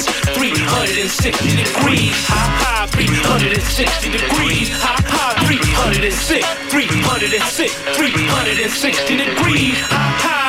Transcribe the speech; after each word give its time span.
States, 0.00 0.36
360 0.36 1.56
degrees. 1.56 2.14
High, 2.26 2.50
high, 2.58 2.86
360 2.88 4.10
degrees. 4.10 4.68
High, 4.70 4.98
high, 5.06 5.46
306, 5.46 6.46
306, 6.70 7.74
360 7.96 9.16
degrees. 9.16 9.78
High, 9.78 10.18
high, 10.18 10.43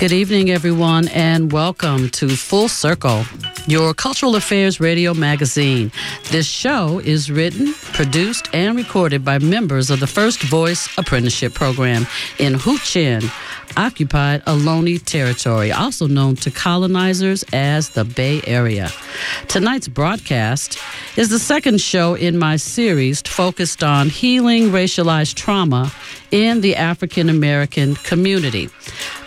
Good 0.00 0.12
evening, 0.12 0.48
everyone, 0.48 1.08
and 1.08 1.52
welcome 1.52 2.08
to 2.08 2.30
Full 2.30 2.68
Circle, 2.68 3.26
your 3.70 3.94
cultural 3.94 4.34
affairs 4.34 4.80
radio 4.80 5.14
magazine. 5.14 5.92
This 6.32 6.48
show 6.48 6.98
is 6.98 7.30
written, 7.30 7.72
produced, 7.92 8.48
and 8.52 8.76
recorded 8.76 9.24
by 9.24 9.38
members 9.38 9.90
of 9.90 10.00
the 10.00 10.08
First 10.08 10.42
Voice 10.42 10.88
Apprenticeship 10.98 11.54
Program 11.54 12.04
in 12.40 12.54
Huichin, 12.54 13.30
occupied 13.76 14.44
Ohlone 14.46 15.00
territory, 15.04 15.70
also 15.70 16.08
known 16.08 16.34
to 16.36 16.50
colonizers 16.50 17.44
as 17.52 17.90
the 17.90 18.04
Bay 18.04 18.40
Area. 18.44 18.90
Tonight's 19.46 19.86
broadcast 19.86 20.76
is 21.16 21.28
the 21.28 21.38
second 21.38 21.80
show 21.80 22.14
in 22.14 22.36
my 22.36 22.56
series 22.56 23.22
focused 23.22 23.84
on 23.84 24.08
healing 24.08 24.70
racialized 24.70 25.34
trauma 25.34 25.92
in 26.32 26.60
the 26.60 26.74
African 26.74 27.28
American 27.28 27.94
community. 27.94 28.68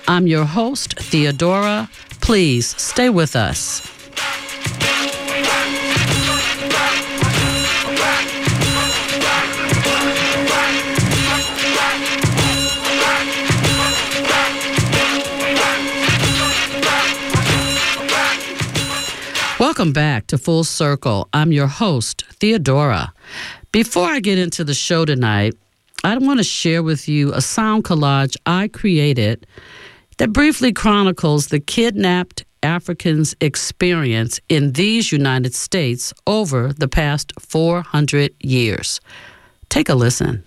I'm 0.06 0.28
your 0.28 0.44
host, 0.44 1.00
Theodora. 1.00 1.90
Please 2.20 2.76
stay 2.76 3.10
with 3.10 3.38
us. 3.38 4.03
Welcome 19.84 19.92
back 19.92 20.28
to 20.28 20.38
Full 20.38 20.64
Circle. 20.64 21.28
I'm 21.34 21.52
your 21.52 21.68
host, 21.68 22.24
Theodora. 22.40 23.12
Before 23.74 24.08
I 24.08 24.22
get 24.22 24.38
into 24.38 24.64
the 24.64 24.74
show 24.74 25.04
tonight, 25.04 25.56
I 26.06 26.18
want 26.20 26.40
to 26.40 26.44
share 26.46 26.82
with 26.82 27.10
you 27.10 27.34
a 27.34 27.42
sound 27.42 27.84
collage 27.84 28.38
I 28.46 28.70
created 28.70 29.46
that 30.20 30.32
briefly 30.32 30.72
chronicles 30.72 31.48
the 31.48 31.60
kidnapped 31.60 32.46
Africans' 32.64 33.36
experience 33.42 34.40
in 34.48 34.72
these 34.72 35.12
United 35.12 35.54
States 35.54 36.14
over 36.26 36.72
the 36.72 36.88
past 36.88 37.34
400 37.42 38.34
years. 38.40 39.02
Take 39.68 39.90
a 39.90 39.96
listen. 39.96 40.46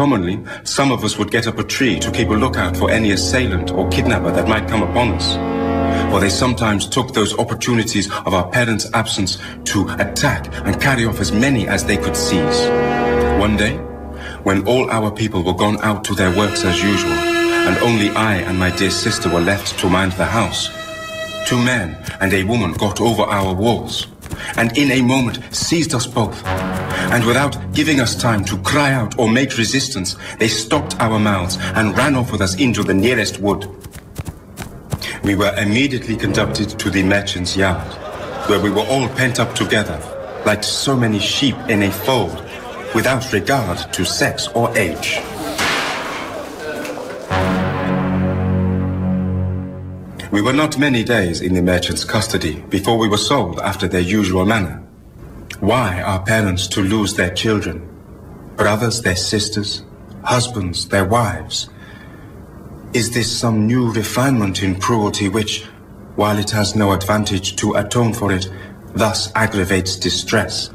Commonly, 0.00 0.42
some 0.64 0.90
of 0.90 1.04
us 1.04 1.18
would 1.18 1.30
get 1.30 1.46
up 1.46 1.58
a 1.58 1.62
tree 1.62 2.00
to 2.00 2.10
keep 2.10 2.28
a 2.30 2.32
lookout 2.32 2.74
for 2.74 2.90
any 2.90 3.10
assailant 3.10 3.70
or 3.70 3.86
kidnapper 3.90 4.30
that 4.30 4.48
might 4.48 4.66
come 4.66 4.82
upon 4.82 5.10
us. 5.10 5.34
For 6.10 6.18
they 6.20 6.30
sometimes 6.30 6.88
took 6.88 7.12
those 7.12 7.38
opportunities 7.38 8.10
of 8.10 8.32
our 8.32 8.48
parents' 8.48 8.88
absence 8.94 9.36
to 9.64 9.86
attack 9.98 10.48
and 10.64 10.80
carry 10.80 11.04
off 11.04 11.20
as 11.20 11.32
many 11.32 11.68
as 11.68 11.84
they 11.84 11.98
could 11.98 12.16
seize. 12.16 12.60
One 13.38 13.58
day, 13.58 13.76
when 14.42 14.66
all 14.66 14.90
our 14.90 15.10
people 15.10 15.44
were 15.44 15.52
gone 15.52 15.78
out 15.82 16.02
to 16.04 16.14
their 16.14 16.34
works 16.34 16.64
as 16.64 16.82
usual, 16.82 17.12
and 17.68 17.76
only 17.82 18.08
I 18.08 18.36
and 18.36 18.58
my 18.58 18.74
dear 18.74 18.90
sister 18.90 19.28
were 19.28 19.42
left 19.42 19.78
to 19.80 19.90
mind 19.90 20.12
the 20.12 20.24
house, 20.24 20.70
two 21.46 21.62
men 21.62 21.94
and 22.22 22.32
a 22.32 22.44
woman 22.44 22.72
got 22.72 23.02
over 23.02 23.24
our 23.24 23.54
walls, 23.54 24.06
and 24.56 24.78
in 24.78 24.92
a 24.92 25.02
moment 25.02 25.54
seized 25.54 25.92
us 25.92 26.06
both. 26.06 26.42
And 27.10 27.26
without 27.26 27.74
giving 27.74 27.98
us 27.98 28.14
time 28.14 28.44
to 28.44 28.56
cry 28.58 28.92
out 28.92 29.18
or 29.18 29.28
make 29.28 29.58
resistance, 29.58 30.16
they 30.38 30.46
stopped 30.46 31.00
our 31.00 31.18
mouths 31.18 31.58
and 31.74 31.96
ran 31.96 32.14
off 32.14 32.30
with 32.30 32.40
us 32.40 32.54
into 32.54 32.84
the 32.84 32.94
nearest 32.94 33.40
wood. 33.40 33.68
We 35.24 35.34
were 35.34 35.52
immediately 35.56 36.16
conducted 36.16 36.70
to 36.78 36.88
the 36.88 37.02
merchant's 37.02 37.56
yard, 37.56 37.92
where 38.48 38.60
we 38.60 38.70
were 38.70 38.86
all 38.86 39.08
pent 39.08 39.40
up 39.40 39.56
together, 39.56 40.00
like 40.46 40.62
so 40.62 40.96
many 40.96 41.18
sheep 41.18 41.56
in 41.68 41.82
a 41.82 41.90
fold, 41.90 42.44
without 42.94 43.32
regard 43.32 43.92
to 43.92 44.04
sex 44.04 44.46
or 44.54 44.76
age. 44.78 45.18
We 50.30 50.40
were 50.40 50.52
not 50.52 50.78
many 50.78 51.02
days 51.02 51.40
in 51.40 51.54
the 51.54 51.62
merchant's 51.62 52.04
custody 52.04 52.60
before 52.68 52.98
we 52.98 53.08
were 53.08 53.18
sold 53.18 53.58
after 53.58 53.88
their 53.88 54.00
usual 54.00 54.46
manner. 54.46 54.80
Why 55.60 56.00
are 56.00 56.22
parents 56.22 56.66
to 56.68 56.80
lose 56.80 57.12
their 57.12 57.34
children? 57.34 57.86
Brothers, 58.56 59.02
their 59.02 59.14
sisters, 59.14 59.84
husbands, 60.24 60.88
their 60.88 61.04
wives? 61.04 61.68
Is 62.94 63.10
this 63.10 63.30
some 63.30 63.66
new 63.66 63.92
refinement 63.92 64.62
in 64.62 64.80
cruelty 64.80 65.28
which, 65.28 65.64
while 66.16 66.38
it 66.38 66.50
has 66.52 66.74
no 66.74 66.92
advantage 66.92 67.56
to 67.56 67.74
atone 67.74 68.14
for 68.14 68.32
it, 68.32 68.50
thus 68.94 69.30
aggravates 69.34 69.96
distress 69.96 70.70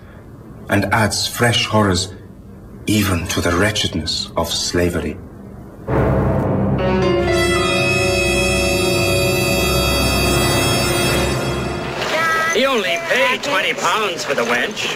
and 0.69 0.85
adds 0.93 1.27
fresh 1.27 1.65
horrors 1.65 2.13
even 2.85 3.25
to 3.29 3.41
the 3.41 3.57
wretchedness 3.57 4.29
of 4.37 4.47
slavery? 4.47 5.17
20 13.45 13.73
pounds 13.75 14.25
for 14.25 14.33
the 14.33 14.41
wench, 14.43 14.89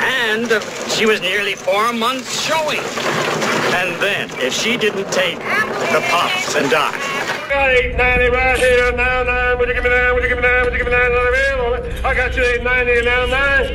and 0.00 0.50
uh, 0.50 0.60
she 0.88 1.04
was 1.04 1.20
nearly 1.20 1.54
four 1.54 1.92
months 1.92 2.40
showing. 2.40 2.80
And 3.76 3.94
then, 4.00 4.30
if 4.40 4.52
she 4.54 4.76
didn't 4.76 5.12
take 5.12 5.38
the 5.38 6.00
puffs 6.08 6.56
and 6.56 6.70
die, 6.70 6.96
got 7.50 7.70
890 7.70 8.30
right 8.34 8.58
here 8.58 8.92
now, 8.92 9.22
nine. 9.22 9.58
Would 9.58 9.68
you 9.68 9.74
give 9.74 9.84
me 9.84 9.90
nine? 9.90 10.14
Would 10.14 10.22
you 10.22 10.28
give 10.30 10.38
me 10.38 10.42
nine? 10.42 10.64
Would 10.64 10.72
you 10.72 10.78
give 10.78 10.86
me 10.86 10.92
nine? 10.92 11.10
Another 11.12 11.30
bill 11.30 11.60
on 11.66 11.72
it. 11.84 12.04
I 12.04 12.14
got 12.14 12.34
you 12.36 12.42
890 12.42 13.04
now, 13.04 13.26
nine. 13.26 13.66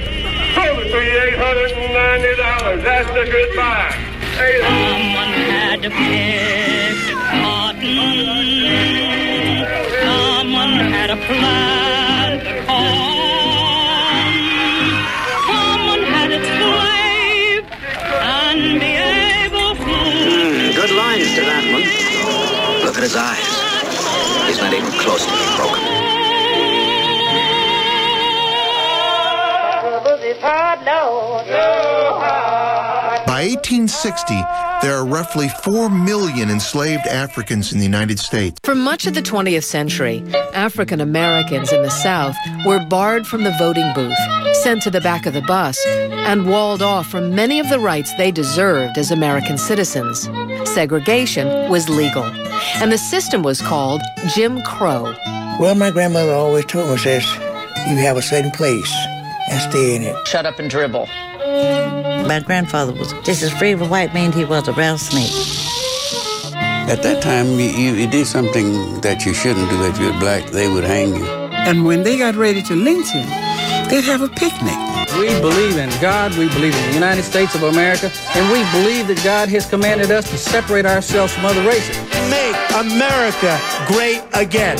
Over 0.58 0.84
to 0.84 1.00
you, 1.06 1.38
$890. 1.38 2.84
That's 2.84 3.10
the 3.14 3.24
goodbye. 3.30 3.92
Hey, 4.36 4.58
Someone 4.66 5.34
had 5.54 5.82
to 5.84 5.90
picked 5.90 7.14
cotton. 7.30 7.86
Someone 10.02 10.74
had 10.92 11.10
a 11.12 11.18
plant 11.28 12.68
corn. 12.68 13.15
His 23.06 23.16
eyes. 23.16 24.48
He's 24.48 24.58
not 24.58 24.74
even 24.74 24.92
close 24.94 25.26
to 25.26 25.32
being 25.32 25.56
broken. 25.58 25.84
By 32.22 32.45
1860, 33.46 34.34
there 34.82 34.96
are 34.96 35.06
roughly 35.06 35.50
4 35.64 35.90
million 35.90 36.50
enslaved 36.50 37.06
Africans 37.06 37.72
in 37.72 37.78
the 37.78 37.86
United 37.86 38.18
States. 38.18 38.60
For 38.64 38.74
much 38.74 39.06
of 39.06 39.14
the 39.14 39.22
20th 39.22 39.64
century, 39.64 40.24
African 40.54 41.00
Americans 41.00 41.72
in 41.72 41.84
the 41.84 41.92
South 41.92 42.36
were 42.66 42.84
barred 42.86 43.28
from 43.28 43.44
the 43.44 43.56
voting 43.60 43.92
booth, 43.94 44.18
sent 44.64 44.82
to 44.82 44.90
the 44.90 45.00
back 45.02 45.28
of 45.28 45.34
the 45.34 45.44
bus 45.44 45.78
and 45.86 46.50
walled 46.50 46.82
off 46.82 47.08
from 47.08 47.36
many 47.36 47.60
of 47.60 47.70
the 47.70 47.80
rights 47.80 48.12
they 48.16 48.32
deserved 48.32 48.98
as 48.98 49.12
American 49.12 49.58
citizens. 49.58 50.28
Segregation 50.68 51.70
was 51.70 51.88
legal, 51.88 52.24
and 52.82 52.92
the 52.92 52.98
system 52.98 53.44
was 53.44 53.62
called 53.62 54.02
Jim 54.34 54.62
Crow. 54.64 55.14
Well, 55.60 55.76
my 55.76 55.92
grandmother 55.92 56.34
always 56.34 56.66
told 56.66 56.90
us 56.90 57.04
says, 57.04 57.24
you 57.88 57.98
have 57.98 58.18
a 58.18 58.22
certain 58.22 58.52
place 58.52 58.92
and 59.50 59.62
stay 59.72 59.96
in 59.96 60.02
it. 60.02 60.28
Shut 60.28 60.48
up 60.48 60.58
and 60.58 60.70
dribble. 60.70 61.08
My 61.56 62.42
grandfather 62.46 62.92
was 62.94 63.14
just 63.24 63.42
as 63.44 63.52
free 63.54 63.72
of 63.72 63.82
a 63.82 63.88
white 63.88 64.14
man 64.14 64.32
he 64.32 64.44
was 64.44 64.68
a 64.68 64.74
rattlesnake. 64.74 65.32
At 66.90 67.02
that 67.04 67.24
time, 67.24 67.48
you, 67.60 67.70
you, 67.70 67.94
you 67.94 68.08
did 68.08 68.28
something 68.28 69.00
that 69.02 69.26
you 69.26 69.34
shouldn't 69.34 69.70
do 69.70 69.84
if 69.86 70.00
you're 70.00 70.20
black, 70.20 70.50
they 70.52 70.68
would 70.68 70.84
hang 70.84 71.16
you. 71.16 71.26
And 71.26 71.86
when 71.86 72.04
they 72.04 72.18
got 72.18 72.36
ready 72.36 72.62
to 72.64 72.76
lynch 72.76 73.10
him, 73.10 73.28
they'd 73.90 74.04
have 74.04 74.22
a 74.22 74.30
picnic. 74.30 74.76
We 75.18 75.30
believe 75.40 75.78
in 75.78 75.90
God, 76.02 76.36
we 76.38 76.50
believe 76.50 76.76
in 76.76 76.88
the 76.90 76.94
United 76.94 77.24
States 77.24 77.56
of 77.56 77.64
America, 77.64 78.12
and 78.36 78.52
we 78.52 78.60
believe 78.78 79.08
that 79.08 79.22
God 79.24 79.48
has 79.50 79.66
commanded 79.66 80.12
us 80.12 80.30
to 80.30 80.38
separate 80.38 80.86
ourselves 80.86 81.34
from 81.34 81.46
other 81.46 81.66
races. 81.66 81.96
Make 82.30 82.56
America 82.76 83.60
great 83.88 84.22
again. 84.34 84.78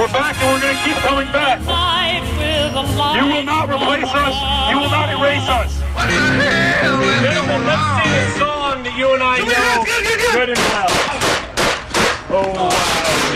We're 0.00 0.08
back 0.16 0.32
and 0.40 0.48
we're 0.48 0.64
going 0.64 0.74
to 0.74 0.82
keep 0.82 0.96
coming 1.04 1.28
back. 1.28 1.60
You 1.60 3.26
will 3.28 3.44
not 3.44 3.68
replace 3.68 4.08
us. 4.08 4.32
You 4.72 4.80
will 4.80 4.88
not 4.88 5.12
erase 5.12 5.44
us. 5.44 5.76
Gentlemen, 7.20 7.68
let's 7.68 7.84
sing 8.00 8.08
a 8.08 8.32
song 8.40 8.80
that 8.80 8.96
you 8.96 9.12
and 9.12 9.20
I 9.20 9.44
know 9.44 9.84
good 10.32 10.56
and 10.56 10.64
well. 10.72 10.88
Oh, 12.32 12.48
We're 12.48 13.29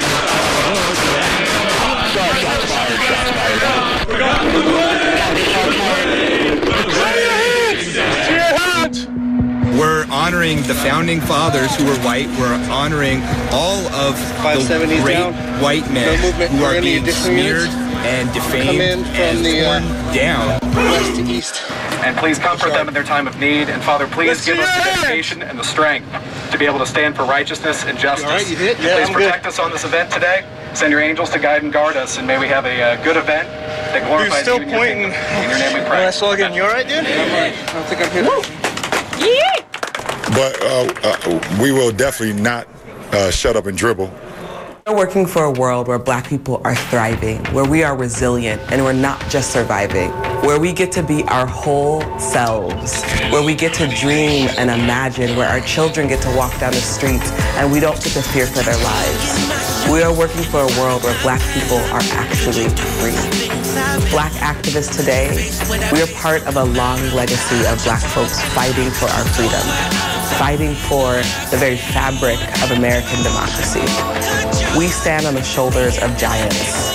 honoring 10.24 10.62
the 10.62 10.74
founding 10.74 11.20
fathers 11.20 11.76
who 11.76 11.84
were 11.84 11.98
white. 11.98 12.26
We're 12.40 12.56
honoring 12.72 13.20
all 13.52 13.84
of 13.92 14.16
the 14.40 14.98
great 15.02 15.20
down. 15.20 15.34
white 15.60 15.84
men 15.92 16.18
No 16.18 16.46
who 16.48 16.64
are 16.64 16.80
being 16.80 17.04
smeared 17.10 17.68
units. 17.68 17.74
and 18.08 18.32
defamed 18.32 18.64
Come 18.68 18.80
in 18.80 19.04
from 19.04 19.14
and 19.16 19.44
the, 19.44 19.60
uh, 19.60 20.14
down. 20.14 20.60
West 20.74 21.16
to 21.16 21.22
east. 21.30 21.70
And 22.02 22.16
please 22.16 22.38
comfort 22.38 22.70
them 22.70 22.88
in 22.88 22.94
their 22.94 23.04
time 23.04 23.28
of 23.28 23.38
need. 23.38 23.68
And 23.68 23.82
Father, 23.82 24.06
please 24.06 24.28
Let's 24.28 24.46
give 24.46 24.58
us 24.60 24.66
the 24.74 24.82
see 24.82 25.00
dedication 25.02 25.42
and 25.42 25.58
the 25.58 25.64
strength 25.64 26.08
to 26.52 26.56
be 26.56 26.64
able 26.64 26.78
to 26.78 26.86
stand 26.86 27.14
for 27.16 27.24
righteousness 27.24 27.84
and 27.84 27.98
justice. 27.98 28.24
all 28.24 28.32
right? 28.32 28.48
You 28.48 28.56
hit? 28.56 28.78
Yeah, 28.80 28.96
please 28.96 29.08
I'm 29.08 29.12
good. 29.12 29.24
protect 29.28 29.46
us 29.46 29.58
on 29.58 29.72
this 29.72 29.84
event 29.84 30.10
today. 30.10 30.42
Send 30.72 30.90
your 30.90 31.02
angels 31.02 31.28
to 31.30 31.38
guide 31.38 31.62
and 31.62 31.70
guard 31.70 31.98
us, 31.98 32.16
and 32.16 32.26
may 32.26 32.38
we 32.38 32.48
have 32.48 32.64
a 32.64 32.82
uh, 32.82 33.04
good 33.04 33.18
event 33.18 33.46
that 33.92 34.06
glorifies 34.06 34.46
You're 34.46 34.56
still 34.56 34.56
you 34.56 34.62
and 34.62 34.70
your 34.70 34.80
pointing. 34.80 35.02
In 35.04 35.50
your 35.50 35.58
name 35.58 35.74
we 35.74 35.80
pray. 35.80 35.98
When 35.98 36.08
I 36.08 36.10
saw 36.10 36.32
again, 36.32 36.54
you 36.54 36.62
all 36.62 36.72
right, 36.72 36.88
dude? 36.88 37.04
Yeah, 37.04 37.22
I'm 37.22 37.52
right. 37.52 37.68
I 37.68 37.72
don't 37.74 37.86
think 37.86 38.00
I'm 38.00 38.10
hit. 38.10 38.64
But 40.34 40.60
uh, 40.62 40.92
uh, 41.04 41.58
we 41.62 41.70
will 41.70 41.92
definitely 41.92 42.42
not 42.42 42.66
uh, 43.12 43.30
shut 43.30 43.54
up 43.54 43.66
and 43.66 43.78
dribble. 43.78 44.12
We're 44.86 44.96
working 44.96 45.26
for 45.26 45.44
a 45.44 45.50
world 45.50 45.88
where 45.88 45.98
black 45.98 46.28
people 46.28 46.60
are 46.64 46.74
thriving, 46.74 47.42
where 47.54 47.64
we 47.64 47.82
are 47.84 47.96
resilient 47.96 48.60
and 48.70 48.84
we're 48.84 48.92
not 48.92 49.18
just 49.30 49.50
surviving, 49.50 50.10
where 50.42 50.60
we 50.60 50.72
get 50.72 50.92
to 50.92 51.02
be 51.02 51.22
our 51.24 51.46
whole 51.46 52.02
selves, 52.18 53.02
where 53.30 53.42
we 53.42 53.54
get 53.54 53.72
to 53.74 53.86
dream 53.96 54.50
and 54.58 54.70
imagine, 54.70 55.36
where 55.36 55.48
our 55.48 55.60
children 55.60 56.08
get 56.08 56.20
to 56.22 56.36
walk 56.36 56.58
down 56.58 56.72
the 56.72 56.80
streets 56.80 57.30
and 57.56 57.72
we 57.72 57.80
don't 57.80 57.96
get 58.02 58.12
to 58.12 58.22
fear 58.22 58.46
for 58.46 58.62
their 58.62 58.76
lives. 58.76 59.90
We 59.90 60.02
are 60.02 60.12
working 60.12 60.42
for 60.42 60.60
a 60.60 60.72
world 60.80 61.02
where 61.04 61.16
black 61.22 61.40
people 61.54 61.78
are 61.94 62.04
actually 62.18 62.68
free. 62.98 63.16
Black 64.10 64.32
activists 64.42 64.98
today, 64.98 65.30
we 65.92 66.02
are 66.02 66.12
part 66.20 66.42
of 66.46 66.56
a 66.56 66.64
long 66.64 67.00
legacy 67.14 67.64
of 67.66 67.82
black 67.84 68.02
folks 68.02 68.40
fighting 68.52 68.90
for 68.90 69.06
our 69.06 69.24
freedom, 69.32 69.64
fighting 70.38 70.74
for 70.74 71.14
the 71.50 71.56
very 71.56 71.76
fabric 71.76 72.38
of 72.62 72.70
American 72.76 73.22
democracy. 73.22 73.80
We 74.78 74.88
stand 74.88 75.26
on 75.26 75.34
the 75.34 75.42
shoulders 75.42 76.02
of 76.02 76.16
giants. 76.16 76.92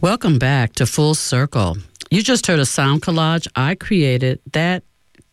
Welcome 0.00 0.38
back 0.40 0.72
to 0.74 0.86
Full 0.86 1.14
Circle. 1.14 1.76
You 2.10 2.22
just 2.22 2.46
heard 2.46 2.58
a 2.58 2.66
sound 2.66 3.02
collage 3.02 3.46
I 3.54 3.76
created 3.76 4.40
that 4.52 4.82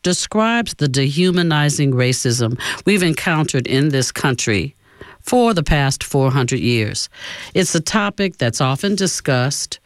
describes 0.04 0.74
the 0.76 0.88
dehumanizing 0.88 1.92
racism 1.92 2.60
we've 2.86 3.04
encountered 3.04 3.68
in 3.68 3.90
this 3.90 4.12
country 4.12 4.76
for 5.22 5.54
the 5.54 5.64
past 5.64 6.04
400 6.04 6.60
years. 6.60 7.10
It's 7.54 7.76
a 7.76 7.80
topic 7.80 8.38
that's 8.38 8.62
often 8.62 8.96
discussed, 8.96 9.80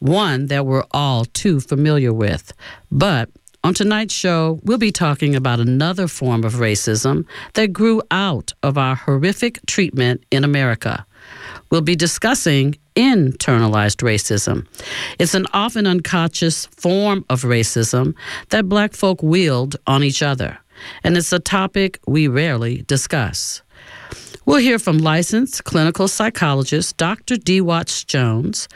one 0.00 0.46
that 0.46 0.66
we're 0.66 0.84
all 0.90 1.24
too 1.24 1.60
familiar 1.60 2.12
with. 2.12 2.52
But 2.90 3.30
on 3.64 3.74
tonight's 3.74 4.14
show, 4.14 4.58
we'll 4.64 4.78
be 4.78 4.90
talking 4.90 5.36
about 5.36 5.60
another 5.60 6.08
form 6.08 6.42
of 6.42 6.54
racism 6.54 7.24
that 7.54 7.72
grew 7.72 8.02
out 8.10 8.52
of 8.62 8.76
our 8.76 8.96
horrific 8.96 9.60
treatment 9.66 10.24
in 10.32 10.42
America. 10.42 11.06
We'll 11.72 11.80
be 11.80 11.96
discussing 11.96 12.74
internalized 12.96 14.02
racism. 14.02 14.66
It's 15.18 15.32
an 15.32 15.46
often 15.54 15.86
unconscious 15.86 16.66
form 16.66 17.24
of 17.30 17.44
racism 17.44 18.14
that 18.50 18.68
black 18.68 18.92
folk 18.92 19.22
wield 19.22 19.76
on 19.86 20.04
each 20.04 20.22
other, 20.22 20.58
and 21.02 21.16
it's 21.16 21.32
a 21.32 21.38
topic 21.38 21.98
we 22.06 22.28
rarely 22.28 22.82
discuss. 22.82 23.62
We'll 24.44 24.58
hear 24.58 24.78
from 24.78 24.98
licensed 24.98 25.64
clinical 25.64 26.08
psychologist 26.08 26.98
Dr. 26.98 27.38
Dee 27.38 27.62
Watts 27.62 28.04
Jones. 28.04 28.68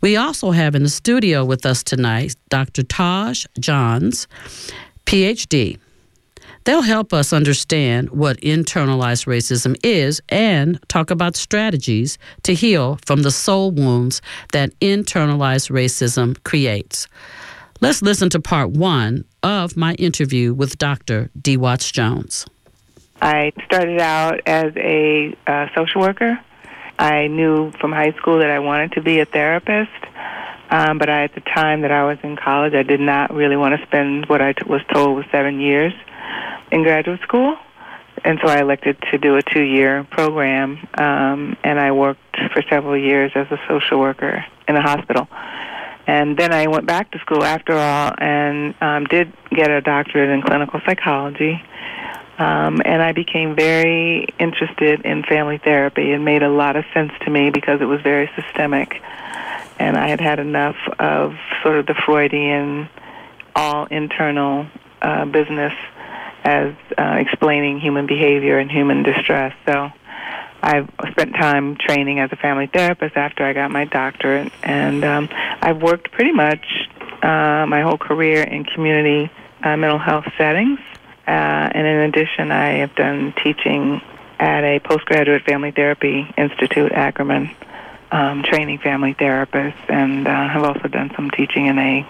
We 0.00 0.16
also 0.16 0.52
have 0.52 0.74
in 0.74 0.82
the 0.82 0.88
studio 0.88 1.44
with 1.44 1.66
us 1.66 1.82
tonight 1.82 2.36
Dr. 2.48 2.84
Taj 2.84 3.44
Johns, 3.58 4.26
PhD. 5.04 5.76
They'll 6.70 6.82
help 6.82 7.12
us 7.12 7.32
understand 7.32 8.10
what 8.10 8.36
internalized 8.42 9.26
racism 9.26 9.76
is 9.82 10.22
and 10.28 10.78
talk 10.86 11.10
about 11.10 11.34
strategies 11.34 12.16
to 12.44 12.54
heal 12.54 13.00
from 13.04 13.22
the 13.22 13.32
soul 13.32 13.72
wounds 13.72 14.22
that 14.52 14.78
internalized 14.78 15.72
racism 15.72 16.40
creates. 16.44 17.08
Let's 17.80 18.02
listen 18.02 18.30
to 18.30 18.38
part 18.38 18.70
one 18.70 19.24
of 19.42 19.76
my 19.76 19.94
interview 19.94 20.54
with 20.54 20.78
Dr. 20.78 21.28
Dee 21.42 21.56
Watts 21.56 21.90
Jones. 21.90 22.46
I 23.20 23.52
started 23.64 24.00
out 24.00 24.40
as 24.46 24.72
a 24.76 25.36
uh, 25.48 25.66
social 25.74 26.02
worker. 26.02 26.38
I 27.00 27.26
knew 27.26 27.72
from 27.80 27.90
high 27.90 28.12
school 28.12 28.38
that 28.38 28.50
I 28.50 28.60
wanted 28.60 28.92
to 28.92 29.02
be 29.02 29.18
a 29.18 29.24
therapist, 29.24 29.90
um, 30.70 30.98
but 30.98 31.10
I, 31.10 31.24
at 31.24 31.34
the 31.34 31.40
time 31.40 31.80
that 31.80 31.90
I 31.90 32.04
was 32.04 32.18
in 32.22 32.36
college, 32.36 32.74
I 32.74 32.84
did 32.84 33.00
not 33.00 33.34
really 33.34 33.56
want 33.56 33.74
to 33.74 33.84
spend 33.88 34.26
what 34.26 34.40
I 34.40 34.52
t- 34.52 34.62
was 34.68 34.82
told 34.94 35.16
was 35.16 35.26
seven 35.32 35.58
years 35.58 35.92
in 36.70 36.82
graduate 36.82 37.20
school. 37.22 37.56
And 38.24 38.38
so 38.42 38.48
I 38.48 38.60
elected 38.60 38.98
to 39.10 39.18
do 39.18 39.36
a 39.36 39.42
two 39.42 39.62
year 39.62 40.04
program, 40.04 40.86
um, 40.94 41.56
and 41.64 41.80
I 41.80 41.92
worked 41.92 42.36
for 42.52 42.62
several 42.68 42.96
years 42.96 43.32
as 43.34 43.46
a 43.50 43.58
social 43.68 43.98
worker 43.98 44.44
in 44.68 44.76
a 44.76 44.82
hospital. 44.82 45.28
And 46.06 46.36
then 46.36 46.52
I 46.52 46.66
went 46.66 46.86
back 46.86 47.12
to 47.12 47.18
school 47.20 47.44
after 47.44 47.72
all 47.72 48.12
and 48.18 48.74
um, 48.80 49.04
did 49.04 49.32
get 49.50 49.70
a 49.70 49.80
doctorate 49.80 50.28
in 50.30 50.42
clinical 50.42 50.80
psychology. 50.84 51.62
Um, 52.38 52.80
and 52.84 53.02
I 53.02 53.12
became 53.12 53.54
very 53.54 54.26
interested 54.38 55.02
in 55.02 55.22
family 55.22 55.58
therapy. 55.58 56.12
It 56.12 56.18
made 56.18 56.42
a 56.42 56.48
lot 56.48 56.76
of 56.76 56.84
sense 56.94 57.12
to 57.24 57.30
me 57.30 57.50
because 57.50 57.80
it 57.80 57.84
was 57.84 58.00
very 58.00 58.30
systemic. 58.34 59.00
And 59.78 59.96
I 59.96 60.08
had 60.08 60.20
had 60.20 60.40
enough 60.40 60.76
of 60.98 61.34
sort 61.62 61.78
of 61.78 61.86
the 61.86 61.94
Freudian, 61.94 62.88
all 63.54 63.86
internal 63.86 64.66
uh, 65.02 65.26
business 65.26 65.74
as 66.44 66.74
uh, 66.98 67.16
explaining 67.18 67.80
human 67.80 68.06
behavior 68.06 68.58
and 68.58 68.70
human 68.70 69.02
distress. 69.02 69.54
So 69.66 69.90
I've 70.62 70.88
spent 71.10 71.34
time 71.34 71.76
training 71.76 72.20
as 72.20 72.30
a 72.32 72.36
family 72.36 72.66
therapist 72.66 73.16
after 73.16 73.44
I 73.44 73.52
got 73.52 73.70
my 73.70 73.84
doctorate. 73.84 74.52
And 74.62 75.04
um, 75.04 75.28
I've 75.32 75.82
worked 75.82 76.12
pretty 76.12 76.32
much 76.32 76.64
uh, 77.22 77.66
my 77.66 77.82
whole 77.82 77.98
career 77.98 78.42
in 78.42 78.64
community 78.64 79.30
uh, 79.62 79.76
mental 79.76 79.98
health 79.98 80.26
settings. 80.36 80.78
Uh, 81.26 81.70
and 81.74 81.86
in 81.86 81.96
addition, 82.08 82.50
I 82.50 82.78
have 82.78 82.94
done 82.94 83.32
teaching 83.42 84.00
at 84.38 84.64
a 84.64 84.80
postgraduate 84.80 85.44
family 85.44 85.70
therapy 85.70 86.26
institute, 86.36 86.92
Ackerman, 86.92 87.50
um, 88.10 88.42
training 88.42 88.78
family 88.78 89.14
therapists, 89.14 89.88
and 89.88 90.26
uh, 90.26 90.48
have 90.48 90.64
also 90.64 90.88
done 90.88 91.12
some 91.14 91.30
teaching 91.30 91.66
in 91.66 91.78
a 91.78 92.08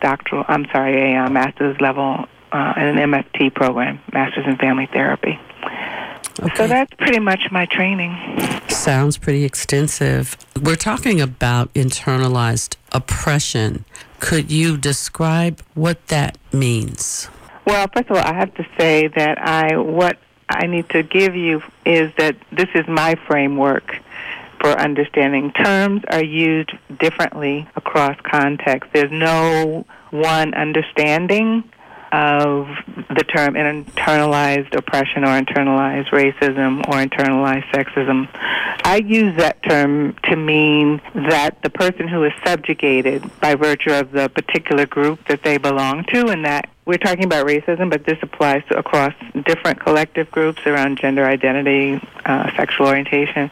doctoral, 0.00 0.44
I'm 0.48 0.66
sorry, 0.72 1.14
a 1.14 1.24
uh, 1.24 1.30
master's 1.30 1.80
level 1.80 2.26
uh, 2.52 2.74
in 2.76 2.98
an 2.98 3.10
MFT 3.10 3.54
program, 3.54 4.00
Masters 4.12 4.46
in 4.46 4.56
Family 4.56 4.86
Therapy. 4.92 5.38
Okay. 6.42 6.54
So 6.56 6.66
that's 6.66 6.92
pretty 6.94 7.18
much 7.18 7.50
my 7.50 7.66
training. 7.66 8.16
Sounds 8.68 9.18
pretty 9.18 9.44
extensive. 9.44 10.36
We're 10.62 10.76
talking 10.76 11.20
about 11.20 11.72
internalized 11.74 12.76
oppression. 12.92 13.84
Could 14.20 14.50
you 14.50 14.76
describe 14.76 15.60
what 15.74 16.06
that 16.08 16.38
means? 16.52 17.28
Well, 17.66 17.86
first 17.94 18.10
of 18.10 18.16
all, 18.16 18.22
I 18.22 18.34
have 18.34 18.54
to 18.54 18.66
say 18.78 19.08
that 19.08 19.38
I 19.38 19.76
what 19.76 20.18
I 20.48 20.66
need 20.66 20.88
to 20.90 21.02
give 21.02 21.36
you 21.36 21.62
is 21.84 22.12
that 22.16 22.36
this 22.50 22.68
is 22.74 22.86
my 22.88 23.16
framework 23.26 23.98
for 24.60 24.70
understanding. 24.70 25.52
Terms 25.52 26.02
are 26.08 26.24
used 26.24 26.72
differently 26.98 27.68
across 27.76 28.16
contexts. 28.22 28.92
There's 28.92 29.12
no 29.12 29.84
one 30.10 30.54
understanding 30.54 31.64
of 32.12 32.66
the 33.08 33.24
term 33.24 33.54
internalized 33.54 34.74
oppression 34.74 35.24
or 35.24 35.40
internalized 35.40 36.08
racism 36.10 36.80
or 36.88 37.04
internalized 37.04 37.64
sexism. 37.70 38.28
I 38.84 39.02
use 39.06 39.36
that 39.36 39.62
term 39.62 40.16
to 40.24 40.36
mean 40.36 41.00
that 41.14 41.62
the 41.62 41.70
person 41.70 42.08
who 42.08 42.24
is 42.24 42.32
subjugated 42.44 43.22
by 43.40 43.54
virtue 43.54 43.92
of 43.92 44.10
the 44.12 44.28
particular 44.28 44.86
group 44.86 45.26
that 45.28 45.42
they 45.42 45.58
belong 45.58 46.04
to, 46.04 46.28
and 46.28 46.44
that 46.44 46.68
we're 46.86 46.98
talking 46.98 47.24
about 47.24 47.46
racism, 47.46 47.90
but 47.90 48.04
this 48.04 48.18
applies 48.22 48.62
across 48.70 49.14
different 49.44 49.80
collective 49.80 50.30
groups 50.30 50.66
around 50.66 50.98
gender 50.98 51.24
identity, 51.24 52.00
uh, 52.24 52.50
sexual 52.56 52.88
orientation 52.88 53.50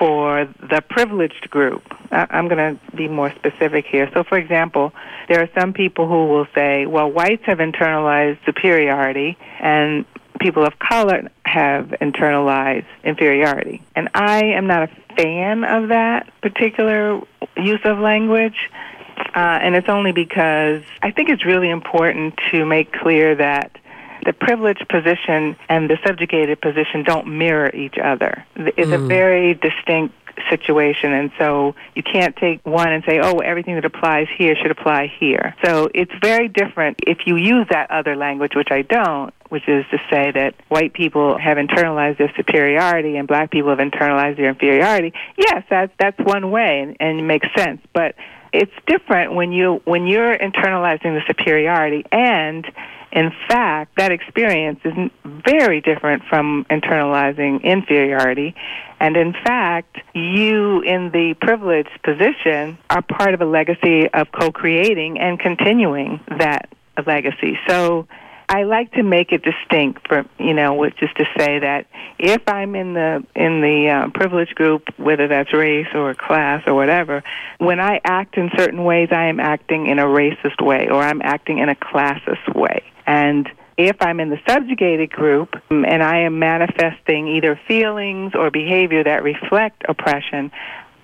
for 0.00 0.46
the 0.60 0.82
privileged 0.88 1.50
group. 1.50 1.82
I'm 2.10 2.48
going 2.48 2.78
to 2.78 2.96
be 2.96 3.06
more 3.06 3.30
specific 3.34 3.84
here. 3.86 4.10
So, 4.14 4.24
for 4.24 4.38
example, 4.38 4.94
there 5.28 5.42
are 5.42 5.48
some 5.54 5.74
people 5.74 6.08
who 6.08 6.26
will 6.26 6.46
say, 6.54 6.86
well, 6.86 7.08
whites 7.12 7.44
have 7.44 7.58
internalized 7.58 8.38
superiority 8.46 9.36
and 9.60 10.06
people 10.40 10.64
of 10.64 10.78
color 10.78 11.28
have 11.44 11.88
internalized 12.00 12.86
inferiority. 13.04 13.82
And 13.94 14.08
I 14.14 14.42
am 14.44 14.66
not 14.66 14.84
a 14.84 15.14
fan 15.16 15.64
of 15.64 15.88
that 15.88 16.32
particular 16.40 17.20
use 17.58 17.80
of 17.84 17.98
language. 17.98 18.70
Uh, 19.18 19.58
and 19.62 19.76
it's 19.76 19.90
only 19.90 20.12
because 20.12 20.82
I 21.02 21.10
think 21.10 21.28
it's 21.28 21.44
really 21.44 21.68
important 21.68 22.40
to 22.52 22.64
make 22.64 22.90
clear 22.90 23.34
that 23.34 23.76
the 24.24 24.32
privileged 24.32 24.86
position 24.88 25.56
and 25.68 25.88
the 25.88 25.98
subjugated 26.06 26.60
position 26.60 27.02
don't 27.04 27.26
mirror 27.26 27.70
each 27.74 27.96
other. 28.02 28.44
It's 28.56 28.90
mm. 28.90 28.94
a 28.94 29.06
very 29.06 29.54
distinct 29.54 30.14
situation 30.48 31.12
and 31.12 31.30
so 31.38 31.74
you 31.94 32.02
can't 32.02 32.36
take 32.36 32.64
one 32.64 32.90
and 32.90 33.04
say 33.04 33.20
oh 33.22 33.38
everything 33.38 33.74
that 33.74 33.84
applies 33.84 34.26
here 34.38 34.54
should 34.56 34.70
apply 34.70 35.12
here 35.18 35.54
so 35.64 35.88
it's 35.94 36.12
very 36.22 36.48
different 36.48 36.98
if 37.06 37.26
you 37.26 37.36
use 37.36 37.66
that 37.70 37.90
other 37.90 38.16
language 38.16 38.52
which 38.54 38.68
i 38.70 38.82
don't 38.82 39.34
which 39.48 39.68
is 39.68 39.84
to 39.90 39.98
say 40.10 40.30
that 40.30 40.54
white 40.68 40.92
people 40.92 41.36
have 41.36 41.58
internalized 41.58 42.18
their 42.18 42.32
superiority 42.36 43.16
and 43.16 43.28
black 43.28 43.50
people 43.50 43.70
have 43.70 43.80
internalized 43.80 44.36
their 44.36 44.48
inferiority 44.48 45.12
yes 45.36 45.62
that's 45.68 45.92
that's 45.98 46.18
one 46.20 46.50
way 46.50 46.80
and, 46.80 46.96
and 47.00 47.18
it 47.18 47.24
makes 47.24 47.46
sense 47.56 47.80
but 47.92 48.14
it's 48.52 48.72
different 48.86 49.34
when 49.34 49.52
you 49.52 49.80
when 49.84 50.06
you're 50.06 50.36
internalizing 50.36 51.14
the 51.14 51.22
superiority 51.26 52.04
and 52.10 52.66
in 53.12 53.32
fact, 53.48 53.96
that 53.96 54.12
experience 54.12 54.80
is 54.84 54.94
very 55.24 55.80
different 55.80 56.22
from 56.28 56.64
internalizing 56.70 57.62
inferiority. 57.62 58.54
And 59.00 59.16
in 59.16 59.32
fact, 59.32 59.96
you 60.14 60.82
in 60.82 61.10
the 61.10 61.34
privileged 61.40 62.02
position 62.04 62.78
are 62.88 63.02
part 63.02 63.34
of 63.34 63.40
a 63.40 63.46
legacy 63.46 64.08
of 64.08 64.30
co 64.30 64.52
creating 64.52 65.18
and 65.18 65.40
continuing 65.40 66.20
that 66.38 66.68
legacy. 67.06 67.58
So 67.66 68.06
I 68.48 68.64
like 68.64 68.92
to 68.92 69.02
make 69.02 69.30
it 69.32 69.42
distinct 69.42 70.08
for 70.08 70.24
you 70.38 70.54
know, 70.54 70.82
is 70.84 70.92
to 70.98 71.24
say 71.38 71.60
that 71.60 71.86
if 72.18 72.42
I'm 72.48 72.74
in 72.74 72.94
the 72.94 73.24
in 73.34 73.60
the 73.60 73.88
uh, 73.88 74.10
privileged 74.10 74.54
group, 74.54 74.88
whether 74.98 75.28
that's 75.28 75.52
race 75.52 75.86
or 75.94 76.14
class 76.14 76.64
or 76.66 76.74
whatever, 76.74 77.22
when 77.58 77.80
I 77.80 78.00
act 78.04 78.36
in 78.36 78.50
certain 78.56 78.84
ways, 78.84 79.08
I 79.12 79.26
am 79.26 79.40
acting 79.40 79.86
in 79.86 79.98
a 79.98 80.04
racist 80.04 80.60
way 80.60 80.88
or 80.90 81.02
I'm 81.02 81.22
acting 81.22 81.58
in 81.58 81.68
a 81.68 81.74
classist 81.74 82.54
way. 82.54 82.82
And 83.06 83.48
if 83.76 83.96
I'm 84.00 84.20
in 84.20 84.30
the 84.30 84.38
subjugated 84.46 85.10
group 85.10 85.54
um, 85.70 85.84
and 85.84 86.02
I 86.02 86.20
am 86.20 86.38
manifesting 86.38 87.28
either 87.28 87.58
feelings 87.66 88.32
or 88.34 88.50
behavior 88.50 89.02
that 89.04 89.22
reflect 89.22 89.82
oppression, 89.88 90.50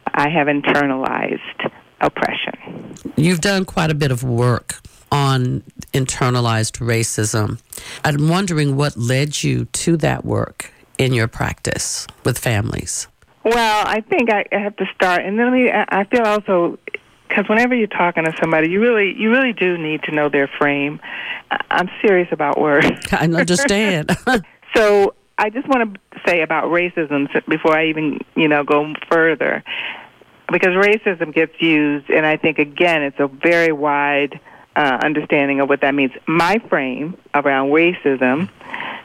I 0.07 0.29
have 0.29 0.47
internalized 0.47 1.71
oppression. 2.01 2.95
You've 3.17 3.41
done 3.41 3.65
quite 3.65 3.91
a 3.91 3.95
bit 3.95 4.11
of 4.11 4.23
work 4.23 4.81
on 5.11 5.63
internalized 5.93 6.79
racism. 6.81 7.61
I'm 8.05 8.29
wondering 8.29 8.77
what 8.77 8.97
led 8.97 9.43
you 9.43 9.67
to 9.67 9.97
that 9.99 10.25
work 10.25 10.73
in 10.99 11.13
your 11.13 11.29
practice 11.29 12.07
with 12.25 12.39
families. 12.39 13.09
Well, 13.45 13.85
I 13.87 14.01
think 14.01 14.31
I 14.31 14.45
have 14.51 14.77
to 14.77 14.87
start, 14.95 15.25
and 15.25 15.39
then 15.39 15.55
I 15.89 16.05
feel 16.05 16.23
also 16.23 16.79
because 17.29 17.49
whenever 17.49 17.75
you're 17.75 17.87
talking 17.87 18.25
to 18.25 18.33
somebody, 18.41 18.71
you 18.71 18.81
really 18.81 19.15
you 19.17 19.31
really 19.31 19.53
do 19.53 19.77
need 19.79 20.03
to 20.05 20.13
know 20.13 20.29
their 20.29 20.49
frame. 20.59 21.01
I'm 21.71 21.89
serious 22.03 22.29
about 22.33 22.61
words. 22.61 22.89
I 23.13 23.25
understand. 23.25 24.17
so 24.75 25.15
I 25.39 25.51
just 25.51 25.69
want 25.69 25.95
to 25.95 26.21
say 26.27 26.43
about 26.43 26.65
racism 26.65 27.29
before 27.49 27.77
I 27.77 27.87
even 27.87 28.19
you 28.35 28.49
know 28.49 28.65
go 28.65 28.95
further, 29.11 29.63
because 30.51 30.71
racism 30.71 31.35
gets 31.35 31.53
used, 31.61 32.11
and 32.11 32.27
I 32.27 32.37
think 32.37 32.59
again 32.59 33.03
it's 33.03 33.21
a 33.21 33.29
very 33.29 33.73
wide 33.73 34.41
uh, 34.75 34.99
understanding 35.03 35.61
of 35.61 35.69
what 35.69 35.81
that 35.81 35.95
means. 35.95 36.13
My 36.27 36.59
frame 36.69 37.17
around 37.35 37.71
racism, 37.71 38.49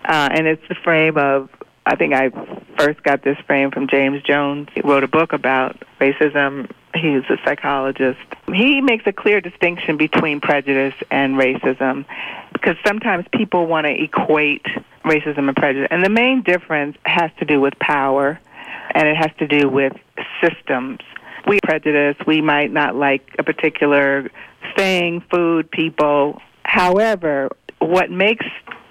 uh, 0.05 0.29
and 0.31 0.47
it's 0.47 0.67
the 0.67 0.75
frame 0.75 1.17
of 1.17 1.49
I 1.85 1.95
think 1.95 2.13
I 2.13 2.29
first 2.77 3.01
got 3.03 3.23
this 3.23 3.37
frame 3.47 3.71
from 3.71 3.87
James 3.87 4.21
Jones. 4.23 4.69
He 4.73 4.81
wrote 4.81 5.03
a 5.03 5.07
book 5.07 5.33
about 5.33 5.81
racism. 5.99 6.71
He's 6.93 7.23
a 7.29 7.37
psychologist. 7.43 8.19
He 8.53 8.81
makes 8.81 9.07
a 9.07 9.13
clear 9.13 9.41
distinction 9.41 9.97
between 9.97 10.41
prejudice 10.41 10.93
and 11.09 11.35
racism 11.35 12.05
because 12.53 12.75
sometimes 12.85 13.25
people 13.33 13.65
want 13.65 13.87
to 13.87 14.03
equate 14.03 14.65
racism 15.03 15.47
and 15.47 15.55
prejudice. 15.55 15.87
And 15.89 16.03
the 16.03 16.09
main 16.09 16.43
difference 16.43 16.97
has 17.05 17.31
to 17.39 17.45
do 17.45 17.59
with 17.59 17.77
power 17.79 18.39
and 18.93 19.07
it 19.07 19.17
has 19.17 19.31
to 19.39 19.47
do 19.47 19.67
with 19.67 19.93
systems. 20.41 20.99
We 21.47 21.59
prejudice, 21.63 22.17
we 22.27 22.41
might 22.41 22.71
not 22.71 22.95
like 22.95 23.35
a 23.39 23.43
particular 23.43 24.29
thing, 24.75 25.23
food, 25.31 25.71
people. 25.71 26.41
However, 26.63 27.49
what 27.79 28.11
makes 28.11 28.45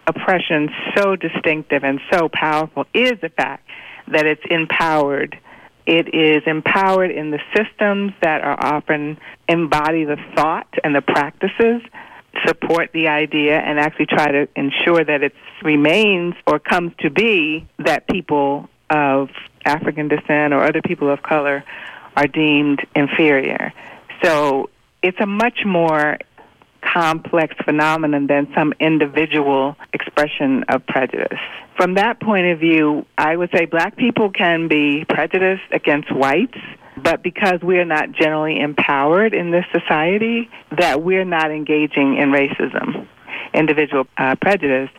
oppression 0.07 0.71
so 0.97 1.17
distinctive 1.17 1.85
and 1.85 2.01
so 2.11 2.29
powerful 2.33 2.87
is 2.95 3.13
the 3.21 3.29
fact 3.29 3.69
that 4.09 4.27
it's 4.27 4.43
empowered. 4.51 5.39
It 5.87 6.15
is 6.15 6.43
empowered 6.47 7.11
in 7.11 7.31
the 7.31 7.41
systems 7.55 8.13
that 8.23 8.43
are 8.43 8.57
often 8.59 9.19
embody 9.49 10.05
the 10.05 10.17
thought 10.35 10.69
and 10.85 10.95
the 10.95 11.03
practices, 11.03 11.83
support 12.47 12.91
the 12.93 13.09
idea, 13.09 13.59
and 13.59 13.79
actually 13.79 14.07
try 14.07 14.31
to 14.31 14.49
ensure 14.55 15.05
that 15.05 15.23
it 15.23 15.35
remains 15.63 16.35
or 16.47 16.59
comes 16.59 16.93
to 17.01 17.11
be 17.11 17.67
that 17.79 18.07
people 18.07 18.69
of 18.89 19.31
African 19.65 20.09
descent 20.09 20.53
or 20.53 20.63
other 20.63 20.83
people 20.83 21.11
of 21.11 21.23
color 21.23 21.65
are 22.17 22.27
deemed 22.27 22.87
inferior. 22.95 23.73
So 24.23 24.71
it's 25.03 25.19
a 25.21 25.27
much 25.27 25.65
more 25.65 26.19
complex 26.83 27.55
phenomenon 27.65 28.27
than 28.27 28.49
some 28.55 28.73
individual 28.81 29.77
expression 29.93 30.65
of 30.69 30.87
prejudice. 30.87 31.39
From 31.77 31.95
that 31.95 32.21
point 32.21 32.47
of 32.47 32.59
view, 32.59 33.07
I 33.17 33.37
would 33.37 33.51
say 33.55 33.67
black 33.67 33.97
people 33.97 34.31
can 34.31 34.69
be 34.69 35.05
prejudiced 35.09 35.73
against 35.73 36.15
whites, 36.15 36.59
but 37.03 37.23
because 37.23 37.63
we 37.63 37.79
are 37.79 37.85
not 37.85 38.13
generally 38.13 38.61
empowered 38.61 39.35
in 39.35 39.51
this 39.51 39.65
society, 39.73 40.51
that 40.77 41.03
we're 41.03 41.25
not 41.25 41.51
engaging 41.51 42.19
in 42.19 42.31
racism, 42.31 43.07
individual 43.55 44.07
uh, 44.19 44.37
prejudice, 44.41 44.91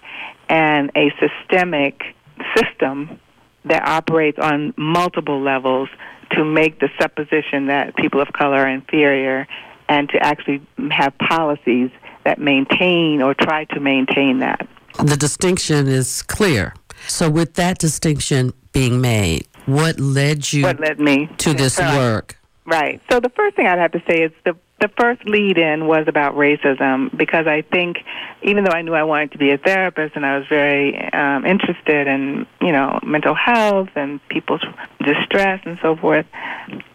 and 0.50 0.92
a 0.96 1.12
systemic 1.20 2.02
system 2.56 3.20
that 3.66 3.88
operates 3.88 4.40
on 4.40 4.74
multiple 4.76 5.42
levels 5.42 5.90
to 6.32 6.44
make 6.44 6.80
the 6.80 6.90
supposition 7.00 7.68
that 7.68 7.96
people 7.96 8.22
of 8.22 8.30
color 8.34 8.58
are 8.58 8.70
inferior 8.70 9.48
and 9.92 10.08
to 10.08 10.26
actually 10.26 10.62
have 10.90 11.16
policies 11.18 11.92
that 12.24 12.40
maintain 12.40 13.22
or 13.22 13.34
try 13.34 13.66
to 13.66 13.80
maintain 13.82 14.40
that. 14.40 14.66
The 15.04 15.18
distinction 15.18 15.90
is 15.90 16.22
clear. 16.22 16.74
So, 17.08 17.30
with 17.30 17.56
that 17.56 17.78
distinction 17.78 18.54
being 18.72 19.02
made, 19.02 19.48
what 19.66 20.00
led 20.00 20.54
you 20.54 20.64
what 20.64 20.80
led 20.80 21.00
me 21.00 21.28
to 21.40 21.54
this 21.54 21.78
work? 21.78 22.38
Right. 22.66 23.02
So, 23.12 23.20
the 23.20 23.30
first 23.30 23.58
thing 23.58 23.68
I'd 23.68 23.80
have 23.80 23.92
to 23.92 24.04
say 24.08 24.24
is 24.24 24.32
the 24.46 24.56
the 24.82 24.90
first 25.00 25.24
lead 25.26 25.60
in 25.60 25.86
was 25.86 26.06
about 26.08 26.36
racism 26.36 27.16
because 27.16 27.46
I 27.46 27.62
think 27.62 27.98
even 28.42 28.64
though 28.64 28.72
I 28.72 28.82
knew 28.82 28.96
I 28.96 29.04
wanted 29.04 29.32
to 29.34 29.38
be 29.38 29.52
a 29.52 29.58
therapist 29.58 30.16
and 30.16 30.26
I 30.26 30.40
was 30.40 30.48
very 30.50 30.98
um, 31.14 31.46
interested 31.46 32.08
in 32.08 32.48
you 32.60 32.72
know 32.72 33.00
mental 33.04 33.36
health 33.36 33.90
and 33.96 34.20
people's 34.28 34.64
distress 35.06 35.62
and 35.66 35.78
so 35.82 35.96
forth, 35.96 36.26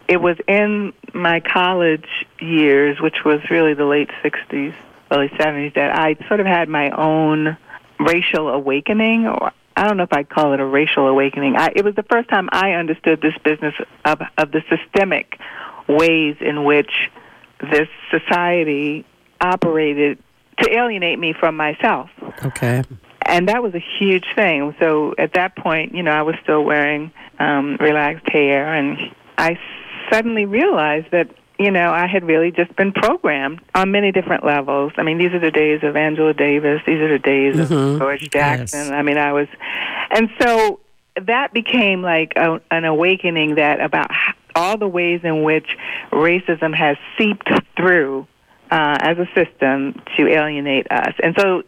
it 0.07 0.17
was 0.17 0.35
in 0.47 0.93
my 1.13 1.39
college 1.39 2.07
years, 2.39 2.99
which 2.99 3.23
was 3.23 3.39
really 3.49 3.73
the 3.73 3.85
late 3.85 4.09
'60s, 4.21 4.75
early 5.09 5.29
'70s, 5.29 5.73
that 5.75 5.97
I 5.97 6.15
sort 6.27 6.41
of 6.41 6.45
had 6.45 6.67
my 6.67 6.89
own 6.89 7.57
racial 7.99 8.49
awakening 8.49 9.27
or 9.27 9.51
I 9.77 9.87
don't 9.87 9.95
know 9.95 10.03
if 10.03 10.13
I'd 10.13 10.27
call 10.27 10.53
it 10.53 10.59
a 10.59 10.65
racial 10.65 11.07
awakening. 11.07 11.55
I, 11.55 11.69
it 11.75 11.85
was 11.85 11.95
the 11.95 12.03
first 12.03 12.27
time 12.29 12.49
I 12.51 12.71
understood 12.71 13.21
this 13.21 13.35
business 13.45 13.75
of, 14.05 14.19
of 14.37 14.51
the 14.51 14.63
systemic 14.69 15.39
ways 15.87 16.35
in 16.41 16.65
which 16.65 16.91
this 17.61 17.87
society 18.11 19.05
operated 19.41 20.19
to 20.59 20.69
alienate 20.75 21.19
me 21.19 21.33
from 21.33 21.55
myself. 21.55 22.09
Okay. 22.43 22.83
And 23.25 23.49
that 23.49 23.61
was 23.61 23.73
a 23.75 23.83
huge 23.99 24.25
thing. 24.35 24.75
So 24.79 25.13
at 25.17 25.33
that 25.33 25.55
point, 25.55 25.93
you 25.93 26.03
know, 26.03 26.11
I 26.11 26.21
was 26.21 26.35
still 26.43 26.63
wearing 26.63 27.11
um, 27.39 27.77
relaxed 27.79 28.29
hair, 28.29 28.73
and 28.73 28.97
I 29.37 29.59
suddenly 30.09 30.45
realized 30.45 31.11
that 31.11 31.29
you 31.59 31.71
know, 31.71 31.91
I 31.91 32.05
had 32.05 32.23
really 32.23 32.51
just 32.51 32.75
been 32.75 32.91
programmed 32.91 33.61
on 33.73 33.91
many 33.91 34.11
different 34.11 34.45
levels. 34.45 34.93
I 34.97 35.03
mean, 35.03 35.17
these 35.17 35.31
are 35.31 35.39
the 35.39 35.51
days 35.51 35.79
of 35.83 35.95
Angela 35.95 36.33
Davis. 36.33 36.81
These 36.85 36.99
are 36.99 37.09
the 37.09 37.19
days 37.19 37.55
mm-hmm. 37.55 37.73
of 37.73 37.99
George 37.99 38.29
Jackson. 38.29 38.79
Yes. 38.79 38.91
I 38.91 39.01
mean, 39.01 39.17
I 39.17 39.33
was, 39.33 39.47
and 40.11 40.29
so 40.39 40.79
that 41.19 41.53
became 41.53 42.03
like 42.03 42.33
a, 42.35 42.61
an 42.69 42.85
awakening 42.85 43.55
that 43.55 43.81
about 43.81 44.11
all 44.57 44.77
the 44.77 44.87
ways 44.87 45.21
in 45.23 45.43
which 45.43 45.67
racism 46.11 46.75
has 46.75 46.97
seeped 47.17 47.49
through 47.77 48.27
uh, 48.71 48.97
as 48.99 49.17
a 49.19 49.27
system 49.35 50.01
to 50.17 50.27
alienate 50.27 50.91
us. 50.91 51.13
And 51.21 51.35
so 51.37 51.63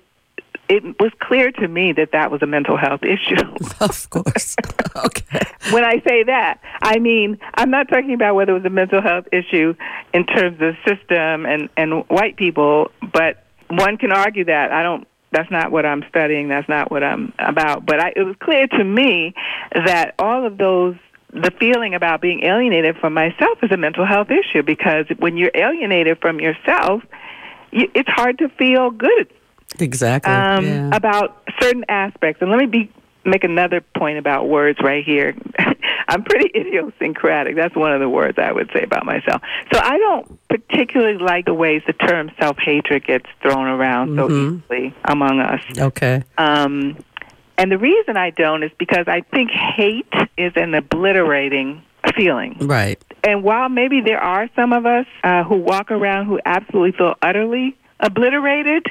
it 0.67 0.83
was 0.99 1.11
clear 1.19 1.51
to 1.51 1.67
me 1.67 1.93
that 1.93 2.11
that 2.13 2.31
was 2.31 2.41
a 2.41 2.47
mental 2.47 2.77
health 2.77 3.03
issue. 3.03 3.41
of 3.79 4.09
course. 4.09 4.55
okay. 4.95 5.39
When 5.71 5.83
I 5.83 6.01
say 6.07 6.23
that, 6.23 6.61
I 6.81 6.97
mean 6.97 7.37
I'm 7.53 7.69
not 7.69 7.89
talking 7.89 8.13
about 8.13 8.33
whether 8.33 8.51
it 8.51 8.63
was 8.63 8.65
a 8.65 8.73
mental 8.73 9.01
health 9.01 9.27
issue 9.31 9.75
in 10.13 10.25
terms 10.25 10.59
of 10.59 10.75
system 10.85 11.45
and 11.45 11.69
and 11.77 12.03
white 12.09 12.37
people, 12.37 12.91
but 13.13 13.45
one 13.69 13.97
can 13.97 14.11
argue 14.11 14.45
that. 14.45 14.71
I 14.71 14.81
don't 14.81 15.07
that's 15.31 15.51
not 15.51 15.71
what 15.71 15.85
I'm 15.85 16.03
studying. 16.09 16.47
That's 16.47 16.67
not 16.67 16.89
what 16.89 17.03
I'm 17.03 17.33
about. 17.37 17.85
But 17.85 17.99
I, 17.99 18.13
it 18.15 18.23
was 18.23 18.35
clear 18.39 18.65
to 18.67 18.83
me 18.83 19.35
that 19.73 20.15
all 20.17 20.45
of 20.45 20.57
those 20.57 20.95
the 21.31 21.51
feeling 21.59 21.93
about 21.93 22.21
being 22.21 22.43
alienated 22.43 22.97
from 22.97 23.13
myself 23.13 23.59
is 23.61 23.71
a 23.71 23.77
mental 23.77 24.05
health 24.05 24.29
issue 24.31 24.63
because 24.63 25.05
when 25.19 25.37
you're 25.37 25.51
alienated 25.53 26.19
from 26.19 26.39
yourself, 26.39 27.03
you, 27.71 27.89
it's 27.93 28.09
hard 28.09 28.39
to 28.39 28.49
feel 28.49 28.89
good 28.89 29.31
Exactly. 29.77 30.31
Um, 30.31 30.65
yeah. 30.65 30.89
About 30.93 31.41
certain 31.59 31.85
aspects. 31.87 32.41
And 32.41 32.49
let 32.49 32.59
me 32.59 32.65
be 32.65 32.91
make 33.25 33.43
another 33.43 33.81
point 33.81 34.17
about 34.17 34.47
words 34.47 34.79
right 34.81 35.03
here. 35.03 35.35
I'm 36.07 36.23
pretty 36.23 36.49
idiosyncratic. 36.55 37.55
That's 37.55 37.75
one 37.75 37.93
of 37.93 37.99
the 37.99 38.09
words 38.09 38.39
I 38.39 38.51
would 38.51 38.71
say 38.73 38.81
about 38.81 39.05
myself. 39.05 39.41
So 39.71 39.79
I 39.79 39.97
don't 39.97 40.39
particularly 40.47 41.19
like 41.19 41.45
the 41.45 41.53
ways 41.53 41.83
the 41.85 41.93
term 41.93 42.31
self 42.39 42.57
hatred 42.57 43.05
gets 43.05 43.25
thrown 43.41 43.67
around 43.67 44.15
so 44.15 44.27
mm-hmm. 44.27 44.57
easily 44.73 44.95
among 45.05 45.39
us. 45.39 45.61
Okay. 45.77 46.23
Um, 46.37 46.97
and 47.59 47.71
the 47.71 47.77
reason 47.77 48.17
I 48.17 48.29
don't 48.31 48.63
is 48.63 48.71
because 48.79 49.05
I 49.07 49.21
think 49.21 49.51
hate 49.51 50.11
is 50.37 50.53
an 50.55 50.73
obliterating 50.73 51.83
feeling. 52.15 52.57
Right. 52.61 53.03
And 53.23 53.43
while 53.43 53.67
maybe 53.67 54.01
there 54.01 54.21
are 54.21 54.49
some 54.55 54.71
of 54.73 54.85
us 54.85 55.05
uh, 55.23 55.43
who 55.43 55.57
walk 55.57 55.91
around 55.91 56.27
who 56.27 56.39
absolutely 56.45 56.93
feel 56.93 57.15
utterly 57.21 57.77
obliterated, 57.99 58.87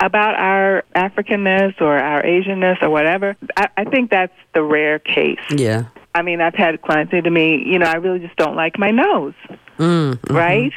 about 0.00 0.34
our 0.36 0.84
Africanness 0.94 1.80
or 1.80 1.98
our 1.98 2.22
Asianness 2.22 2.82
or 2.82 2.90
whatever, 2.90 3.36
I, 3.56 3.68
I 3.76 3.84
think 3.84 4.10
that's 4.10 4.32
the 4.54 4.62
rare 4.62 4.98
case. 4.98 5.40
Yeah. 5.50 5.86
I 6.14 6.22
mean, 6.22 6.40
I've 6.40 6.54
had 6.54 6.80
clients 6.80 7.10
say 7.10 7.20
to 7.20 7.30
me, 7.30 7.62
you 7.66 7.78
know, 7.78 7.86
I 7.86 7.96
really 7.96 8.20
just 8.20 8.36
don't 8.36 8.56
like 8.56 8.78
my 8.78 8.90
nose, 8.90 9.34
mm, 9.78 10.14
mm-hmm. 10.14 10.34
right? 10.34 10.72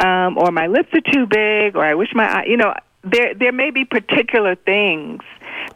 Um, 0.00 0.36
or 0.36 0.50
my 0.50 0.66
lips 0.66 0.88
are 0.92 1.12
too 1.12 1.26
big, 1.26 1.76
or 1.76 1.84
I 1.84 1.94
wish 1.94 2.08
my, 2.12 2.24
eye, 2.24 2.44
you 2.46 2.56
know, 2.56 2.74
there 3.02 3.34
there 3.34 3.52
may 3.52 3.70
be 3.70 3.84
particular 3.84 4.54
things 4.54 5.22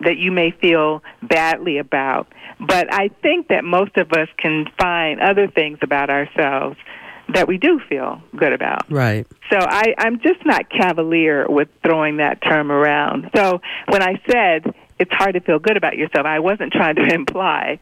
that 0.01 0.17
you 0.19 0.33
may 0.33 0.51
feel 0.51 1.03
badly 1.23 1.79
about, 1.79 2.29
but 2.61 2.93
I 2.93 3.09
think 3.23 3.49
that 3.49 3.65
most 3.65 3.97
of 3.97 4.13
us 4.13 4.29
can 4.39 4.67
find 4.79 5.21
other 5.21 5.49
things 5.49 5.79
about 5.83 6.11
ourselves 6.11 6.77
that 7.33 7.49
we 7.49 7.59
do 7.59 7.81
feel 7.89 8.23
good 8.37 8.53
about. 8.53 8.91
Right. 8.91 9.27
So 9.51 9.59
I, 9.59 9.95
I'm 9.99 10.21
just 10.21 10.45
not 10.45 10.69
cavalier 10.71 11.47
with 11.49 11.69
throwing 11.83 12.19
that 12.19 12.43
term 12.43 12.71
around. 12.71 13.31
So 13.35 13.61
when 13.89 14.03
I 14.03 14.21
said 14.31 14.75
it's 14.99 15.13
hard 15.13 15.35
to 15.35 15.41
feel 15.41 15.59
good 15.59 15.77
about 15.77 15.97
yourself, 15.97 16.27
I 16.27 16.41
wasn't 16.41 16.73
trying 16.73 16.97
to 16.97 17.03
imply 17.15 17.81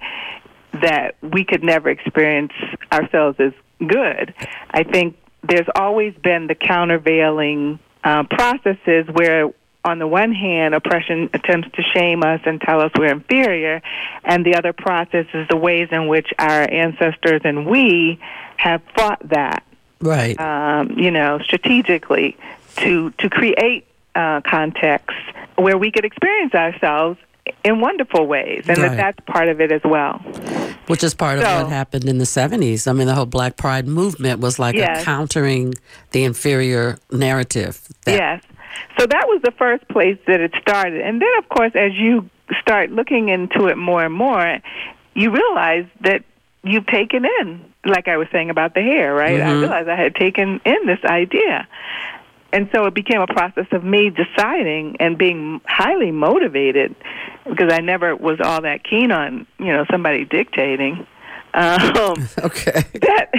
that 0.72 1.16
we 1.20 1.44
could 1.44 1.62
never 1.62 1.90
experience 1.90 2.52
ourselves 2.90 3.38
as 3.40 3.52
good. 3.86 4.34
I 4.70 4.84
think 4.84 5.16
there's 5.42 5.66
always 5.74 6.14
been 6.22 6.46
the 6.46 6.54
countervailing 6.54 7.78
uh, 8.04 8.24
processes 8.24 9.06
where 9.12 9.52
on 9.84 9.98
the 9.98 10.06
one 10.06 10.32
hand, 10.32 10.74
oppression 10.74 11.28
attempts 11.34 11.68
to 11.74 11.82
shame 11.82 12.22
us 12.22 12.40
and 12.44 12.60
tell 12.60 12.80
us 12.80 12.92
we're 12.96 13.12
inferior, 13.12 13.82
and 14.24 14.46
the 14.46 14.54
other 14.54 14.72
process 14.72 15.26
is 15.34 15.48
the 15.48 15.56
ways 15.56 15.88
in 15.90 16.06
which 16.06 16.32
our 16.38 16.70
ancestors 16.70 17.40
and 17.44 17.66
we 17.66 18.20
have 18.56 18.80
fought 18.96 19.20
that, 19.28 19.64
right? 20.00 20.38
Um, 20.38 20.92
you 20.98 21.10
know, 21.10 21.40
strategically 21.40 22.36
to 22.76 23.10
to 23.18 23.28
create 23.28 23.86
uh, 24.14 24.40
contexts 24.42 25.20
where 25.56 25.76
we 25.76 25.90
could 25.90 26.04
experience 26.04 26.54
ourselves 26.54 27.18
in 27.64 27.80
wonderful 27.80 28.26
ways, 28.26 28.64
and 28.68 28.78
right. 28.78 28.88
that 28.90 28.96
that's 28.96 29.20
part 29.26 29.48
of 29.48 29.60
it 29.60 29.72
as 29.72 29.82
well. 29.84 30.18
Which 30.86 31.02
is 31.02 31.14
part 31.14 31.40
so, 31.40 31.46
of 31.46 31.62
what 31.62 31.72
happened 31.72 32.04
in 32.04 32.18
the 32.18 32.24
70s. 32.24 32.88
I 32.88 32.92
mean, 32.92 33.06
the 33.06 33.14
whole 33.14 33.26
Black 33.26 33.56
Pride 33.56 33.86
movement 33.86 34.40
was 34.40 34.58
like 34.58 34.74
yes. 34.74 35.04
countering 35.04 35.74
the 36.10 36.24
inferior 36.24 36.98
narrative. 37.10 37.88
That, 38.04 38.14
yes. 38.14 38.42
So 38.98 39.06
that 39.06 39.26
was 39.28 39.42
the 39.42 39.52
first 39.52 39.86
place 39.88 40.18
that 40.26 40.40
it 40.40 40.52
started. 40.60 41.00
And 41.00 41.20
then, 41.20 41.28
of 41.38 41.48
course, 41.48 41.72
as 41.74 41.92
you 41.94 42.28
start 42.60 42.90
looking 42.90 43.28
into 43.28 43.66
it 43.66 43.76
more 43.76 44.04
and 44.04 44.14
more, 44.14 44.58
you 45.14 45.30
realize 45.30 45.86
that 46.00 46.24
you've 46.62 46.86
taken 46.86 47.24
in, 47.40 47.64
like 47.84 48.08
I 48.08 48.16
was 48.16 48.28
saying 48.32 48.50
about 48.50 48.74
the 48.74 48.82
hair, 48.82 49.14
right? 49.14 49.38
Mm-hmm. 49.38 49.48
I 49.48 49.60
realized 49.60 49.88
I 49.88 49.96
had 49.96 50.14
taken 50.14 50.60
in 50.64 50.86
this 50.86 51.00
idea. 51.04 51.66
And 52.52 52.68
so 52.74 52.84
it 52.84 52.94
became 52.94 53.20
a 53.20 53.26
process 53.26 53.66
of 53.72 53.82
me 53.82 54.10
deciding 54.10 54.98
and 55.00 55.16
being 55.16 55.60
highly 55.64 56.10
motivated 56.10 56.94
because 57.48 57.72
I 57.72 57.80
never 57.80 58.14
was 58.14 58.40
all 58.44 58.60
that 58.62 58.84
keen 58.84 59.10
on, 59.10 59.46
you 59.58 59.72
know, 59.72 59.84
somebody 59.90 60.24
dictating. 60.24 61.06
Um, 61.54 61.90
okay. 62.38 62.82
That 63.02 63.30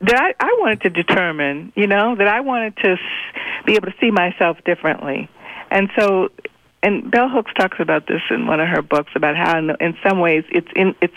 that 0.00 0.16
I, 0.16 0.34
I 0.38 0.56
wanted 0.60 0.82
to 0.82 0.90
determine, 0.90 1.72
you 1.76 1.86
know, 1.86 2.14
that 2.16 2.28
I 2.28 2.40
wanted 2.40 2.76
to 2.78 2.96
be 3.64 3.74
able 3.74 3.86
to 3.86 3.94
see 4.00 4.10
myself 4.10 4.58
differently. 4.64 5.28
And 5.70 5.90
so 5.98 6.30
and 6.84 7.10
Bell 7.10 7.30
Hooks 7.30 7.52
talks 7.54 7.80
about 7.80 8.06
this 8.06 8.20
in 8.30 8.46
one 8.46 8.60
of 8.60 8.68
her 8.68 8.82
books 8.82 9.12
about 9.16 9.36
how 9.36 9.58
in, 9.58 9.70
in 9.80 9.96
some 10.06 10.20
ways 10.20 10.44
it's 10.50 10.68
in 10.76 10.94
it's 11.00 11.14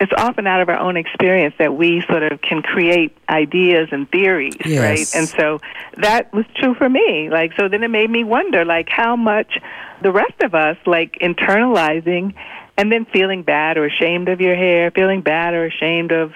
it's 0.00 0.12
often 0.16 0.46
out 0.46 0.60
of 0.60 0.68
our 0.68 0.78
own 0.78 0.96
experience 0.96 1.54
that 1.58 1.74
we 1.74 2.04
sort 2.08 2.22
of 2.22 2.40
can 2.40 2.62
create 2.62 3.16
ideas 3.28 3.88
and 3.90 4.08
theories, 4.12 4.54
yes. 4.64 4.78
right? 4.78 5.20
And 5.20 5.28
so 5.28 5.58
that 5.96 6.32
was 6.32 6.44
true 6.54 6.74
for 6.74 6.88
me. 6.88 7.30
Like 7.30 7.52
so 7.58 7.68
then 7.68 7.82
it 7.82 7.88
made 7.88 8.10
me 8.10 8.22
wonder 8.22 8.64
like 8.64 8.88
how 8.90 9.16
much 9.16 9.58
the 10.02 10.12
rest 10.12 10.40
of 10.42 10.54
us 10.54 10.76
like 10.86 11.18
internalizing 11.20 12.34
and 12.76 12.92
then 12.92 13.06
feeling 13.06 13.42
bad 13.42 13.76
or 13.78 13.86
ashamed 13.86 14.28
of 14.28 14.40
your 14.40 14.54
hair, 14.54 14.90
feeling 14.90 15.22
bad 15.22 15.54
or 15.54 15.66
ashamed 15.66 16.12
of 16.12 16.32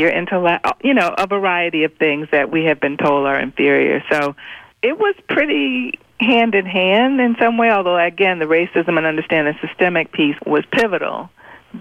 your 0.00 0.10
intellect, 0.10 0.66
you 0.82 0.94
know, 0.94 1.14
a 1.16 1.26
variety 1.26 1.84
of 1.84 1.94
things 1.94 2.28
that 2.32 2.50
we 2.50 2.64
have 2.64 2.80
been 2.80 2.96
told 2.96 3.26
are 3.26 3.38
inferior. 3.38 4.02
So 4.10 4.34
it 4.82 4.98
was 4.98 5.14
pretty 5.28 5.98
hand 6.18 6.54
in 6.54 6.66
hand 6.66 7.20
in 7.20 7.36
some 7.38 7.58
way, 7.58 7.70
although 7.70 7.98
again, 7.98 8.38
the 8.38 8.46
racism 8.46 8.96
and 8.96 9.06
understanding 9.06 9.54
systemic 9.60 10.12
piece 10.12 10.36
was 10.46 10.64
pivotal. 10.72 11.30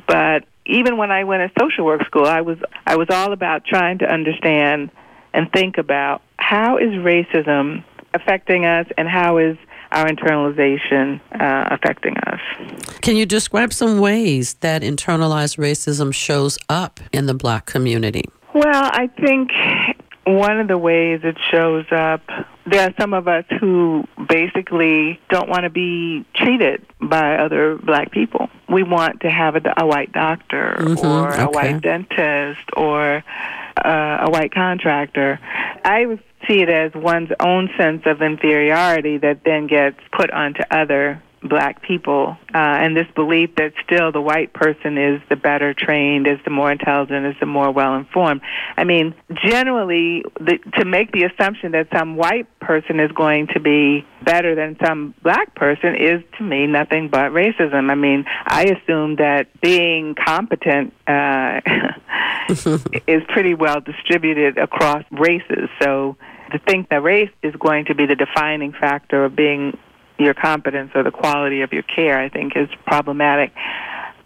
But 0.08 0.45
even 0.65 0.97
when 0.97 1.12
I 1.12 1.23
went 1.23 1.51
to 1.51 1.60
social 1.60 1.86
work 1.86 2.05
school, 2.05 2.25
I 2.25 2.41
was 2.41 2.58
I 2.86 2.97
was 2.97 3.08
all 3.10 3.34
about 3.34 3.65
trying 3.65 3.99
to 3.99 4.05
understand 4.05 4.91
and 5.34 5.51
think 5.51 5.77
about 5.77 6.21
how 6.38 6.77
is 6.77 6.91
racism 6.93 7.84
affecting 8.13 8.65
us 8.65 8.88
and 8.97 9.08
how 9.08 9.38
is 9.38 9.58
our 9.91 10.06
internalization 10.08 11.19
uh, 11.39 11.67
affecting 11.71 12.15
us. 12.17 12.39
Can 13.02 13.15
you 13.15 13.25
describe 13.25 13.73
some 13.73 13.99
ways 13.99 14.56
that 14.56 14.82
internalized 14.82 15.58
racism 15.58 16.13
shows 16.13 16.58
up 16.69 16.99
in 17.12 17.25
the 17.25 17.34
black 17.34 17.65
community? 17.65 18.25
Well, 18.54 18.89
I 18.93 19.08
think 19.08 19.52
one 20.25 20.60
of 20.60 20.67
the 20.67 20.78
ways 20.78 21.21
it 21.23 21.38
shows 21.52 21.86
up, 21.91 22.21
there 22.65 22.88
are 22.88 22.93
some 22.99 23.13
of 23.13 23.28
us 23.28 23.45
who 23.60 24.04
basically 24.28 25.19
don't 25.30 25.49
want 25.49 25.63
to 25.63 25.69
be 25.69 26.25
treated 26.36 26.86
by 27.02 27.38
other 27.38 27.78
black 27.78 28.12
people. 28.12 28.49
We 28.67 28.84
want 28.84 29.21
to 29.21 29.30
have 29.30 29.56
a, 29.56 29.62
a 29.78 29.88
white 29.88 30.12
doctor 30.12 30.75
mm-hmm, 30.80 31.06
or 31.06 31.34
okay. 31.34 31.43
a 31.43 31.47
white 31.47 31.82
dentist 31.82 32.62
or 32.75 33.23
uh, 33.84 34.17
a 34.21 34.30
white 34.30 34.54
contractor. 34.54 35.39
I 35.84 36.06
was 36.06 36.19
see 36.47 36.62
it 36.62 36.69
as 36.69 36.91
one's 36.95 37.30
own 37.39 37.69
sense 37.78 38.04
of 38.06 38.21
inferiority 38.21 39.17
that 39.17 39.41
then 39.45 39.67
gets 39.67 39.97
put 40.15 40.32
onto 40.32 40.62
other 40.71 41.21
black 41.41 41.82
people 41.82 42.38
uh, 42.54 42.58
and 42.58 42.95
this 42.95 43.08
belief 43.15 43.56
that 43.56 43.73
still 43.84 44.12
the 44.12 44.21
white 44.21 44.54
person 44.54 44.97
is 44.97 45.21
the 45.30 45.36
better 45.36 45.73
trained, 45.73 46.28
is 46.28 46.39
the 46.43 46.52
more 46.52 46.71
intelligent, 46.71 47.25
is 47.25 47.36
the 47.39 47.45
more 47.45 47.71
well 47.71 47.95
informed. 47.95 48.41
I 48.78 48.84
mean, 48.84 49.15
generally, 49.45 50.23
the, 50.39 50.60
to 50.80 50.86
make 50.86 51.12
the 51.12 51.23
assumption 51.23 51.71
that 51.71 51.88
some 51.95 52.15
white 52.15 52.47
person 52.60 52.99
is 52.99 53.12
going 53.12 53.47
to 53.54 53.60
be 53.60 54.06
better 54.23 54.56
than 54.56 54.78
some 54.86 55.13
black 55.23 55.56
person 55.56 55.95
is 55.95 56.21
to 56.38 56.43
me 56.43 56.67
nothing 56.67 57.10
but 57.10 57.32
racism. 57.32 57.89
I 57.89 57.95
mean, 57.95 58.25
I 58.28 58.63
assume 58.63 59.15
that 59.17 59.47
being 59.62 60.15
competent 60.15 60.93
uh, 61.08 61.62
is 63.08 63.23
pretty 63.30 63.54
well 63.54 63.80
distributed 63.82 64.58
across 64.58 65.04
races. 65.12 65.69
So 65.82 66.17
to 66.52 66.60
think 66.60 66.89
that 66.89 67.04
race 67.04 67.32
is 67.43 67.56
going 67.56 67.86
to 67.86 67.95
be 67.95 68.06
the 68.06 68.15
defining 68.15 68.73
factor 68.73 69.25
of 69.25 69.36
being 69.36 69.78
your 70.19 70.34
competence 70.34 70.91
or 70.93 71.03
the 71.03 71.12
quality 71.12 71.62
of 71.62 71.73
your 71.73 71.84
care, 71.84 72.19
I 72.19 72.29
think, 72.29 72.55
is 72.55 72.69
problematic. 72.86 73.51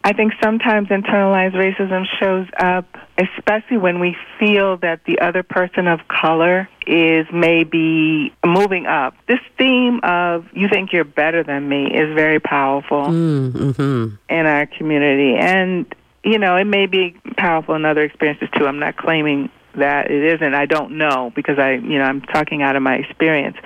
I 0.05 0.11
think 0.11 0.33
sometimes 0.43 0.89
internalized 0.89 1.53
racism 1.53 2.03
shows 2.19 2.47
up, 2.59 2.85
especially 3.17 3.77
when 3.77 4.01
we 4.01 4.17
feel 4.37 4.75
that 4.77 4.99
the 5.05 5.19
other 5.19 5.43
person 5.43 5.87
of 5.87 6.01
color 6.09 6.67
is 6.85 7.25
maybe 7.31 8.33
moving 8.45 8.85
up. 8.85 9.15
This 9.29 9.39
theme 9.57 10.01
of 10.03 10.45
you 10.51 10.67
think 10.67 10.91
you're 10.91 11.05
better 11.05 11.41
than 11.43 11.69
me 11.69 11.85
is 11.85 12.13
very 12.15 12.41
powerful 12.41 13.03
mm-hmm. 13.03 14.15
in 14.29 14.45
our 14.45 14.65
community. 14.65 15.37
And, 15.37 15.85
you 16.21 16.37
know, 16.37 16.57
it 16.57 16.65
may 16.65 16.85
be 16.85 17.15
powerful 17.37 17.75
in 17.75 17.85
other 17.85 18.01
experiences 18.01 18.49
too. 18.57 18.67
I'm 18.67 18.79
not 18.79 18.97
claiming 18.97 19.49
that 19.75 20.11
it 20.11 20.35
isn't. 20.35 20.53
I 20.53 20.65
don't 20.65 20.97
know 20.97 21.31
because 21.35 21.59
I, 21.59 21.73
you 21.73 21.97
know, 21.97 22.03
I'm 22.03 22.21
talking 22.21 22.61
out 22.61 22.75
of 22.75 22.83
my 22.83 22.95
experience. 22.95 23.57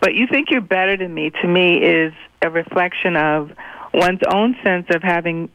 But 0.00 0.14
you 0.14 0.26
think 0.26 0.50
you're 0.50 0.60
better 0.60 0.96
than 0.96 1.14
me 1.14 1.30
to 1.42 1.48
me 1.48 1.82
is 1.82 2.12
a 2.42 2.50
reflection 2.50 3.16
of 3.16 3.52
one's 3.92 4.20
own 4.28 4.56
sense 4.62 4.86
of 4.90 5.02
having 5.02 5.48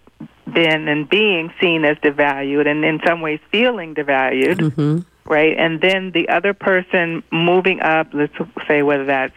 been 0.53 0.87
and 0.87 1.09
being 1.09 1.53
seen 1.61 1.85
as 1.85 1.97
devalued 1.97 2.67
and 2.67 2.83
in 2.83 2.99
some 3.05 3.21
ways 3.21 3.39
feeling 3.51 3.93
devalued, 3.93 4.57
mm-hmm. 4.57 4.99
right? 5.31 5.55
And 5.57 5.81
then 5.81 6.11
the 6.11 6.29
other 6.29 6.53
person 6.53 7.23
moving 7.31 7.81
up, 7.81 8.07
let's 8.13 8.33
say 8.67 8.81
whether 8.81 9.05
that's 9.05 9.35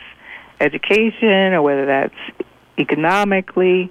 education 0.61 1.53
or 1.53 1.62
whether 1.62 1.87
that's 1.87 2.14
economically, 2.79 3.90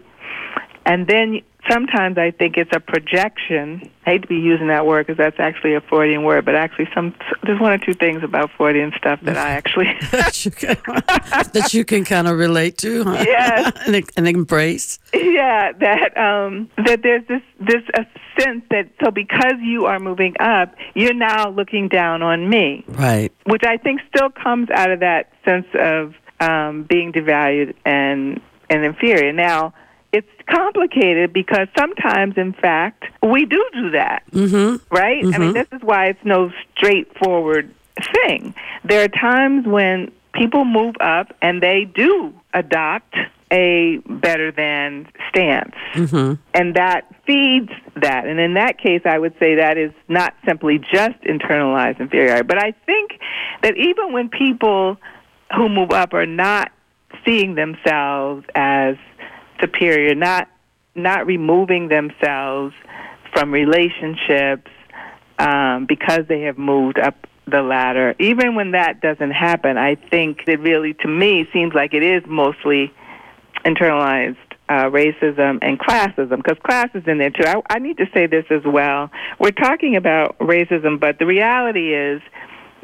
and 0.86 1.08
then 1.08 1.42
sometimes 1.70 2.18
I 2.18 2.32
think 2.32 2.58
it's 2.58 2.72
a 2.76 2.80
projection. 2.80 3.90
I 4.06 4.12
hate 4.12 4.22
to 4.24 4.28
be 4.28 4.36
using 4.36 4.68
that 4.68 4.86
word 4.86 5.06
because 5.06 5.18
that's 5.18 5.40
actually 5.40 5.76
a 5.76 5.82
Freudian 5.82 6.24
word, 6.24 6.46
but 6.46 6.56
actually, 6.56 6.90
some 6.94 7.16
there's 7.44 7.60
one 7.60 7.72
or 7.72 7.78
two 7.78 7.94
things 7.94 8.24
about 8.24 8.50
Freudian 8.58 8.92
stuff 8.98 9.20
that 9.24 9.38
I 9.38 9.52
actually 9.52 9.86
that 10.12 10.44
you 10.44 10.52
can, 10.52 10.78
that 11.54 11.74
you 11.74 11.86
can 11.86 12.04
kind 12.04 12.28
of 12.28 12.38
relate 12.38 12.78
to, 12.80 13.04
huh? 13.04 13.24
Yes. 13.26 13.72
and, 13.88 14.10
and 14.18 14.28
embrace. 14.28 15.00
Yeah, 15.14 15.72
that 15.74 16.18
um, 16.18 16.70
that 16.86 17.02
there's 17.04 17.28
this 17.28 17.42
this 17.60 17.84
a 17.96 18.06
sense 18.40 18.64
that 18.72 18.90
so 19.04 19.12
because 19.12 19.56
you 19.62 19.86
are 19.86 20.00
moving 20.00 20.36
up, 20.40 20.74
you're 20.96 21.14
now 21.14 21.50
looking 21.50 21.88
down 21.88 22.24
on 22.24 22.50
me, 22.50 22.84
right? 22.88 23.32
Which 23.46 23.64
I 23.66 23.78
think 23.78 24.02
still 24.16 24.30
comes 24.30 24.70
out 24.72 24.92
of 24.92 25.02
that 25.02 25.32
sense 25.46 25.68
of 25.76 26.16
um, 26.40 26.84
being 26.84 27.12
devalued 27.12 27.76
and 27.86 28.42
and 28.70 28.84
inferior. 28.84 29.32
Now 29.32 29.74
it's 30.14 30.28
complicated 30.50 31.32
because 31.34 31.68
sometimes, 31.78 32.38
in 32.38 32.54
fact, 32.54 33.06
we 33.24 33.46
do 33.46 33.64
do 33.74 33.92
that, 33.92 34.24
mm-hmm. 34.32 34.84
right? 34.94 35.24
Mm-hmm. 35.24 35.34
I 35.34 35.38
mean, 35.38 35.54
this 35.54 35.68
is 35.72 35.82
why 35.82 36.08
it's 36.08 36.24
no 36.26 36.52
straightforward 36.76 37.74
thing. 38.14 38.54
There 38.84 39.04
are 39.04 39.08
times 39.08 39.66
when 39.66 40.12
people 40.34 40.66
move 40.66 40.96
up 41.00 41.34
and 41.42 41.62
they 41.62 41.86
do 41.94 42.34
adopt 42.54 43.16
a 43.52 43.98
better 44.08 44.52
than 44.52 45.08
stance. 45.30 45.76
Mm-hmm. 45.94 46.42
And 46.54 46.76
that 46.76 47.14
feeds 47.28 47.72
that. 48.02 48.26
And 48.26 48.40
in 48.40 48.54
that 48.54 48.78
case, 48.78 49.02
I 49.06 49.20
would 49.20 49.34
say 49.40 49.56
that 49.56 49.78
is 49.78 49.92
not 50.08 50.34
simply 50.48 50.80
just 50.80 51.22
internalized 51.24 52.00
inferiority. 52.00 52.44
But 52.44 52.60
I 52.60 52.72
think 52.86 53.20
that 53.62 53.78
even 53.78 54.14
when 54.14 54.30
people 54.30 54.98
who 55.56 55.68
move 55.68 55.92
up 55.92 56.14
are 56.14 56.26
not 56.26 56.72
seeing 57.26 57.56
themselves 57.56 58.46
as 58.56 58.96
superior, 59.62 60.16
not 60.16 60.50
not 60.96 61.26
removing 61.26 61.88
themselves 61.88 62.74
from 63.34 63.52
relationships 63.52 64.70
um, 65.40 65.86
because 65.86 66.22
they 66.28 66.42
have 66.42 66.58
moved 66.58 67.00
up 67.00 67.16
the 67.48 67.62
ladder. 67.62 68.14
Even 68.20 68.56
when 68.56 68.72
that 68.72 69.02
doesn't 69.02 69.32
happen, 69.32 69.78
I 69.78 69.96
think 69.96 70.44
it 70.48 70.60
really, 70.60 70.94
to 70.96 71.08
me, 71.08 71.48
seems 71.54 71.74
like 71.74 71.94
it 71.94 72.04
is 72.04 72.24
mostly 72.28 72.94
internalized 73.66 74.38
uh, 74.70 74.90
racism 74.90 75.60
and 75.62 75.80
classism, 75.80 76.38
because 76.38 76.58
class 76.64 76.90
is 76.94 77.04
in 77.08 77.18
there 77.18 77.30
too. 77.30 77.44
I, 77.46 77.62
I 77.70 77.80
need 77.80 77.98
to 77.98 78.06
say 78.14 78.28
this 78.28 78.46
as 78.50 78.64
well. 78.66 79.10
We're 79.40 79.52
talking 79.52 79.96
about 79.96 80.38
racism, 80.40 81.00
but 81.00 81.20
the 81.20 81.26
reality 81.26 81.94
is 81.94 82.22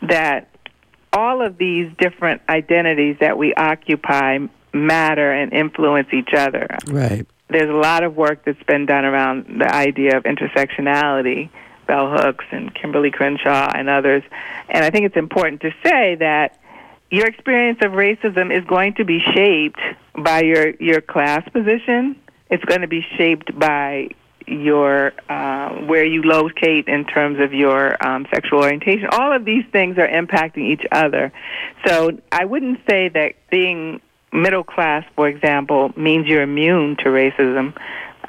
that 0.02 0.50
all 1.14 1.46
of 1.46 1.58
these 1.58 1.92
different 1.98 2.42
identities 2.50 3.18
that 3.22 3.38
we 3.38 3.54
occupy 3.54 4.40
matter 4.78 5.32
and 5.32 5.54
influence 5.54 6.08
each 6.14 6.34
other. 6.34 6.68
Right. 6.88 7.26
There's 7.50 7.70
a 7.70 7.80
lot 7.80 8.04
of 8.04 8.16
work 8.16 8.44
that's 8.46 8.62
been 8.64 8.86
done 8.86 9.06
around 9.06 9.60
the 9.60 9.74
idea 9.74 10.18
of 10.18 10.24
intersectionality, 10.24 11.50
Bell 11.88 12.12
Hooks 12.12 12.46
and 12.52 12.74
Kimberlé 12.76 13.14
Crenshaw 13.14 13.72
and 13.74 13.90
others. 13.90 14.24
And 14.70 14.84
I 14.84 14.90
think 14.90 15.06
it's 15.06 15.16
important 15.16 15.62
to 15.62 15.72
say 15.84 16.16
that 16.16 16.60
your 17.10 17.26
experience 17.26 17.80
of 17.82 17.94
racism 17.94 18.56
is 18.56 18.66
going 18.66 18.96
to 18.96 19.06
be 19.06 19.20
shaped 19.34 19.80
by 20.14 20.42
your, 20.42 20.72
your 20.76 21.00
class 21.00 21.48
position. 21.50 22.20
It's 22.50 22.66
going 22.66 22.82
to 22.82 22.88
be 22.88 23.06
shaped 23.18 23.58
by 23.58 24.10
your 24.48 25.12
uh, 25.30 25.70
where 25.86 26.06
you 26.06 26.24
locate 26.24 26.88
in 26.88 27.06
terms 27.06 27.40
of 27.40 27.54
your 27.54 28.02
um, 28.06 28.26
sexual 28.34 28.60
orientation. 28.60 29.08
All 29.12 29.34
of 29.34 29.44
these 29.46 29.66
things 29.72 29.98
are 29.98 30.08
impacting 30.08 30.70
each 30.72 30.86
other. 30.92 31.34
So 31.86 32.18
I 32.32 32.46
wouldn't 32.46 32.80
say 32.90 33.10
that 33.10 33.34
being 33.50 34.02
middle 34.32 34.64
class, 34.64 35.04
for 35.16 35.28
example, 35.28 35.92
means 35.96 36.28
you're 36.28 36.44
immune 36.44 36.98
to 36.98 37.06
racism. 37.06 37.74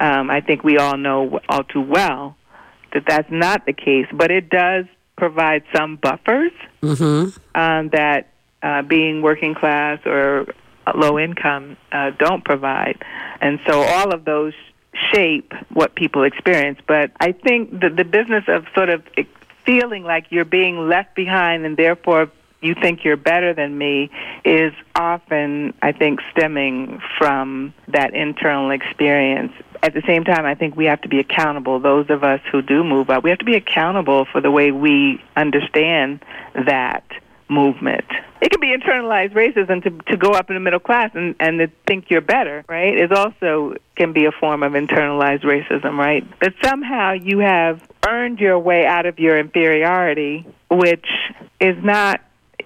Um, 0.01 0.31
I 0.31 0.41
think 0.41 0.63
we 0.63 0.79
all 0.79 0.97
know 0.97 1.41
all 1.49 1.65
too 1.65 1.81
well 1.81 2.37
that 2.93 3.05
that's 3.07 3.31
not 3.31 3.67
the 3.67 3.73
case, 3.73 4.07
but 4.13 4.31
it 4.31 4.49
does 4.49 4.87
provide 5.17 5.65
some 5.75 5.97
buffers 5.97 6.53
mm-hmm. 6.83 7.37
um, 7.61 7.89
that 7.91 8.29
uh, 8.63 8.83
being 8.83 9.21
working 9.23 9.55
class 9.55 9.99
or 10.07 10.47
low 10.95 11.19
income 11.19 11.77
uh, 11.93 12.11
don't 12.19 12.45
provide. 12.45 13.03
And 13.41 13.61
so 13.67 13.83
all 13.83 14.13
of 14.15 14.25
those 14.25 14.55
shape 15.13 15.53
what 15.73 15.95
people 15.95 16.23
experience. 16.25 16.79
But 16.87 17.11
I 17.21 17.33
think 17.33 17.71
the, 17.71 17.91
the 17.91 18.05
business 18.05 18.45
of 18.49 18.65
sort 18.75 18.89
of 18.89 19.03
feeling 19.65 20.05
like 20.05 20.27
you're 20.31 20.45
being 20.45 20.89
left 20.89 21.15
behind 21.15 21.67
and 21.67 21.77
therefore 21.77 22.31
you 22.61 22.75
think 22.75 23.05
you're 23.05 23.17
better 23.17 23.55
than 23.55 23.77
me 23.77 24.11
is 24.45 24.73
often, 24.95 25.75
I 25.81 25.93
think, 25.93 26.21
stemming 26.33 27.01
from 27.17 27.73
that 27.89 28.15
internal 28.15 28.71
experience. 28.71 29.53
At 29.83 29.95
the 29.95 30.03
same 30.07 30.25
time, 30.25 30.45
I 30.45 30.55
think 30.55 30.77
we 30.77 30.87
have 30.87 31.01
to 31.03 31.09
be 31.09 31.21
accountable. 31.21 31.79
Those 31.79 32.11
of 32.11 32.25
us 32.25 32.41
who 32.51 32.63
do 32.63 32.83
move 32.83 33.11
up, 33.11 33.23
we 33.23 33.31
have 33.31 33.39
to 33.39 33.45
be 33.45 33.57
accountable 33.57 34.27
for 34.31 34.41
the 34.41 34.51
way 34.51 34.73
we 34.73 35.23
understand 35.37 36.25
that 36.55 37.05
movement. 37.49 38.05
It 38.41 38.51
can 38.51 38.61
be 38.61 38.77
internalized 38.77 39.33
racism 39.33 39.83
to, 39.85 39.91
to 40.13 40.17
go 40.17 40.31
up 40.31 40.51
in 40.51 40.55
the 40.55 40.61
middle 40.61 40.81
class 40.81 41.11
and, 41.15 41.35
and 41.41 41.59
to 41.59 41.71
think 41.87 42.07
you're 42.09 42.21
better, 42.21 42.65
right? 42.69 42.97
It 42.97 43.13
also 43.13 43.75
can 43.97 44.13
be 44.13 44.27
a 44.27 44.33
form 44.33 44.63
of 44.63 44.73
internalized 44.73 45.43
racism, 45.43 45.97
right? 45.97 46.25
That 46.41 46.55
somehow 46.63 47.13
you 47.13 47.39
have 47.39 47.83
earned 48.07 48.39
your 48.39 48.59
way 48.59 48.87
out 48.87 49.07
of 49.07 49.19
your 49.19 49.39
inferiority, 49.39 50.47
which 50.71 51.07
is 51.61 51.77
not 51.83 52.21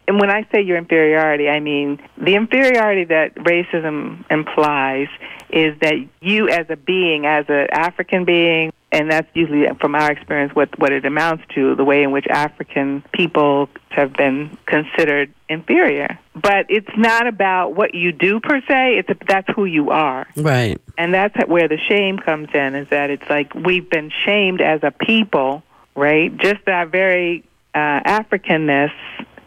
and 0.09 0.19
when 0.19 0.31
I 0.31 0.47
say 0.53 0.63
your 0.63 0.77
inferiority, 0.77 1.49
I 1.49 1.61
mean 1.61 2.01
the 2.19 2.35
inferiority 2.35 3.05
that 3.05 3.35
racism 3.37 4.25
implies 4.31 5.09
is 5.51 5.79
that 5.81 5.95
you 6.21 6.49
as 6.49 6.67
a 6.71 6.77
being, 6.77 7.27
as 7.27 7.45
an 7.49 7.69
African 7.73 8.25
being, 8.25 8.73
and 8.91 9.11
that's 9.11 9.29
usually 9.35 9.67
from 9.81 9.95
our 9.95 10.11
experience 10.11 10.55
what 10.55 10.77
what 10.79 10.93
it 10.93 11.05
amounts 11.05 11.45
to 11.55 11.75
the 11.77 11.85
way 11.85 12.03
in 12.03 12.11
which 12.11 12.27
African 12.29 13.05
people 13.13 13.69
have 13.91 14.13
been 14.13 14.57
considered 14.67 15.33
inferior. 15.49 16.19
But 16.35 16.67
it's 16.69 16.97
not 16.97 17.27
about 17.27 17.75
what 17.75 17.95
you 17.95 18.13
do 18.13 18.41
per 18.41 18.61
se. 18.69 18.99
It's 18.99 19.09
a, 19.09 19.17
that's 19.27 19.49
who 19.55 19.67
you 19.67 19.91
are. 19.91 20.27
Right. 20.37 20.81
And 20.99 21.15
that's 21.15 21.37
where 21.47 21.69
the 21.69 21.79
shame 21.79 22.19
comes 22.19 22.49
in. 22.55 22.75
Is 22.75 22.89
that 22.91 23.11
it's 23.11 23.29
like 23.31 23.55
we've 23.55 23.89
been 23.89 24.11
shamed 24.25 24.61
as 24.61 24.81
a 24.83 24.91
people, 24.91 25.63
right? 25.95 26.37
Just 26.39 26.67
our 26.67 26.87
very 26.87 27.45
uh, 27.75 28.01
Africanness 28.01 28.93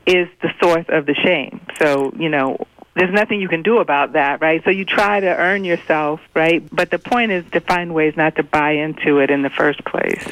is 0.06 0.28
the 0.42 0.50
source 0.62 0.86
of 0.90 1.06
the 1.06 1.16
shame. 1.16 1.66
So, 1.80 2.14
you 2.18 2.30
know, 2.30 2.58
there's 2.96 3.14
nothing 3.14 3.42
you 3.42 3.50
can 3.50 3.62
do 3.62 3.80
about 3.80 4.14
that, 4.14 4.42
right? 4.42 4.64
So 4.64 4.70
you 4.70 4.86
try 4.86 5.20
to 5.20 5.28
earn 5.28 5.66
yourself, 5.66 6.22
right? 6.34 6.64
But 6.74 6.92
the 6.92 7.00
point 7.00 7.32
is 7.32 7.44
to 7.52 7.60
find 7.60 7.94
ways 7.94 8.16
not 8.16 8.36
to 8.38 8.44
buy 8.44 8.72
into 8.72 9.20
it 9.20 9.30
in 9.30 9.42
the 9.42 9.50
first 9.50 9.84
place. 9.86 10.26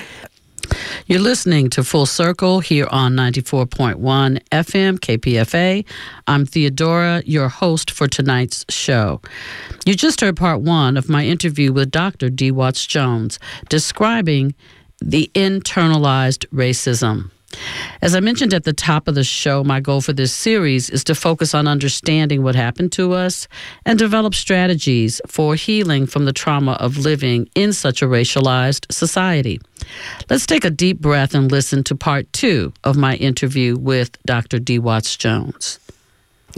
You're 1.06 1.20
listening 1.20 1.70
to 1.72 1.84
Full 1.84 2.06
Circle 2.06 2.62
here 2.62 2.88
on 2.90 3.14
94.1 3.14 3.98
FM 4.52 5.00
KPFA. 5.00 5.86
I'm 6.28 6.46
Theodora, 6.46 7.22
your 7.26 7.50
host 7.50 7.92
for 7.92 8.08
tonight's 8.08 8.66
show. 8.70 9.22
You 9.86 9.96
just 9.96 10.22
heard 10.22 10.38
part 10.38 10.62
one 10.62 10.96
of 10.96 11.10
my 11.10 11.26
interview 11.26 11.74
with 11.74 11.92
Dr. 11.92 12.30
Dee 12.30 12.52
Watts 12.52 12.86
Jones 12.86 13.38
describing 13.68 14.56
the 15.02 15.30
internalized 15.36 16.48
racism. 16.48 17.32
As 18.02 18.16
I 18.16 18.20
mentioned 18.20 18.54
at 18.54 18.64
the 18.64 18.74
top 18.74 19.08
of 19.08 19.16
the 19.16 19.24
show, 19.24 19.64
my 19.64 19.80
goal 19.80 20.02
for 20.02 20.14
this 20.14 20.34
series 20.34 20.90
is 20.90 21.04
to 21.06 21.16
focus 21.16 21.54
on 21.54 21.68
understanding 21.68 22.44
what 22.44 22.56
happened 22.56 22.92
to 22.94 23.14
us 23.14 23.48
and 23.86 23.98
develop 23.98 24.36
strategies 24.36 25.22
for 25.28 25.56
healing 25.56 26.06
from 26.06 26.26
the 26.26 26.34
trauma 26.34 26.74
of 26.74 26.98
living 26.98 27.50
in 27.56 27.74
such 27.74 28.02
a 28.02 28.06
racialized 28.06 28.92
society. 28.92 29.60
Let's 30.30 30.46
take 30.46 30.66
a 30.66 30.70
deep 30.70 31.00
breath 31.00 31.34
and 31.34 31.52
listen 31.52 31.84
to 31.86 31.96
part 31.96 32.32
two 32.34 32.74
of 32.84 32.98
my 32.98 33.16
interview 33.16 33.78
with 33.78 34.22
Dr. 34.24 34.60
Dee 34.60 34.80
Watts 34.80 35.16
Jones. 35.16 35.80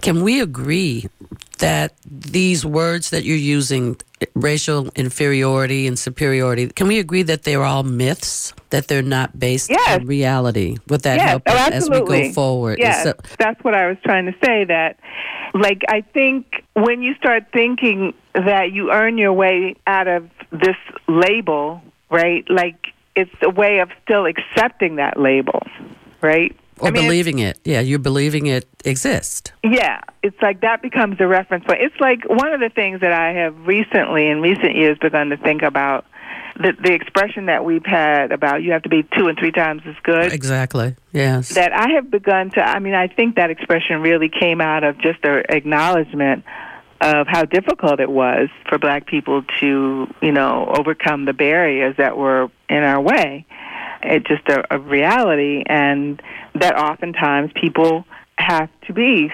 Can 0.01 0.21
we 0.23 0.41
agree 0.41 1.07
that 1.59 1.93
these 2.05 2.65
words 2.65 3.09
that 3.11 3.23
you're 3.23 3.37
using, 3.37 3.97
racial 4.33 4.89
inferiority 4.95 5.87
and 5.87 5.97
superiority, 5.97 6.67
can 6.67 6.87
we 6.87 6.99
agree 6.99 7.23
that 7.23 7.43
they're 7.43 7.63
all 7.63 7.83
myths? 7.83 8.53
That 8.69 8.87
they're 8.87 9.01
not 9.01 9.39
based 9.39 9.69
yes. 9.69 9.99
on 9.99 10.05
reality? 10.05 10.77
Would 10.89 11.01
that 11.01 11.17
yes. 11.17 11.29
help 11.29 11.43
oh, 11.47 11.55
us 11.55 11.71
as 11.71 11.89
we 11.89 12.01
go 12.01 12.31
forward? 12.33 12.79
Yes, 12.79 13.03
so, 13.03 13.13
that's 13.39 13.63
what 13.63 13.73
I 13.73 13.87
was 13.87 13.97
trying 14.03 14.25
to 14.25 14.35
say. 14.43 14.65
That, 14.65 14.99
like, 15.53 15.83
I 15.87 16.01
think 16.01 16.63
when 16.73 17.01
you 17.01 17.15
start 17.15 17.45
thinking 17.53 18.13
that 18.33 18.71
you 18.71 18.91
earn 18.91 19.17
your 19.17 19.33
way 19.33 19.75
out 19.87 20.07
of 20.07 20.29
this 20.51 20.77
label, 21.07 21.81
right? 22.09 22.43
Like, 22.49 22.87
it's 23.15 23.31
a 23.41 23.49
way 23.49 23.79
of 23.79 23.89
still 24.03 24.25
accepting 24.25 24.97
that 24.97 25.19
label, 25.19 25.65
right? 26.21 26.55
Or 26.79 26.89
I 26.89 26.91
mean, 26.91 27.03
believing 27.03 27.39
it. 27.39 27.59
Yeah, 27.63 27.79
you're 27.79 27.99
believing 27.99 28.47
it 28.47 28.67
exists. 28.83 29.51
Yeah, 29.63 30.01
it's 30.21 30.39
like 30.41 30.61
that 30.61 30.81
becomes 30.81 31.17
the 31.17 31.27
reference 31.27 31.63
point. 31.65 31.79
It's 31.81 31.99
like 31.99 32.27
one 32.27 32.53
of 32.53 32.59
the 32.59 32.69
things 32.69 33.01
that 33.01 33.13
I 33.13 33.31
have 33.33 33.65
recently, 33.65 34.27
in 34.27 34.41
recent 34.41 34.75
years, 34.75 34.97
begun 34.97 35.29
to 35.29 35.37
think 35.37 35.61
about 35.61 36.05
the, 36.57 36.73
the 36.81 36.93
expression 36.93 37.47
that 37.47 37.65
we've 37.65 37.85
had 37.85 38.31
about 38.31 38.63
you 38.63 38.71
have 38.71 38.83
to 38.83 38.89
be 38.89 39.03
two 39.17 39.27
and 39.27 39.37
three 39.37 39.51
times 39.51 39.81
as 39.85 39.95
good. 40.03 40.31
Exactly. 40.31 40.95
Yes. 41.11 41.49
That 41.49 41.73
I 41.73 41.91
have 41.95 42.09
begun 42.09 42.51
to. 42.51 42.61
I 42.61 42.79
mean, 42.79 42.93
I 42.93 43.07
think 43.07 43.35
that 43.35 43.49
expression 43.49 44.01
really 44.01 44.29
came 44.29 44.61
out 44.61 44.83
of 44.83 44.97
just 44.97 45.19
an 45.23 45.43
acknowledgement 45.49 46.43
of 47.01 47.27
how 47.27 47.43
difficult 47.43 47.99
it 47.99 48.09
was 48.09 48.49
for 48.69 48.77
black 48.79 49.05
people 49.05 49.43
to, 49.59 50.07
you 50.21 50.31
know, 50.31 50.73
overcome 50.77 51.25
the 51.25 51.33
barriers 51.33 51.95
that 51.97 52.17
were 52.17 52.49
in 52.69 52.83
our 52.83 53.01
way. 53.01 53.45
It's 54.05 54.27
just 54.27 54.47
a, 54.49 54.75
a 54.75 54.79
reality, 54.79 55.63
and 55.65 56.21
that 56.55 56.77
oftentimes 56.77 57.51
people 57.59 58.05
have 58.37 58.69
to 58.87 58.93
be. 58.93 59.29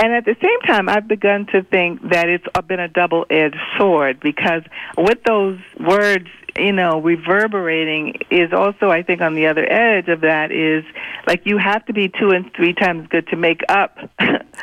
And 0.00 0.12
at 0.12 0.24
the 0.24 0.36
same 0.40 0.60
time, 0.66 0.88
I've 0.88 1.08
begun 1.08 1.46
to 1.46 1.62
think 1.62 2.10
that 2.10 2.28
it's 2.28 2.44
been 2.66 2.80
a 2.80 2.88
double 2.88 3.26
edged 3.30 3.58
sword 3.78 4.20
because 4.20 4.62
with 4.96 5.22
those 5.24 5.58
words, 5.78 6.28
you 6.56 6.72
know, 6.72 7.00
reverberating 7.00 8.14
is 8.30 8.52
also, 8.52 8.90
I 8.90 9.02
think, 9.02 9.20
on 9.20 9.34
the 9.34 9.46
other 9.46 9.70
edge 9.70 10.08
of 10.08 10.20
that 10.20 10.52
is 10.52 10.84
like 11.26 11.42
you 11.44 11.58
have 11.58 11.84
to 11.86 11.92
be 11.92 12.08
two 12.08 12.30
and 12.30 12.52
three 12.54 12.74
times 12.74 13.08
good 13.08 13.26
to 13.28 13.36
make 13.36 13.62
up, 13.68 13.98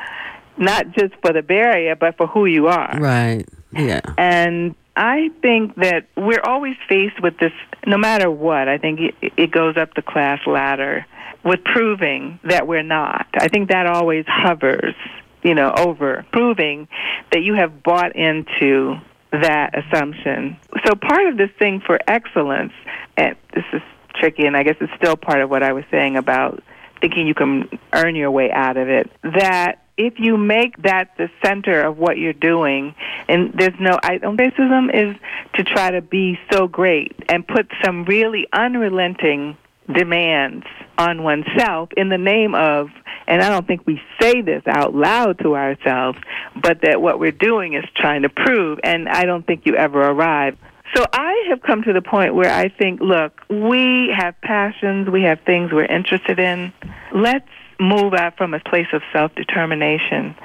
not 0.58 0.92
just 0.92 1.14
for 1.22 1.34
the 1.34 1.42
barrier, 1.42 1.96
but 1.96 2.18
for 2.18 2.28
who 2.28 2.46
you 2.46 2.68
are. 2.68 2.98
Right. 2.98 3.46
Yeah. 3.74 4.02
And 4.18 4.76
I 4.96 5.30
think 5.42 5.76
that 5.76 6.08
we're 6.16 6.42
always 6.44 6.76
faced 6.88 7.22
with 7.22 7.38
this, 7.40 7.54
no 7.86 7.98
matter 7.98 8.30
what. 8.30 8.68
I 8.68 8.78
think 8.78 9.00
it, 9.22 9.52
goes 9.52 9.78
up 9.78 9.94
the 9.96 10.02
class 10.02 10.40
ladder 10.46 11.06
with 11.44 11.64
proving 11.64 12.40
that 12.44 12.68
we're 12.68 12.84
not. 12.84 13.28
I 13.34 13.48
think 13.48 13.70
that 13.70 13.88
always 13.88 14.26
hovers, 14.28 14.96
you 15.44 15.56
know, 15.56 15.74
over 15.78 16.26
proving 16.32 16.88
that 17.32 17.42
you 17.42 17.56
have 17.56 17.84
bought 17.84 18.16
into 18.16 19.00
that 19.32 19.72
assumption. 19.78 20.58
So 20.86 20.96
part 20.96 21.28
of 21.28 21.38
this 21.38 21.50
thing 21.58 21.82
for 21.86 22.00
excellence, 22.08 22.74
and 23.18 23.36
this 23.54 23.66
is 23.74 23.82
tricky, 24.16 24.46
and 24.46 24.56
I 24.56 24.64
guess 24.64 24.76
it's 24.80 24.94
still 24.98 25.16
part 25.16 25.42
of 25.42 25.50
what 25.50 25.64
I 25.64 25.74
was 25.74 25.86
saying 25.90 26.18
about 26.18 26.62
thinking 27.00 27.28
you 27.28 27.34
can 27.34 27.68
earn 27.94 28.16
your 28.16 28.30
way 28.30 28.52
out 28.52 28.78
of 28.78 28.88
it, 28.88 29.10
that 29.24 29.81
if 29.98 30.20
you 30.20 30.38
make 30.38 30.82
that 30.84 31.18
the 31.18 31.30
center 31.44 31.82
of 31.82 31.98
what 31.98 32.18
you're 32.18 32.34
doing, 32.34 32.96
and 33.28 33.54
there's 33.54 33.80
no 33.80 34.00
I, 34.02 34.18
racism 34.20 34.94
is 34.94 35.16
to 35.56 35.64
try 35.64 35.92
to 35.92 36.02
be 36.02 36.40
so 36.52 36.68
great 36.68 37.16
and 37.30 37.48
put 37.48 37.70
some 37.84 38.06
really 38.06 38.48
unrelenting 38.54 39.58
demands 39.92 40.66
on 40.98 41.24
oneself 41.24 41.90
in 41.98 42.10
the 42.10 42.18
name 42.18 42.56
of 42.56 42.90
and 43.28 43.42
I 43.42 43.50
don't 43.50 43.66
think 43.66 43.86
we 43.86 44.02
say 44.20 44.42
this 44.42 44.64
out 44.68 44.94
loud 44.94 45.40
to 45.40 45.56
ourselves, 45.56 46.18
but 46.62 46.82
that 46.82 47.02
what 47.02 47.20
we're 47.20 47.32
doing 47.32 47.76
is 47.76 47.86
trying 47.96 48.24
to 48.24 48.30
prove 48.30 48.80
and 48.84 49.08
I 49.08 49.26
don't 49.26 49.46
think 49.46 49.66
you 49.66 49.76
ever 49.76 50.02
arrive. 50.02 50.58
So 50.96 51.06
I 51.14 51.46
have 51.50 51.62
come 51.62 51.84
to 51.84 51.94
the 51.94 52.02
point 52.02 52.36
where 52.36 52.52
I 52.52 52.68
think, 52.68 53.00
look, 53.00 53.42
we 53.50 54.14
have 54.16 54.36
passions, 54.42 55.08
we 55.08 55.24
have 55.24 55.40
things 55.42 55.72
we're 55.72 55.86
interested 55.86 56.40
in. 56.40 56.74
Let's 57.14 57.48
move 57.82 58.14
out 58.14 58.38
from 58.38 58.54
a 58.54 58.60
place 58.60 58.88
of 58.94 59.02
self-determination 59.12 60.36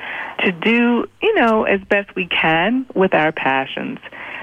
to 0.40 0.52
do, 0.52 1.08
you 1.22 1.34
know, 1.34 1.64
as 1.64 1.80
best 1.82 2.14
we 2.16 2.26
can 2.26 2.86
with 2.94 3.14
our 3.14 3.32
passions 3.32 3.98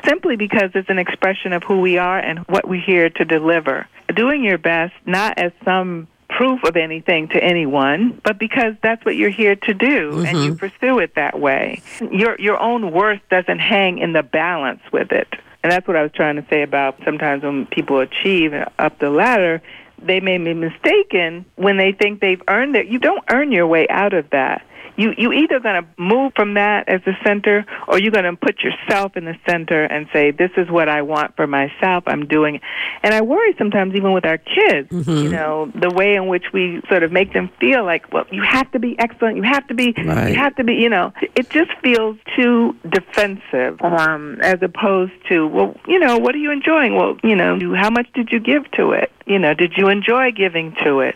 simply 0.06 0.36
because 0.36 0.72
it's 0.76 0.90
an 0.90 1.00
expression 1.00 1.54
of 1.54 1.64
who 1.64 1.80
we 1.80 1.98
are 1.98 2.20
and 2.20 2.40
what 2.40 2.68
we're 2.68 2.82
here 2.82 3.10
to 3.10 3.26
deliver. 3.26 3.88
Doing 4.14 4.44
your 4.44 4.58
best, 4.58 4.94
not 5.06 5.38
as 5.38 5.52
some 5.64 6.08
proof 6.30 6.64
of 6.64 6.76
anything 6.76 7.28
to 7.30 7.44
anyone, 7.44 8.20
but 8.24 8.40
because 8.40 8.74
that's 8.82 9.04
what 9.06 9.16
you're 9.16 9.30
here 9.30 9.56
to 9.56 9.74
do 9.74 10.12
mm-hmm. 10.12 10.26
and 10.26 10.44
you 10.44 10.56
pursue 10.56 11.00
it 11.00 11.16
that 11.16 11.40
way. 11.40 11.82
Your 12.12 12.40
your 12.40 12.60
own 12.60 12.92
worth 12.92 13.22
doesn't 13.30 13.60
hang 13.60 14.00
in 14.00 14.14
the 14.14 14.24
balance 14.24 14.82
with 14.92 15.12
it. 15.12 15.28
And 15.64 15.72
that's 15.72 15.88
what 15.88 15.96
I 15.96 16.02
was 16.02 16.12
trying 16.12 16.36
to 16.36 16.46
say 16.50 16.62
about 16.62 17.00
sometimes 17.06 17.44
when 17.44 17.66
people 17.68 18.00
achieve 18.00 18.52
up 18.54 19.00
the 19.00 19.10
ladder, 19.10 19.62
they 20.02 20.20
may 20.20 20.38
be 20.38 20.54
mistaken 20.54 21.46
when 21.56 21.78
they 21.78 21.92
think 21.92 22.20
they've 22.20 22.42
earned 22.48 22.76
it. 22.76 22.88
You 22.88 23.00
don't 23.00 23.24
earn 23.30 23.52
your 23.52 23.68
way 23.68 23.88
out 23.90 24.14
of 24.14 24.30
that 24.32 24.66
you 24.96 25.14
you 25.18 25.32
either 25.34 25.60
going 25.60 25.84
to 25.84 25.88
move 25.98 26.34
from 26.36 26.56
that 26.56 26.88
as 26.88 27.02
the 27.06 27.14
center 27.26 27.66
or 27.88 28.00
you're 28.00 28.12
going 28.12 28.26
to 28.26 28.36
put 28.36 28.60
yourself 28.62 29.18
in 29.18 29.26
the 29.26 29.36
center 29.48 29.84
and 29.84 30.08
say 30.14 30.32
this 30.32 30.52
is 30.58 30.70
what 30.70 30.90
I 30.90 31.02
want 31.02 31.36
for 31.36 31.48
myself. 31.48 32.04
I'm 32.08 32.28
doing 32.28 32.60
and 33.02 33.14
I 33.14 33.22
worry 33.22 33.56
sometimes 33.58 33.96
even 33.96 34.14
with 34.14 34.26
our 34.26 34.38
kids 34.38 34.90
mm-hmm. 34.90 35.12
you 35.12 35.30
know 35.30 35.72
the 35.74 35.90
way 35.90 36.16
in 36.16 36.28
which 36.28 36.46
we 36.54 36.82
sort 36.90 37.04
of 37.04 37.12
make 37.12 37.34
them 37.34 37.50
feel 37.60 37.84
like 37.84 38.12
well 38.12 38.26
you 38.32 38.44
have 38.44 38.72
to 38.72 38.80
be 38.80 38.98
excellent. 39.00 39.38
You 39.38 39.44
have 39.44 39.68
to 39.68 39.74
be 39.74 39.94
right. 39.98 40.30
you 40.30 40.36
have 40.36 40.56
to 40.56 40.64
be 40.64 40.74
you 40.74 40.90
know. 40.90 41.14
It 41.36 41.50
just 41.50 41.72
feels 41.82 42.18
too 42.36 42.76
defensive 42.90 43.82
um 43.82 44.40
as 44.42 44.62
opposed 44.62 45.14
to 45.30 45.48
well 45.48 45.76
you 45.88 46.00
know 46.00 46.18
what 46.18 46.36
are 46.36 46.40
you 46.40 46.52
enjoying? 46.52 46.96
Well 46.96 47.18
you 47.24 47.36
know 47.36 47.58
how 47.76 47.90
much 47.90 48.08
did 48.14 48.32
you 48.32 48.40
give 48.40 48.70
to 48.72 48.92
it? 48.92 49.12
You 49.26 49.40
know 49.40 49.54
did 49.54 49.74
you 49.78 49.90
enjoy 49.90 50.32
giving 50.32 50.76
to 50.84 51.00
it 51.00 51.16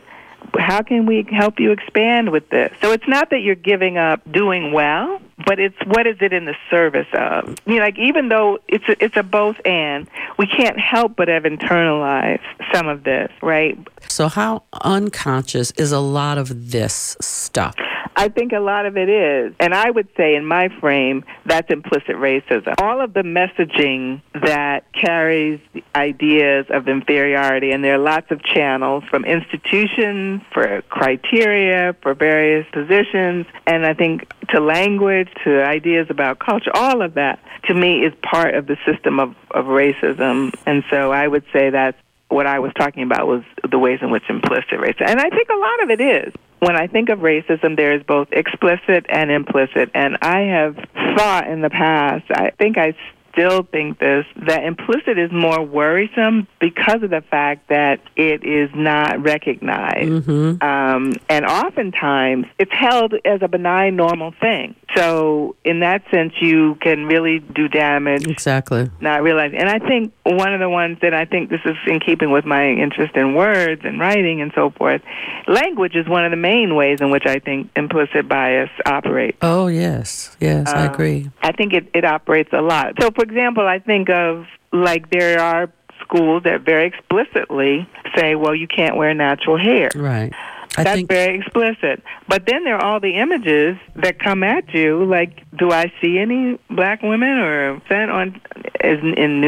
how 0.59 0.81
can 0.81 1.05
we 1.05 1.25
help 1.31 1.59
you 1.59 1.71
expand 1.71 2.31
with 2.31 2.49
this? 2.49 2.71
So 2.81 2.91
it's 2.91 3.07
not 3.07 3.29
that 3.29 3.41
you're 3.41 3.55
giving 3.55 3.97
up 3.97 4.21
doing 4.31 4.71
well, 4.71 5.19
but 5.45 5.59
it's 5.59 5.77
what 5.85 6.07
is 6.07 6.17
it 6.21 6.33
in 6.33 6.45
the 6.45 6.55
service 6.69 7.07
of? 7.13 7.55
You 7.65 7.75
know, 7.75 7.81
like 7.81 7.99
even 7.99 8.29
though 8.29 8.59
it's 8.67 8.87
a, 8.87 9.03
it's 9.03 9.17
a 9.17 9.23
both 9.23 9.57
and, 9.65 10.07
we 10.37 10.47
can't 10.47 10.79
help 10.79 11.15
but 11.15 11.27
have 11.27 11.43
internalized 11.43 12.41
some 12.73 12.87
of 12.87 13.03
this, 13.03 13.31
right? 13.41 13.77
So 14.07 14.27
how 14.27 14.63
unconscious 14.83 15.71
is 15.71 15.91
a 15.91 15.99
lot 15.99 16.37
of 16.37 16.71
this 16.71 17.17
stuff? 17.21 17.75
I 18.17 18.29
think 18.29 18.51
a 18.51 18.59
lot 18.59 18.87
of 18.87 18.97
it 18.97 19.09
is. 19.09 19.53
And 19.59 19.75
I 19.75 19.91
would 19.91 20.07
say, 20.17 20.35
in 20.35 20.43
my 20.43 20.69
frame, 20.79 21.23
that's 21.45 21.69
implicit 21.71 22.15
racism. 22.15 22.73
All 22.81 22.99
of 22.99 23.13
the 23.13 23.21
messaging 23.21 24.23
that 24.33 24.91
carries 24.91 25.59
ideas 25.95 26.65
of 26.71 26.87
inferiority, 26.87 27.71
and 27.71 27.83
there 27.83 27.93
are 27.93 27.99
lots 27.99 28.31
of 28.31 28.43
channels 28.43 29.03
from 29.11 29.23
institutions 29.23 30.41
for 30.51 30.81
criteria, 30.89 31.95
for 32.01 32.15
various 32.15 32.65
positions, 32.73 33.45
and 33.67 33.85
I 33.85 33.93
think 33.93 34.33
to 34.49 34.59
language, 34.61 35.29
to 35.43 35.63
ideas 35.63 36.07
about 36.09 36.39
culture, 36.39 36.71
all 36.73 37.03
of 37.03 37.13
that 37.13 37.39
to 37.65 37.75
me 37.75 38.03
is 38.03 38.13
part 38.23 38.55
of 38.55 38.65
the 38.65 38.77
system 38.83 39.19
of, 39.19 39.35
of 39.51 39.65
racism. 39.65 40.55
And 40.65 40.83
so 40.89 41.11
I 41.11 41.27
would 41.27 41.43
say 41.53 41.69
that's 41.69 41.97
what 42.29 42.47
I 42.47 42.59
was 42.59 42.71
talking 42.73 43.03
about 43.03 43.27
was 43.27 43.43
the 43.69 43.77
ways 43.77 43.99
in 44.01 44.09
which 44.09 44.23
implicit 44.27 44.71
racism, 44.71 45.07
and 45.07 45.19
I 45.19 45.29
think 45.29 45.49
a 45.49 45.55
lot 45.55 45.83
of 45.83 45.89
it 45.91 46.01
is. 46.01 46.33
When 46.59 46.75
I 46.75 46.87
think 46.87 47.09
of 47.09 47.19
racism, 47.19 47.77
there 47.77 47.95
is 47.95 48.03
both 48.03 48.29
explicit 48.31 49.05
and 49.09 49.29
implicit, 49.31 49.91
and 49.93 50.17
I 50.21 50.39
have 50.41 50.75
thought 51.15 51.47
in 51.47 51.61
the 51.61 51.69
past. 51.69 52.25
I 52.31 52.51
think 52.57 52.77
I 52.77 52.95
still 53.37 53.63
think 53.63 53.99
this 53.99 54.25
that 54.47 54.63
implicit 54.63 55.17
is 55.19 55.31
more 55.31 55.61
worrisome 55.63 56.47
because 56.59 57.03
of 57.03 57.09
the 57.09 57.21
fact 57.29 57.69
that 57.69 57.99
it 58.15 58.43
is 58.43 58.69
not 58.73 59.21
recognized. 59.21 60.27
Mm-hmm. 60.27 60.63
Um, 60.63 61.13
and 61.29 61.45
oftentimes 61.45 62.45
it's 62.57 62.71
held 62.73 63.13
as 63.25 63.41
a 63.41 63.47
benign, 63.47 63.95
normal 63.95 64.33
thing. 64.39 64.75
So, 64.95 65.55
in 65.63 65.81
that 65.81 66.01
sense, 66.09 66.33
you 66.41 66.75
can 66.81 67.05
really 67.05 67.39
do 67.39 67.67
damage. 67.67 68.25
Exactly. 68.25 68.89
Not 69.01 69.21
realizing. 69.21 69.59
And 69.59 69.69
I 69.69 69.79
think 69.79 70.13
one 70.23 70.53
of 70.53 70.59
the 70.59 70.69
ones 70.69 70.97
that 71.01 71.13
I 71.13 71.25
think 71.25 71.49
this 71.49 71.59
is 71.65 71.75
in 71.85 71.99
keeping 71.99 72.31
with 72.31 72.45
my 72.45 72.69
interest 72.69 73.15
in 73.15 73.35
words 73.35 73.81
and 73.83 73.99
writing 73.99 74.41
and 74.41 74.51
so 74.55 74.71
forth, 74.71 75.01
language 75.47 75.95
is 75.95 76.07
one 76.07 76.25
of 76.25 76.31
the 76.31 76.37
main 76.37 76.73
ways 76.75 76.99
in 77.01 77.11
which 77.11 77.25
I 77.25 77.39
think 77.39 77.69
implicit 77.75 78.27
bias 78.27 78.69
operates. 78.85 79.37
Oh, 79.41 79.67
yes. 79.67 80.35
Yes, 80.39 80.67
I 80.73 80.85
Um, 80.87 80.93
agree. 80.93 81.29
I 81.43 81.51
think 81.51 81.73
it, 81.73 81.89
it 81.93 82.05
operates 82.05 82.49
a 82.53 82.61
lot. 82.61 82.93
So, 82.99 83.11
for 83.11 83.25
example, 83.29 83.67
I 83.67 83.79
think 83.79 84.09
of 84.09 84.45
like 84.71 85.09
there 85.09 85.39
are 85.39 85.71
schools 86.01 86.43
that 86.43 86.61
very 86.61 86.87
explicitly 86.87 87.87
say, 88.15 88.35
well, 88.35 88.55
you 88.55 88.67
can't 88.67 88.95
wear 88.95 89.13
natural 89.13 89.57
hair. 89.57 89.89
Right. 89.95 90.33
I 90.77 90.83
That's 90.83 90.97
think 90.97 91.09
very 91.09 91.39
explicit. 91.39 92.03
But 92.27 92.45
then 92.45 92.63
there 92.63 92.75
are 92.75 92.83
all 92.83 92.99
the 92.99 93.15
images 93.15 93.77
that 93.95 94.19
come 94.19 94.43
at 94.43 94.71
you. 94.73 95.05
Like, 95.05 95.43
do 95.57 95.71
I 95.71 95.91
see 95.99 96.19
any 96.19 96.59
black 96.69 97.01
women 97.01 97.29
or 97.39 97.81
sent 97.89 98.11
on 98.11 98.39
as 98.81 98.99
in 98.99 99.41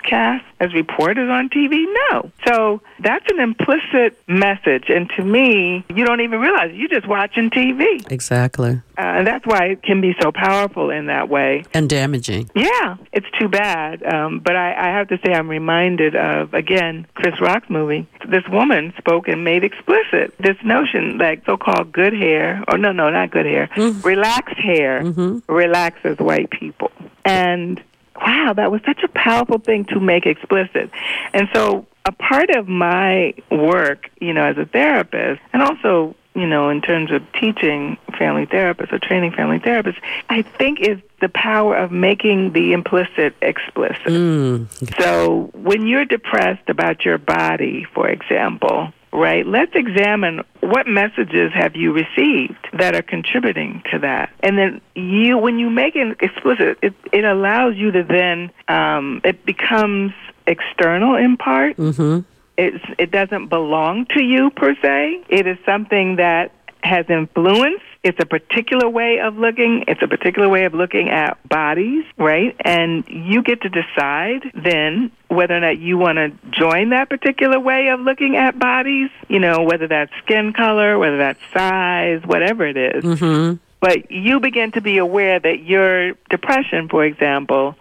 newscasts 0.00 0.46
as 0.60 0.72
reporters 0.74 1.30
on 1.30 1.48
TV? 1.48 1.84
No. 2.10 2.30
So 2.46 2.80
that's 3.00 3.24
an 3.30 3.40
implicit 3.40 4.18
message, 4.28 4.84
and 4.88 5.10
to 5.16 5.24
me, 5.24 5.84
you 5.88 6.04
don't 6.04 6.20
even 6.20 6.40
realize 6.40 6.70
it. 6.70 6.76
you're 6.76 6.88
just 6.88 7.08
watching 7.08 7.50
TV, 7.50 8.10
exactly. 8.10 8.80
uh, 8.98 9.00
and 9.00 9.26
that's 9.26 9.46
why 9.46 9.66
it 9.66 9.82
can 9.82 10.00
be 10.00 10.14
so 10.20 10.32
powerful 10.32 10.90
in 10.90 11.06
that 11.06 11.28
way. 11.28 11.64
And 11.72 11.88
damaging. 11.88 12.50
Yeah, 12.54 12.96
it's 13.12 13.26
too 13.38 13.48
bad. 13.48 14.02
Um, 14.02 14.40
but 14.40 14.56
I, 14.56 14.74
I 14.74 14.98
have 14.98 15.08
to 15.08 15.18
say, 15.24 15.32
I'm 15.32 15.48
reminded 15.48 16.16
of, 16.16 16.54
again, 16.54 17.06
Chris 17.14 17.40
Rock's 17.40 17.70
movie. 17.70 18.06
This 18.28 18.44
woman 18.50 18.92
spoke 18.98 19.28
and 19.28 19.44
made 19.44 19.64
explicit 19.64 20.34
this 20.38 20.56
notion 20.64 21.18
like 21.18 21.44
so 21.46 21.56
called 21.56 21.92
good 21.92 22.12
hair, 22.12 22.62
or 22.68 22.78
no, 22.78 22.92
no, 22.92 23.10
not 23.10 23.30
good 23.30 23.46
hair, 23.46 23.70
relaxed 24.02 24.58
hair 24.58 25.02
relaxes 25.48 26.18
white 26.18 26.50
people. 26.50 26.90
And 27.24 27.82
wow, 28.20 28.52
that 28.54 28.70
was 28.70 28.80
such 28.84 29.02
a 29.02 29.08
powerful 29.08 29.58
thing 29.58 29.84
to 29.86 30.00
make 30.00 30.26
explicit. 30.26 30.90
And 31.32 31.48
so 31.54 31.86
a 32.04 32.12
part 32.12 32.50
of 32.50 32.68
my 32.68 33.34
work, 33.50 34.10
you 34.20 34.32
know, 34.32 34.44
as 34.44 34.58
a 34.58 34.66
therapist, 34.66 35.40
and 35.52 35.62
also 35.62 36.14
you 36.34 36.46
know, 36.46 36.68
in 36.68 36.80
terms 36.80 37.10
of 37.10 37.22
teaching 37.32 37.96
family 38.16 38.46
therapists 38.46 38.92
or 38.92 38.98
training 38.98 39.32
family 39.32 39.58
therapists, 39.58 40.00
I 40.28 40.42
think 40.42 40.80
is 40.80 40.98
the 41.20 41.28
power 41.28 41.76
of 41.76 41.90
making 41.90 42.52
the 42.52 42.72
implicit 42.72 43.34
explicit. 43.42 44.06
Mm. 44.06 45.02
So 45.02 45.50
when 45.54 45.86
you're 45.86 46.04
depressed 46.04 46.68
about 46.68 47.04
your 47.04 47.18
body, 47.18 47.84
for 47.94 48.08
example, 48.08 48.92
right, 49.12 49.46
let's 49.46 49.72
examine 49.74 50.42
what 50.60 50.86
messages 50.86 51.52
have 51.54 51.76
you 51.76 51.92
received 51.92 52.68
that 52.78 52.94
are 52.94 53.02
contributing 53.02 53.82
to 53.92 53.98
that. 54.00 54.32
And 54.40 54.56
then 54.56 54.80
you, 54.94 55.38
when 55.38 55.58
you 55.58 55.70
make 55.70 55.96
it 55.96 56.16
explicit, 56.20 56.78
it, 56.82 56.94
it 57.12 57.24
allows 57.24 57.76
you 57.76 57.90
to 57.90 58.02
then, 58.02 58.50
um, 58.68 59.20
it 59.24 59.44
becomes 59.44 60.12
external 60.46 61.16
in 61.16 61.36
part. 61.36 61.76
Mm-hmm. 61.76 62.20
It's, 62.56 62.84
it 62.98 63.10
doesn't 63.10 63.48
belong 63.48 64.06
to 64.16 64.22
you 64.22 64.50
per 64.50 64.74
se. 64.82 65.24
It 65.28 65.46
is 65.46 65.58
something 65.64 66.16
that 66.16 66.52
has 66.82 67.06
influence. 67.08 67.82
It's 68.02 68.18
a 68.18 68.24
particular 68.24 68.88
way 68.88 69.20
of 69.22 69.36
looking. 69.36 69.84
It's 69.86 70.00
a 70.02 70.08
particular 70.08 70.48
way 70.48 70.64
of 70.64 70.72
looking 70.72 71.10
at 71.10 71.36
bodies, 71.46 72.04
right? 72.16 72.56
And 72.64 73.04
you 73.08 73.42
get 73.42 73.60
to 73.62 73.68
decide 73.68 74.50
then 74.54 75.12
whether 75.28 75.54
or 75.54 75.60
not 75.60 75.78
you 75.78 75.98
want 75.98 76.16
to 76.16 76.32
join 76.50 76.90
that 76.90 77.10
particular 77.10 77.60
way 77.60 77.88
of 77.88 78.00
looking 78.00 78.36
at 78.36 78.58
bodies, 78.58 79.10
you 79.28 79.38
know, 79.38 79.62
whether 79.64 79.86
that's 79.86 80.12
skin 80.24 80.54
color, 80.54 80.98
whether 80.98 81.18
that's 81.18 81.40
size, 81.52 82.22
whatever 82.24 82.66
it 82.66 82.78
is. 82.78 83.04
Mm-hmm. 83.04 83.56
But 83.80 84.10
you 84.10 84.40
begin 84.40 84.72
to 84.72 84.80
be 84.80 84.98
aware 84.98 85.38
that 85.38 85.62
your 85.64 86.12
depression, 86.30 86.88
for 86.88 87.04
example, 87.04 87.76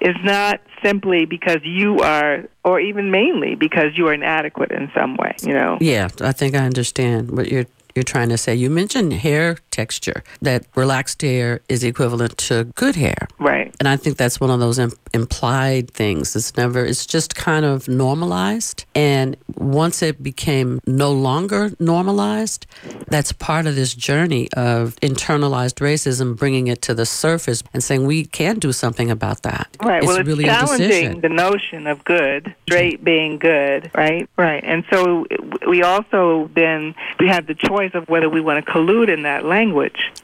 is 0.00 0.16
not 0.22 0.60
simply 0.82 1.24
because 1.24 1.60
you 1.64 1.98
are, 2.00 2.44
or 2.64 2.78
even 2.80 3.10
mainly 3.10 3.54
because 3.54 3.96
you 3.96 4.06
are 4.08 4.14
inadequate 4.14 4.70
in 4.70 4.90
some 4.94 5.16
way, 5.16 5.34
you 5.42 5.54
know? 5.54 5.78
Yeah, 5.80 6.08
I 6.20 6.32
think 6.32 6.54
I 6.54 6.64
understand 6.64 7.30
what 7.30 7.48
you're 7.48 7.66
you're 7.96 8.02
trying 8.04 8.28
to 8.28 8.38
say. 8.38 8.54
You 8.54 8.70
mentioned 8.70 9.12
hair 9.14 9.56
texture, 9.76 10.18
that 10.40 10.60
relaxed 10.74 11.20
hair 11.22 11.60
is 11.68 11.84
equivalent 11.84 12.36
to 12.48 12.54
good 12.82 12.96
hair. 12.96 13.20
Right. 13.38 13.74
And 13.78 13.86
I 13.88 13.96
think 13.96 14.16
that's 14.16 14.38
one 14.40 14.50
of 14.50 14.60
those 14.64 14.78
imp- 14.78 14.98
implied 15.12 15.90
things. 15.90 16.34
It's 16.38 16.56
never, 16.56 16.80
it's 16.84 17.04
just 17.16 17.30
kind 17.34 17.64
of 17.64 17.88
normalized. 17.88 18.78
And 18.94 19.36
once 19.54 19.96
it 20.08 20.22
became 20.22 20.80
no 20.86 21.12
longer 21.12 21.62
normalized, 21.78 22.66
that's 23.08 23.32
part 23.32 23.66
of 23.66 23.74
this 23.80 23.92
journey 23.94 24.48
of 24.52 24.96
internalized 25.10 25.78
racism, 25.90 26.36
bringing 26.36 26.66
it 26.68 26.80
to 26.82 26.94
the 26.94 27.06
surface 27.06 27.62
and 27.72 27.82
saying 27.82 28.06
we 28.06 28.24
can 28.24 28.58
do 28.58 28.72
something 28.72 29.10
about 29.10 29.42
that. 29.42 29.68
Right. 29.82 29.98
It's 29.98 30.06
well, 30.06 30.16
it's 30.16 30.26
really 30.26 30.44
a 30.44 30.48
challenging 30.48 30.88
decision. 30.88 31.20
the 31.20 31.28
notion 31.28 31.86
of 31.86 32.04
good, 32.04 32.54
straight 32.66 33.04
being 33.04 33.38
good, 33.38 33.90
right? 33.94 34.28
Right. 34.36 34.62
And 34.64 34.84
so 34.90 35.26
we 35.68 35.82
also 35.82 36.50
then 36.54 36.94
we 37.20 37.26
have 37.28 37.46
the 37.46 37.54
choice 37.70 37.92
of 37.94 38.08
whether 38.08 38.28
we 38.36 38.40
want 38.40 38.64
to 38.64 38.72
collude 38.72 39.08
in 39.16 39.22
that 39.22 39.44
language. 39.44 39.65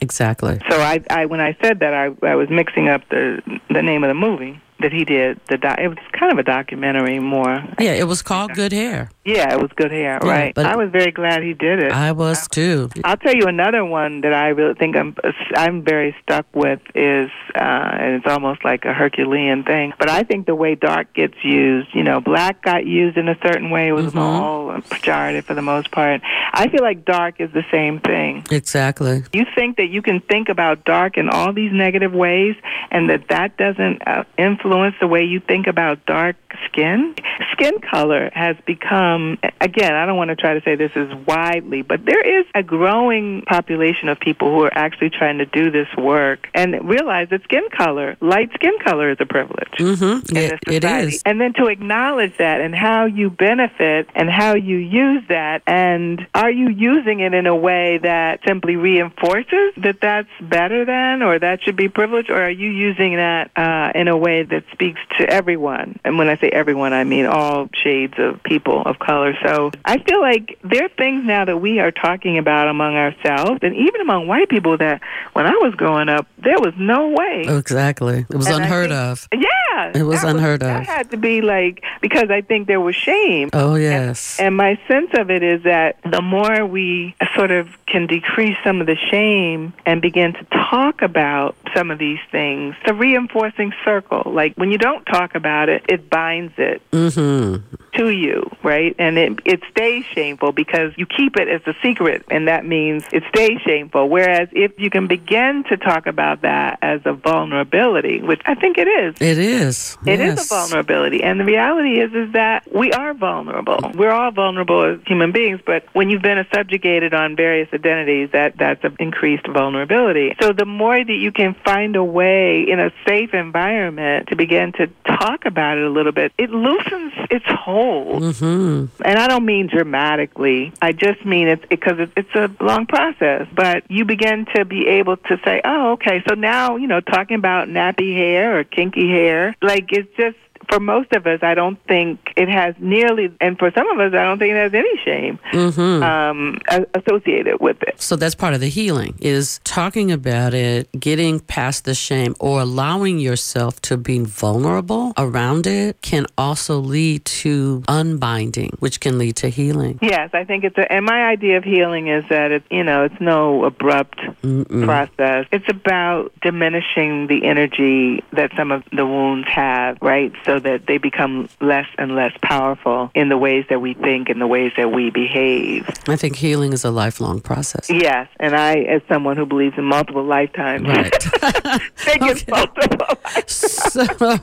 Exactly. 0.01 0.59
So 0.69 0.79
I, 0.79 1.03
I 1.09 1.25
when 1.25 1.41
I 1.41 1.57
said 1.61 1.79
that, 1.79 1.93
I, 1.93 2.11
I 2.25 2.35
was 2.35 2.49
mixing 2.49 2.89
up 2.89 3.07
the 3.09 3.41
the 3.69 3.81
name 3.81 4.03
of 4.03 4.09
the 4.09 4.13
movie 4.13 4.61
that 4.83 4.93
he 4.93 5.03
did. 5.05 5.39
The 5.49 5.57
doc, 5.57 5.79
it 5.79 5.87
was 5.87 5.97
kind 6.11 6.31
of 6.31 6.37
a 6.37 6.43
documentary 6.43 7.19
more. 7.19 7.63
Yeah, 7.79 7.93
it 7.93 8.07
was 8.07 8.21
called 8.21 8.53
Good 8.53 8.71
Hair. 8.71 9.09
Yeah, 9.25 9.53
it 9.53 9.59
was 9.61 9.71
good 9.75 9.91
hair, 9.91 10.19
Yeah, 10.21 10.29
right? 10.29 10.53
but- 10.53 10.65
I 10.65 10.75
was 10.75 10.89
very 10.91 11.11
glad 11.11 11.43
he 11.43 11.53
did 11.53 11.79
it. 11.79 11.91
I 11.93 12.11
was 12.11 12.45
too. 12.49 12.89
I'll 13.05 13.17
tell 13.17 13.33
you 13.33 13.45
another 13.47 13.83
one 13.85 14.21
that 14.21 14.33
I 14.33 14.49
really 14.49 14.73
think 14.75 14.95
I'm 14.97 15.15
I'm 15.55 15.81
very 15.83 16.13
stuck 16.21 16.45
with 16.53 16.81
is, 16.93 17.29
uh, 17.55 17.59
and 18.01 18.15
it's 18.15 18.27
almost 18.27 18.65
like 18.65 18.83
a 18.85 18.93
Herculean 18.93 19.63
thing. 19.63 19.93
But 19.97 20.09
I 20.09 20.23
think 20.23 20.45
the 20.45 20.55
way 20.55 20.75
dark 20.75 21.13
gets 21.13 21.35
used, 21.43 21.87
you 21.95 22.03
know, 22.03 22.19
black 22.19 22.61
got 22.63 22.85
used 22.85 23.17
in 23.17 23.29
a 23.29 23.37
certain 23.41 23.69
way. 23.69 23.87
It 23.87 23.93
was 23.93 24.03
Mm-hmm. 24.13 24.19
all 24.19 24.67
pejorative 24.91 25.45
for 25.45 25.53
the 25.53 25.61
most 25.61 25.89
part. 25.91 26.21
I 26.51 26.67
feel 26.67 26.83
like 26.83 27.05
dark 27.05 27.39
is 27.39 27.49
the 27.53 27.63
same 27.71 27.99
thing. 28.01 28.45
Exactly. 28.51 29.23
You 29.31 29.45
think 29.55 29.77
that 29.77 29.87
you 29.87 30.01
can 30.01 30.19
think 30.19 30.49
about 30.49 30.83
dark 30.83 31.17
in 31.17 31.29
all 31.29 31.53
these 31.53 31.71
negative 31.71 32.11
ways, 32.13 32.55
and 32.91 33.09
that 33.09 33.29
that 33.29 33.55
doesn't 33.55 34.05
uh, 34.05 34.25
influence 34.37 34.72
the 34.99 35.07
way 35.07 35.23
you 35.23 35.39
think 35.39 35.67
about 35.67 36.05
dark 36.05 36.35
skin? 36.65 37.15
Skin 37.51 37.79
color 37.79 38.29
has 38.33 38.55
become, 38.65 39.37
again, 39.61 39.93
I 39.93 40.05
don't 40.05 40.17
want 40.17 40.29
to 40.29 40.35
try 40.35 40.53
to 40.53 40.61
say 40.61 40.75
this 40.75 40.91
is 40.95 41.11
widely, 41.27 41.81
but 41.81 42.05
there 42.05 42.39
is 42.39 42.45
a 42.55 42.63
growing 42.63 43.43
population 43.43 44.09
of 44.09 44.19
people 44.19 44.49
who 44.53 44.63
are 44.63 44.71
actually 44.73 45.09
trying 45.09 45.37
to 45.37 45.45
do 45.45 45.71
this 45.71 45.87
work 45.97 46.47
and 46.53 46.87
realize 46.87 47.29
that 47.29 47.43
skin 47.43 47.63
color, 47.75 48.17
light 48.21 48.51
skin 48.53 48.73
color, 48.83 49.11
is 49.11 49.17
a 49.19 49.25
privilege. 49.25 49.73
Mm-hmm. 49.77 50.35
It, 50.35 50.59
it 50.67 50.83
is. 50.83 51.21
And 51.25 51.39
then 51.39 51.53
to 51.53 51.67
acknowledge 51.67 52.37
that 52.37 52.61
and 52.61 52.73
how 52.75 53.05
you 53.05 53.29
benefit 53.29 54.09
and 54.15 54.29
how 54.29 54.55
you 54.55 54.77
use 54.77 55.23
that, 55.29 55.61
and 55.67 56.25
are 56.33 56.51
you 56.51 56.69
using 56.69 57.19
it 57.19 57.33
in 57.33 57.47
a 57.47 57.55
way 57.55 57.99
that 57.99 58.39
simply 58.47 58.75
reinforces 58.75 59.73
that 59.77 59.97
that's 60.01 60.29
better 60.41 60.85
than 60.85 61.21
or 61.21 61.39
that 61.39 61.61
should 61.63 61.75
be 61.75 61.89
privileged, 61.89 62.29
or 62.29 62.41
are 62.41 62.51
you 62.51 62.69
using 62.69 63.15
that 63.17 63.51
uh, 63.55 63.91
in 63.95 64.07
a 64.07 64.17
way 64.17 64.43
that 64.53 64.63
speaks 64.71 64.99
to 65.19 65.29
everyone? 65.29 65.99
And 66.05 66.17
when 66.17 66.29
I 66.29 66.37
say 66.37 66.49
everyone, 66.49 66.93
I 66.93 67.03
mean 67.03 67.25
all 67.25 67.69
shades 67.83 68.13
of 68.17 68.41
people 68.43 68.81
of 68.85 68.99
color. 68.99 69.33
So 69.45 69.71
I 69.85 69.97
feel 69.99 70.21
like 70.21 70.57
there 70.63 70.85
are 70.85 70.89
things 70.89 71.25
now 71.25 71.45
that 71.45 71.57
we 71.57 71.79
are 71.79 71.91
talking 71.91 72.37
about 72.37 72.67
among 72.67 72.95
ourselves 72.95 73.59
and 73.61 73.75
even 73.75 74.01
among 74.01 74.27
white 74.27 74.49
people 74.49 74.77
that 74.77 75.01
when 75.33 75.45
I 75.45 75.51
was 75.61 75.73
growing 75.75 76.09
up, 76.09 76.27
there 76.37 76.59
was 76.59 76.73
no 76.77 77.09
way. 77.09 77.45
Oh, 77.47 77.57
exactly. 77.57 78.25
It 78.29 78.35
was 78.35 78.47
And 78.47 78.63
unheard 78.63 78.89
think- 78.89 78.99
of. 78.99 79.27
Yeah. 79.33 79.91
It 79.95 80.03
was 80.03 80.21
that 80.21 80.29
unheard 80.35 80.59
That 80.59 80.81
of. 80.81 80.87
had 80.87 81.11
to 81.11 81.17
be 81.17 81.41
like, 81.41 81.83
because 82.01 82.29
I 82.29 82.41
think 82.41 82.67
there 82.67 82.79
was 82.81 82.95
shame. 82.95 83.49
Oh, 83.53 83.75
yes. 83.75 84.39
And 84.39 84.55
my 84.55 84.79
sense 84.87 85.09
of 85.17 85.31
it 85.31 85.41
is 85.41 85.63
that 85.63 85.97
the 86.09 86.21
more 86.21 86.65
we 86.65 87.15
sort 87.35 87.49
of 87.51 87.67
can 87.87 88.05
decrease 88.05 88.55
some 88.63 88.81
of 88.81 88.87
the 88.87 88.95
shame 89.09 89.73
and 89.85 89.99
begin 90.01 90.33
to 90.33 90.43
talk 90.69 91.01
about 91.01 91.55
some 91.75 91.89
of 91.89 91.97
these 91.97 92.19
things, 92.31 92.75
it's 92.81 92.91
a 92.91 92.93
reinforcing 92.93 93.73
circle. 93.83 94.31
Like 94.33 94.42
when 94.55 94.71
you 94.71 94.77
don't 94.77 95.03
talk 95.05 95.35
about 95.35 95.69
it, 95.69 95.83
it 95.89 96.09
binds 96.09 96.53
it. 96.57 96.81
Mm-hmm. 96.91 97.82
To 97.97 98.09
you, 98.09 98.49
right? 98.63 98.95
And 98.99 99.17
it 99.17 99.39
it 99.45 99.61
stays 99.71 100.05
shameful 100.13 100.51
because 100.51 100.93
you 100.97 101.05
keep 101.05 101.37
it 101.37 101.47
as 101.47 101.61
a 101.67 101.73
secret, 101.81 102.25
and 102.29 102.47
that 102.47 102.65
means 102.65 103.03
it 103.11 103.23
stays 103.29 103.59
shameful. 103.65 104.09
Whereas 104.09 104.49
if 104.51 104.71
you 104.77 104.89
can 104.89 105.07
begin 105.07 105.63
to 105.69 105.77
talk 105.77 106.07
about 106.07 106.41
that 106.41 106.79
as 106.81 107.01
a 107.05 107.13
vulnerability, 107.13 108.21
which 108.21 108.41
I 108.45 108.55
think 108.55 108.77
it 108.77 108.87
is, 108.87 109.15
It 109.21 109.37
is. 109.37 109.97
it 110.05 110.19
is 110.19 110.35
Yes. 110.37 110.51
a 110.51 110.55
vulnerability, 110.55 111.23
and 111.23 111.39
the 111.39 111.45
reality 111.45 111.99
is 111.99 112.11
is 112.13 112.31
that 112.33 112.63
we 112.73 112.91
are 112.91 113.13
vulnerable. 113.13 113.91
We're 113.95 114.11
all 114.11 114.31
vulnerable 114.31 114.83
as 114.83 114.99
human 115.05 115.31
beings, 115.31 115.59
but 115.65 115.85
when 115.93 116.09
you've 116.09 116.21
been 116.21 116.43
subjugated 116.53 117.13
on 117.13 117.35
various 117.35 117.69
identities, 117.73 118.29
that 118.31 118.57
that's 118.57 118.83
an 118.83 118.95
increased 118.99 119.47
vulnerability. 119.47 120.35
So 120.41 120.51
the 120.53 120.65
more 120.65 120.97
that 121.03 121.13
you 121.25 121.31
can 121.31 121.55
find 121.65 121.95
a 121.95 122.03
way 122.03 122.61
in 122.67 122.79
a 122.79 122.91
safe 123.07 123.33
environment 123.33 124.27
to 124.29 124.35
begin 124.35 124.71
to 124.73 124.87
talk 125.05 125.45
about 125.45 125.77
it 125.77 125.83
a 125.83 125.89
little 125.89 126.11
bit, 126.11 126.31
it 126.37 126.49
loosens 126.49 127.13
its 127.29 127.45
hold. 127.47 127.82
Mm-hmm. 127.83 129.03
And 129.03 129.19
I 129.19 129.27
don't 129.27 129.45
mean 129.45 129.67
dramatically. 129.67 130.73
I 130.81 130.91
just 130.91 131.25
mean 131.25 131.47
it's 131.47 131.65
because 131.69 131.99
it's, 131.99 132.13
it's 132.15 132.35
a 132.35 132.63
long 132.63 132.85
process. 132.85 133.47
But 133.53 133.89
you 133.89 134.05
begin 134.05 134.45
to 134.55 134.65
be 134.65 134.87
able 134.87 135.17
to 135.17 135.39
say, 135.43 135.61
oh, 135.63 135.93
okay, 135.93 136.23
so 136.27 136.35
now, 136.35 136.77
you 136.77 136.87
know, 136.87 137.01
talking 137.01 137.37
about 137.37 137.67
nappy 137.67 138.15
hair 138.15 138.59
or 138.59 138.63
kinky 138.63 139.09
hair, 139.09 139.55
like 139.61 139.91
it's 139.91 140.09
just, 140.15 140.37
for 140.69 140.79
most 140.79 141.11
of 141.13 141.25
us, 141.27 141.39
I 141.41 141.53
don't 141.53 141.79
think 141.87 142.19
it 142.35 142.49
has 142.49 142.75
nearly, 142.79 143.31
and 143.41 143.57
for 143.57 143.71
some 143.71 143.87
of 143.89 143.99
us, 143.99 144.13
I 144.17 144.23
don't 144.23 144.39
think 144.39 144.51
it 144.53 144.57
has 144.57 144.73
any 144.73 144.97
shame 145.03 145.39
Mm-hmm. 145.51 146.03
um, 146.03 146.57
associated 146.93 147.59
with 147.59 147.81
it. 147.83 148.01
So 148.01 148.15
that's 148.15 148.35
part 148.35 148.53
of 148.53 148.59
the 148.59 148.69
healing 148.69 149.15
is 149.19 149.59
talking 149.63 150.11
about 150.11 150.53
it, 150.53 150.89
getting 150.99 151.39
past 151.39 151.85
the 151.85 151.93
shame 151.93 152.35
or 152.39 152.61
allowing 152.61 153.19
yourself 153.19 153.81
to 153.83 153.97
be 153.97 154.19
vulnerable 154.19 155.13
around 155.17 155.67
it 155.67 156.01
can 156.01 156.25
also 156.37 156.79
lead 156.79 157.25
to 157.25 157.83
unbinding, 157.87 158.75
which 158.79 158.99
can 158.99 159.17
lead 159.17 159.35
to 159.37 159.49
healing. 159.49 159.99
Yes, 160.01 160.31
I 160.33 160.43
think 160.43 160.63
it's 160.63 160.77
a, 160.77 160.91
and 160.91 161.05
my 161.05 161.25
idea 161.25 161.57
of 161.57 161.63
healing 161.63 162.07
is 162.07 162.23
that 162.29 162.51
it's, 162.51 162.65
you 162.71 162.83
know, 162.83 163.03
it's 163.03 163.19
no 163.19 163.65
abrupt 163.65 164.19
Mm-mm. 164.41 164.85
process. 164.85 165.47
It's 165.51 165.69
about 165.69 166.31
diminishing 166.41 167.27
the 167.27 167.45
energy 167.45 168.23
that 168.33 168.51
some 168.55 168.71
of 168.71 168.83
the 168.91 169.05
wounds 169.05 169.47
have, 169.49 169.97
right? 170.01 170.31
So 170.45 170.52
that 170.59 170.85
they 170.87 170.97
become 170.97 171.49
less 171.61 171.87
and 171.97 172.15
less 172.15 172.33
powerful 172.41 173.11
in 173.15 173.29
the 173.29 173.37
ways 173.37 173.65
that 173.69 173.81
we 173.81 173.93
think 173.93 174.29
and 174.29 174.41
the 174.41 174.47
ways 174.47 174.71
that 174.77 174.91
we 174.91 175.09
behave. 175.09 175.89
I 176.07 176.15
think 176.15 176.35
healing 176.35 176.73
is 176.73 176.83
a 176.83 176.91
lifelong 176.91 177.41
process. 177.41 177.89
Yes, 177.89 178.27
and 178.39 178.55
I, 178.55 178.75
as 178.81 179.01
someone 179.07 179.37
who 179.37 179.45
believes 179.45 179.77
in 179.77 179.85
multiple 179.85 180.23
lifetimes, 180.23 180.87
right. 180.87 181.23
think 181.95 182.21
it's 182.23 182.47
multiple. 182.47 183.17
so, 183.47 184.39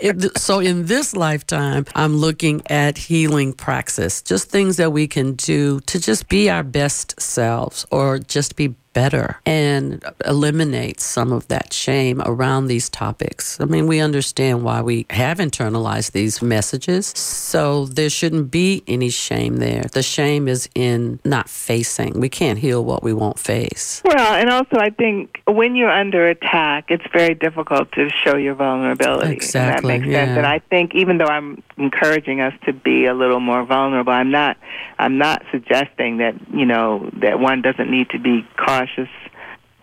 if, 0.00 0.36
so 0.36 0.60
in 0.60 0.86
this 0.86 1.14
lifetime, 1.14 1.86
I'm 1.94 2.16
looking 2.16 2.62
at 2.66 2.98
healing 2.98 3.52
praxis, 3.52 4.22
just 4.22 4.50
things 4.50 4.76
that 4.76 4.92
we 4.92 5.06
can 5.06 5.34
do 5.34 5.80
to 5.80 6.00
just 6.00 6.28
be 6.28 6.50
our 6.50 6.62
best 6.62 7.20
selves 7.20 7.86
or 7.90 8.18
just 8.18 8.56
be 8.56 8.74
better 8.92 9.40
and 9.46 10.04
eliminate 10.24 11.00
some 11.00 11.32
of 11.32 11.48
that 11.48 11.72
shame 11.72 12.22
around 12.24 12.66
these 12.66 12.88
topics. 12.88 13.60
I 13.60 13.64
mean, 13.64 13.86
we 13.86 14.00
understand 14.00 14.62
why 14.64 14.82
we 14.82 15.06
have 15.10 15.38
internalized 15.38 16.12
these 16.12 16.42
messages, 16.42 17.06
so 17.06 17.86
there 17.86 18.10
shouldn't 18.10 18.50
be 18.50 18.82
any 18.86 19.10
shame 19.10 19.56
there. 19.56 19.84
The 19.92 20.02
shame 20.02 20.48
is 20.48 20.68
in 20.74 21.20
not 21.24 21.48
facing. 21.48 22.20
We 22.20 22.28
can't 22.28 22.58
heal 22.58 22.84
what 22.84 23.02
we 23.02 23.12
won't 23.12 23.38
face. 23.38 24.02
Well, 24.04 24.34
and 24.34 24.50
also 24.50 24.76
I 24.78 24.90
think 24.90 25.40
when 25.46 25.76
you're 25.76 25.90
under 25.90 26.26
attack, 26.26 26.86
it's 26.88 27.04
very 27.12 27.34
difficult 27.34 27.92
to 27.92 28.08
show 28.10 28.36
your 28.36 28.54
vulnerability. 28.54 29.32
Exactly, 29.32 29.94
And 29.94 30.02
that 30.02 30.06
makes 30.06 30.14
sense. 30.14 30.36
And 30.36 30.46
I 30.46 30.58
think 30.58 30.94
even 30.94 31.18
though 31.18 31.26
I'm 31.26 31.62
encouraging 31.76 32.40
us 32.40 32.54
to 32.64 32.72
be 32.72 33.06
a 33.06 33.14
little 33.14 33.40
more 33.40 33.64
vulnerable, 33.64 34.12
I'm 34.12 34.30
not 34.30 34.56
I'm 34.98 35.18
not 35.18 35.42
suggesting 35.50 36.18
that, 36.18 36.34
you 36.52 36.64
know, 36.64 37.10
that 37.14 37.40
one 37.40 37.62
doesn't 37.62 37.90
need 37.90 38.10
to 38.10 38.18
be 38.18 38.46
cautious 38.86 39.08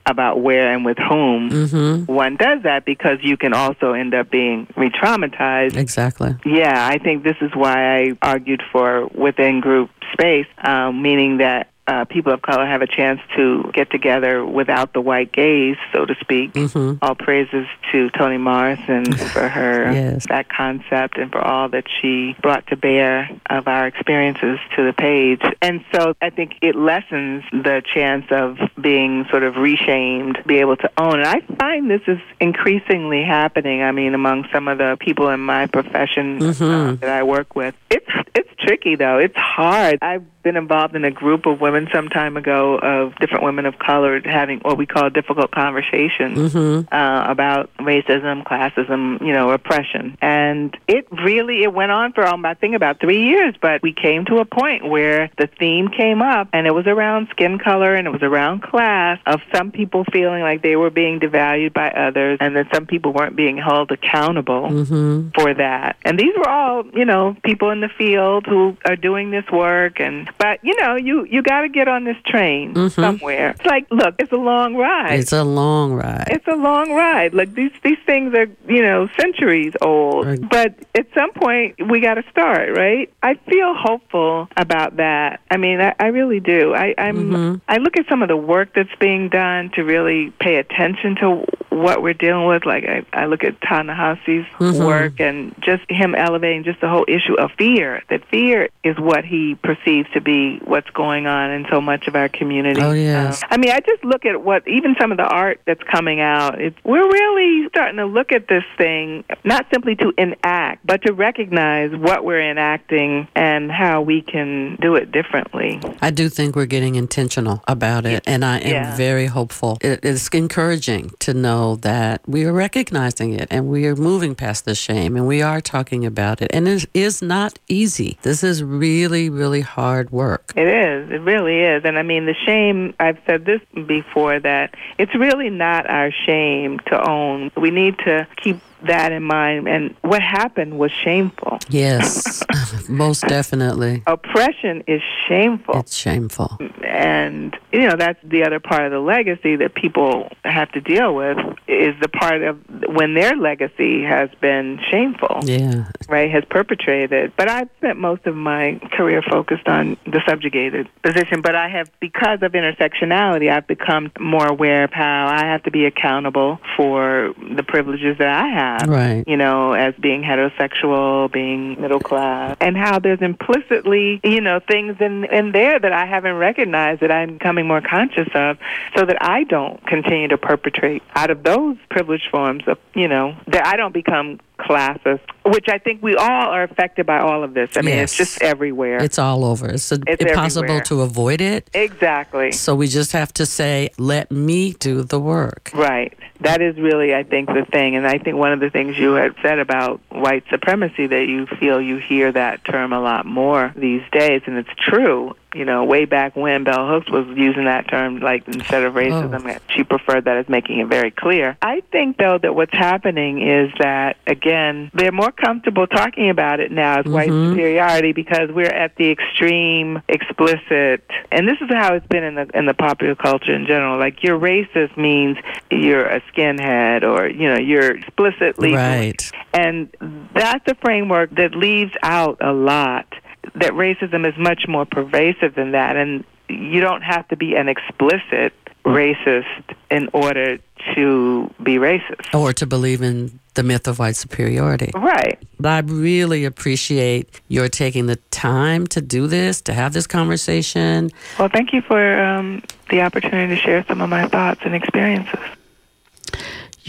about 0.05 0.41
where 0.41 0.73
and 0.73 0.83
with 0.85 0.97
whom 0.97 1.49
Mm-hmm. 1.49 2.11
one 2.11 2.35
does 2.35 2.63
that 2.63 2.83
because 2.85 3.19
you 3.21 3.37
can 3.37 3.53
also 3.53 3.93
end 3.93 4.13
up 4.15 4.31
being 4.31 4.65
re-traumatized 4.75 5.75
Exactly. 5.77 6.35
yeah, 6.45 6.87
I 6.87 6.97
think 6.97 7.23
this 7.23 7.35
is 7.41 7.51
why 7.53 7.97
I 7.97 8.17
argued 8.21 8.63
for 8.71 9.07
within 9.07 9.59
group 9.61 9.89
space, 10.13 10.47
um, 10.63 11.01
meaning 11.01 11.37
that 11.37 11.69
uh, 11.89 12.05
people 12.05 12.31
of 12.31 12.41
color 12.41 12.65
have 12.65 12.81
a 12.81 12.87
chance 12.87 13.19
to 13.35 13.69
get 13.73 13.89
together 13.89 14.45
without 14.45 14.93
the 14.93 15.01
white 15.01 15.31
gaze, 15.31 15.77
so 15.93 16.05
to 16.05 16.13
speak. 16.21 16.53
Mm-hmm. 16.53 17.03
All 17.03 17.15
praises 17.15 17.65
to 17.91 18.09
Toni 18.11 18.37
Morrison 18.37 19.05
for 19.35 19.47
her 19.47 19.91
Yes. 19.91 20.27
that 20.29 20.45
concept 20.49 21.17
and 21.17 21.31
for 21.31 21.41
all 21.41 21.69
that 21.69 21.85
she 21.99 22.35
brought 22.41 22.67
to 22.67 22.75
bear 22.75 23.29
of 23.49 23.67
our 23.67 23.87
experiences 23.87 24.59
to 24.75 24.85
the 24.85 24.93
page. 24.93 25.41
And 25.61 25.83
so 25.93 26.13
I 26.21 26.29
think 26.29 26.49
it 26.61 26.75
lessens 26.75 27.43
the 27.51 27.81
chance 27.95 28.25
of 28.31 28.57
being 28.79 29.25
sort 29.31 29.43
of 29.43 29.55
reshamed, 29.55 30.37
be 30.45 30.57
able 30.59 30.75
to 30.77 30.89
own. 30.97 31.19
And 31.21 31.25
I 31.27 31.39
find 31.57 31.89
this 31.89 32.01
is 32.07 32.19
increasingly 32.39 33.23
happening. 33.23 33.81
I 33.81 33.91
mean, 33.91 34.13
among 34.13 34.45
some 34.53 34.67
of 34.67 34.77
the 34.77 34.97
people 34.99 35.29
in 35.29 35.39
my 35.39 35.65
profession 35.67 36.37
uh, 36.41 36.45
Mhm. 36.53 36.99
that 36.99 37.09
I 37.09 37.23
work 37.23 37.55
with, 37.55 37.73
it's 37.89 38.05
it's 38.35 38.49
tricky 38.59 38.95
though. 38.95 39.17
It's 39.17 39.35
hard. 39.35 39.99
I've 40.01 40.25
been 40.43 40.55
involved 40.57 40.95
in 40.95 41.03
a 41.03 41.11
group 41.11 41.45
of 41.45 41.59
women 41.61 41.78
some 41.93 42.09
time 42.09 42.35
ago 42.37 42.77
of 42.77 43.15
different 43.19 43.43
women 43.43 43.65
of 43.65 43.77
color 43.79 44.19
having 44.25 44.59
what 44.59 44.77
we 44.77 44.85
call 44.85 45.09
difficult 45.09 45.51
conversations 45.51 46.37
Mm-hmm. 46.53 46.93
uh, 46.93 47.31
about 47.31 47.69
racism, 47.77 48.43
classism, 48.43 49.19
you 49.25 49.33
know, 49.33 49.51
oppression. 49.51 50.17
And 50.21 50.75
it 50.87 51.07
really 51.11 51.63
it 51.63 51.73
went 51.73 51.91
on 51.91 52.13
for 52.13 52.25
um, 52.25 52.45
I 52.45 52.53
think 52.55 52.75
about 52.75 52.99
three 52.99 53.23
years, 53.29 53.55
but 53.61 53.81
we 53.81 53.93
came 53.93 54.25
to 54.25 54.37
a 54.37 54.45
point 54.45 54.87
where 54.87 55.29
the 55.37 55.47
theme 55.47 55.89
came 55.89 56.21
up, 56.21 56.49
and 56.53 56.67
it 56.67 56.71
was 56.71 56.87
around 56.87 57.27
skin 57.31 57.59
color 57.59 57.93
and 57.95 58.07
it 58.07 58.11
was 58.11 58.23
around 58.23 58.61
class 58.61 59.19
of 59.25 59.41
some 59.53 59.71
people 59.71 60.03
feeling 60.11 60.41
like 60.41 60.61
they 60.61 60.75
were 60.75 60.89
being 60.89 61.19
devalued 61.19 61.73
by 61.73 61.89
others, 61.91 62.37
and 62.41 62.55
that 62.55 62.67
some 62.73 62.85
people 62.85 63.13
weren't 63.13 63.35
being 63.35 63.57
held 63.57 63.91
accountable 63.91 64.69
Mm-hmm. 64.69 65.29
for 65.35 65.53
that. 65.53 65.95
And 66.03 66.17
these 66.19 66.33
were 66.37 66.49
all, 66.49 66.85
you 66.93 67.05
know, 67.05 67.35
people 67.43 67.69
in 67.71 67.81
the 67.81 67.89
field 67.89 68.45
who 68.45 68.75
are 68.85 68.95
doing 68.95 69.31
this 69.31 69.45
work 69.51 69.99
and 69.99 70.29
but 70.37 70.59
you 70.63 70.75
know, 70.81 70.95
you 70.95 71.25
you 71.25 71.41
got 71.41 71.61
to 71.61 71.68
get 71.69 71.87
on 71.87 72.03
this 72.03 72.17
train 72.25 72.73
Mhm. 72.73 72.91
somewhere. 72.91 73.51
It's 73.51 73.65
like, 73.65 73.85
look, 73.91 74.15
it's 74.19 74.31
a 74.31 74.37
long 74.37 74.75
ride. 74.75 75.19
It's 75.19 75.31
a 75.31 75.43
long 75.43 75.93
ride. 75.93 76.27
It's 76.29 76.47
a 76.47 76.55
long 76.55 76.91
ride. 76.91 77.33
Like 77.33 77.53
these 77.55 77.71
these 77.83 77.97
things 78.05 78.33
are, 78.35 78.47
you 78.67 78.81
know, 78.81 79.07
centuries 79.19 79.73
old. 79.81 80.25
Right. 80.27 80.49
But 80.49 80.75
at 80.95 81.07
some 81.13 81.31
point 81.31 81.75
we 81.89 81.99
got 82.01 82.15
to 82.15 82.23
start, 82.31 82.75
right? 82.77 83.09
I 83.23 83.35
feel 83.49 83.73
hopeful 83.73 84.47
about 84.57 84.97
that. 84.97 85.39
I 85.51 85.57
mean, 85.57 85.79
I, 85.81 85.93
I 85.99 86.07
really 86.07 86.39
do. 86.39 86.73
I 86.73 86.93
I'm 86.97 87.29
Mhm. 87.31 87.61
I 87.67 87.77
look 87.77 87.97
at 87.97 88.07
some 88.07 88.21
of 88.21 88.27
the 88.29 88.37
work 88.37 88.69
that's 88.75 88.93
being 88.99 89.29
done 89.29 89.69
to 89.75 89.83
really 89.83 90.31
pay 90.39 90.55
attention 90.57 91.15
to 91.17 91.45
what 91.69 92.01
we're 92.01 92.13
dealing 92.13 92.45
with. 92.47 92.65
Like 92.65 92.83
I, 92.85 93.03
I 93.13 93.25
look 93.27 93.43
at 93.43 93.61
Ta-Nehisi's 93.61 94.45
Mhm. 94.59 94.85
work 94.85 95.19
and 95.19 95.53
just 95.61 95.83
him 95.89 96.15
elevating 96.15 96.63
just 96.63 96.81
the 96.81 96.89
whole 96.89 97.05
issue 97.07 97.35
of 97.35 97.51
fear. 97.57 98.01
That 98.09 98.25
fear 98.25 98.69
is 98.83 98.97
what 98.99 99.23
he 99.23 99.55
perceives 99.55 100.09
to 100.13 100.21
be 100.21 100.59
what's 100.65 100.89
going 100.91 101.27
on 101.27 101.48
in 101.51 101.65
so 101.69 101.81
much 101.81 102.07
of 102.07 102.15
our 102.15 102.29
community. 102.29 102.81
Oh, 102.81 102.91
yes. 102.91 103.41
Um, 103.43 103.49
I 103.51 103.57
mean, 103.57 103.71
I 103.71 103.79
just 103.79 104.03
look 104.03 104.25
at 104.25 104.43
what 104.43 104.67
even 104.67 104.95
some 104.99 105.11
of 105.11 105.17
the 105.17 105.25
art 105.27 105.61
that's 105.65 105.83
coming 105.83 106.19
out. 106.21 106.59
It's, 106.61 106.75
we're 106.83 107.09
really 107.09 107.67
starting 107.69 107.97
to 107.97 108.05
look 108.05 108.31
at 108.31 108.47
this 108.47 108.63
thing 108.77 109.23
not 109.43 109.65
simply 109.71 109.95
to 109.97 110.13
enact, 110.17 110.85
but 110.85 111.01
to 111.03 111.13
recognize 111.13 111.91
what 111.95 112.25
we're 112.25 112.41
enacting 112.49 113.27
and 113.35 113.71
how 113.71 114.01
we 114.01 114.21
can 114.21 114.77
do 114.81 114.95
it 114.95 115.11
differently. 115.11 115.79
I 116.01 116.11
do 116.11 116.29
think 116.29 116.55
we're 116.55 116.65
getting 116.65 116.95
intentional 116.95 117.63
about 117.67 118.05
it, 118.05 118.23
and 118.25 118.43
I 118.43 118.57
am 118.59 118.69
Yeah. 118.69 118.95
very 118.95 119.25
hopeful. 119.27 119.77
It 119.81 120.03
is 120.03 120.27
encouraging 120.33 121.11
to 121.19 121.33
know 121.33 121.75
that 121.77 122.21
we 122.27 122.45
are 122.45 122.53
recognizing 122.53 123.33
it 123.33 123.47
and 123.49 123.67
we 123.67 123.85
are 123.87 123.95
moving 123.95 124.35
past 124.35 124.65
the 124.65 124.75
shame 124.75 125.15
and 125.15 125.27
we 125.27 125.41
are 125.41 125.61
talking 125.61 126.05
about 126.05 126.41
it. 126.41 126.49
And 126.53 126.67
it 126.67 126.85
is 126.93 127.21
not 127.21 127.57
easy. 127.67 128.17
This 128.23 128.43
is 128.43 128.63
really, 128.63 129.29
really 129.29 129.61
hard 129.61 130.11
work. 130.11 130.51
It 130.55 130.67
is. 130.67 131.09
It 131.11 131.21
really 131.21 131.38
is. 131.47 131.83
And 131.85 131.97
I 131.97 132.03
mean, 132.03 132.25
the 132.25 132.35
shame, 132.45 132.93
I've 132.99 133.19
said 133.25 133.45
this 133.45 133.61
before, 133.87 134.39
that 134.39 134.75
it's 134.97 135.13
really 135.15 135.49
not 135.49 135.89
our 135.89 136.11
shame 136.25 136.79
to 136.87 137.09
own. 137.09 137.51
We 137.55 137.71
need 137.71 137.97
to 137.99 138.27
keep 138.37 138.59
that 138.87 139.11
in 139.11 139.23
mind. 139.23 139.67
And 139.67 139.95
what 140.01 140.21
happened 140.21 140.77
was 140.79 140.91
shameful. 140.91 141.59
Yes, 141.69 142.43
most 142.89 143.21
definitely. 143.27 144.03
Oppression 144.07 144.83
is 144.87 145.01
shameful. 145.27 145.79
It's 145.79 145.95
shameful. 145.95 146.57
and 146.83 147.55
you 147.71 147.81
know 147.87 147.95
that's 147.95 148.19
the 148.23 148.43
other 148.43 148.59
part 148.59 148.83
of 148.85 148.91
the 148.91 148.99
legacy 148.99 149.55
that 149.57 149.75
people 149.75 150.29
have 150.43 150.71
to 150.71 150.81
deal 150.81 151.13
with 151.15 151.37
is 151.67 151.93
the 152.01 152.09
part 152.09 152.41
of 152.41 152.59
when 152.95 153.13
their 153.13 153.35
legacy 153.35 154.03
has 154.03 154.29
been 154.41 154.79
shameful 154.89 155.39
Yeah. 155.43 155.85
right 156.09 156.29
has 156.31 156.43
perpetrated 156.49 157.31
but 157.37 157.47
i've 157.49 157.69
spent 157.77 157.97
most 157.99 158.25
of 158.25 158.35
my 158.35 158.79
career 158.93 159.21
focused 159.21 159.67
on 159.67 159.97
the 160.05 160.21
subjugated 160.27 160.87
position 161.03 161.41
but 161.41 161.55
i 161.55 161.67
have 161.69 161.89
because 161.99 162.39
of 162.41 162.53
intersectionality 162.53 163.51
i've 163.51 163.67
become 163.67 164.11
more 164.19 164.47
aware 164.47 164.83
of 164.83 164.91
how 164.91 165.27
i 165.27 165.45
have 165.45 165.61
to 165.63 165.71
be 165.71 165.85
accountable 165.85 166.59
for 166.75 167.33
the 167.55 167.63
privileges 167.63 168.17
that 168.17 168.29
i 168.29 168.47
have 168.47 168.68
Right. 168.87 169.23
You 169.27 169.37
know, 169.37 169.73
as 169.73 169.93
being 169.95 170.21
heterosexual, 170.21 171.31
being 171.31 171.79
middle 171.81 171.99
class, 171.99 172.57
and 172.59 172.77
how 172.77 172.99
there's 172.99 173.21
implicitly, 173.21 174.19
you 174.23 174.41
know, 174.41 174.59
things 174.59 174.97
in 174.99 175.25
in 175.25 175.51
there 175.51 175.79
that 175.79 175.91
I 175.91 176.05
haven't 176.05 176.35
recognized 176.35 177.01
that 177.01 177.11
I'm 177.11 177.33
becoming 177.33 177.67
more 177.67 177.81
conscious 177.81 178.29
of, 178.33 178.57
so 178.95 179.05
that 179.05 179.17
I 179.21 179.43
don't 179.43 179.85
continue 179.85 180.27
to 180.29 180.37
perpetrate 180.37 181.03
out 181.15 181.29
of 181.29 181.43
those 181.43 181.77
privileged 181.89 182.29
forms 182.29 182.63
of, 182.67 182.77
you 182.93 183.07
know, 183.07 183.35
that 183.47 183.65
I 183.65 183.75
don't 183.75 183.93
become 183.93 184.39
classist, 184.59 185.21
which 185.45 185.67
I 185.69 185.77
think 185.77 186.03
we 186.03 186.15
all 186.15 186.49
are 186.49 186.63
affected 186.63 187.05
by 187.05 187.19
all 187.19 187.43
of 187.43 187.53
this. 187.53 187.71
I 187.77 187.81
mean, 187.81 187.95
Yes. 187.95 188.11
it's 188.11 188.17
just 188.17 188.41
everywhere. 188.41 189.01
It's 189.01 189.17
all 189.17 189.43
over. 189.45 189.67
It's, 189.67 189.91
a, 189.91 189.99
It's 190.07 190.23
impossible 190.23 190.65
everywhere. 190.65 190.83
to 190.83 191.01
avoid 191.01 191.41
it. 191.41 191.69
exactly. 191.73 192.51
So 192.51 192.75
we 192.75 192.87
just 192.87 193.11
have 193.13 193.33
to 193.33 193.45
say, 193.45 193.89
let 193.97 194.31
me 194.31 194.73
do 194.73 195.03
the 195.03 195.19
work. 195.19 195.71
Right. 195.73 196.13
That 196.41 196.61
is 196.61 196.77
really, 196.77 197.13
I 197.13 197.23
think, 197.23 197.47
the 197.49 197.65
thing. 197.69 197.95
And 197.95 198.07
I 198.07 198.17
think 198.17 198.37
one 198.37 198.53
of 198.53 198.59
the 198.59 198.69
things 198.69 198.97
you 198.97 199.13
had 199.13 199.35
said 199.41 199.59
about 199.59 199.99
white 200.09 200.43
supremacy 200.49 201.07
that 201.07 201.27
you 201.27 201.45
feel 201.59 201.81
you 201.81 201.97
hear 201.97 202.31
that 202.31 202.63
term 202.63 202.93
a 202.93 202.99
lot 203.01 203.25
more 203.25 203.73
these 203.75 204.03
days, 204.11 204.41
and 204.45 204.57
it's 204.57 204.69
true. 204.77 205.35
You 205.53 205.65
know, 205.65 205.83
way 205.83 206.05
back 206.05 206.35
when 206.35 206.63
Bell 206.63 206.87
Hooks 206.87 207.09
was 207.09 207.25
using 207.35 207.65
that 207.65 207.89
term, 207.89 208.19
like 208.19 208.47
instead 208.47 208.83
of 208.83 208.93
racism, 208.93 209.57
oh. 209.57 209.57
she 209.69 209.83
preferred 209.83 210.25
that 210.25 210.37
as 210.37 210.47
making 210.47 210.79
it 210.79 210.87
very 210.87 211.09
clear. 211.09 211.57
I 211.61 211.81
think, 211.91 212.17
though, 212.17 212.37
that 212.37 212.53
what's 212.53 212.73
happening 212.73 213.41
is 213.41 213.71
that, 213.79 214.17
again, 214.27 214.91
they're 214.93 215.11
more 215.11 215.31
comfortable 215.31 215.87
talking 215.87 216.29
about 216.29 216.59
it 216.59 216.71
now 216.71 216.99
as 216.99 217.05
white 217.05 217.29
mm-hmm. 217.29 217.51
superiority 217.51 218.13
because 218.13 218.51
we're 218.51 218.65
at 218.65 218.95
the 218.97 219.09
extreme, 219.09 220.01
explicit, 220.07 221.03
and 221.31 221.47
this 221.47 221.57
is 221.61 221.69
how 221.69 221.95
it's 221.95 222.07
been 222.07 222.23
in 222.23 222.35
the 222.35 222.47
in 222.53 222.65
the 222.65 222.73
popular 222.75 223.15
culture 223.15 223.53
in 223.53 223.65
general. 223.65 223.97
Like, 223.97 224.21
you're 224.23 224.39
racist 224.39 224.97
means 224.97 225.37
you're 225.71 226.05
a 226.05 226.21
skinhead, 226.31 227.03
or 227.03 227.27
you 227.27 227.47
know, 227.47 227.57
you're 227.57 227.97
explicitly 227.97 228.73
Right. 228.73 229.31
and 229.53 229.89
that's 230.33 230.71
a 230.71 230.75
framework 230.75 231.31
that 231.35 231.55
leaves 231.55 231.93
out 232.03 232.37
a 232.41 232.53
lot. 232.53 233.07
That 233.55 233.71
racism 233.71 234.27
is 234.27 234.37
much 234.37 234.67
more 234.67 234.85
pervasive 234.85 235.55
than 235.55 235.71
that, 235.71 235.95
and 235.95 236.23
you 236.47 236.81
don't 236.81 237.01
have 237.01 237.27
to 237.29 237.35
be 237.35 237.55
an 237.55 237.69
explicit 237.69 238.53
racist 238.85 239.75
in 239.91 240.09
order 240.13 240.57
to 240.95 241.53
be 241.61 241.75
racist. 241.75 242.33
Or 242.33 242.53
to 242.53 242.65
believe 242.65 243.01
in 243.01 243.39
the 243.53 243.63
myth 243.63 243.87
of 243.87 243.99
white 243.99 244.15
superiority. 244.15 244.91
Right. 244.95 245.37
But 245.59 245.69
I 245.69 245.79
really 245.79 246.45
appreciate 246.45 247.41
your 247.49 247.67
taking 247.67 248.05
the 248.05 248.15
time 248.31 248.87
to 248.87 249.01
do 249.01 249.27
this, 249.27 249.61
to 249.63 249.73
have 249.73 249.93
this 249.93 250.07
conversation. 250.07 251.11
Well, 251.37 251.49
thank 251.49 251.73
you 251.73 251.81
for 251.81 252.19
um, 252.23 252.63
the 252.89 253.01
opportunity 253.01 253.55
to 253.55 253.61
share 253.61 253.83
some 253.87 254.01
of 254.01 254.09
my 254.09 254.27
thoughts 254.27 254.61
and 254.63 254.73
experiences. 254.73 255.39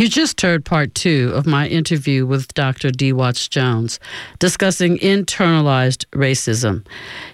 You 0.01 0.09
just 0.09 0.41
heard 0.41 0.65
part 0.65 0.95
two 0.95 1.31
of 1.35 1.47
my 1.47 1.69
interview 1.69 2.25
with 2.25 2.55
Dr. 2.55 2.91
Dee 2.91 3.13
Watts 3.13 3.49
Jones 3.49 4.01
discussing 4.39 4.97
internalized 4.97 6.07
racism. 6.13 6.87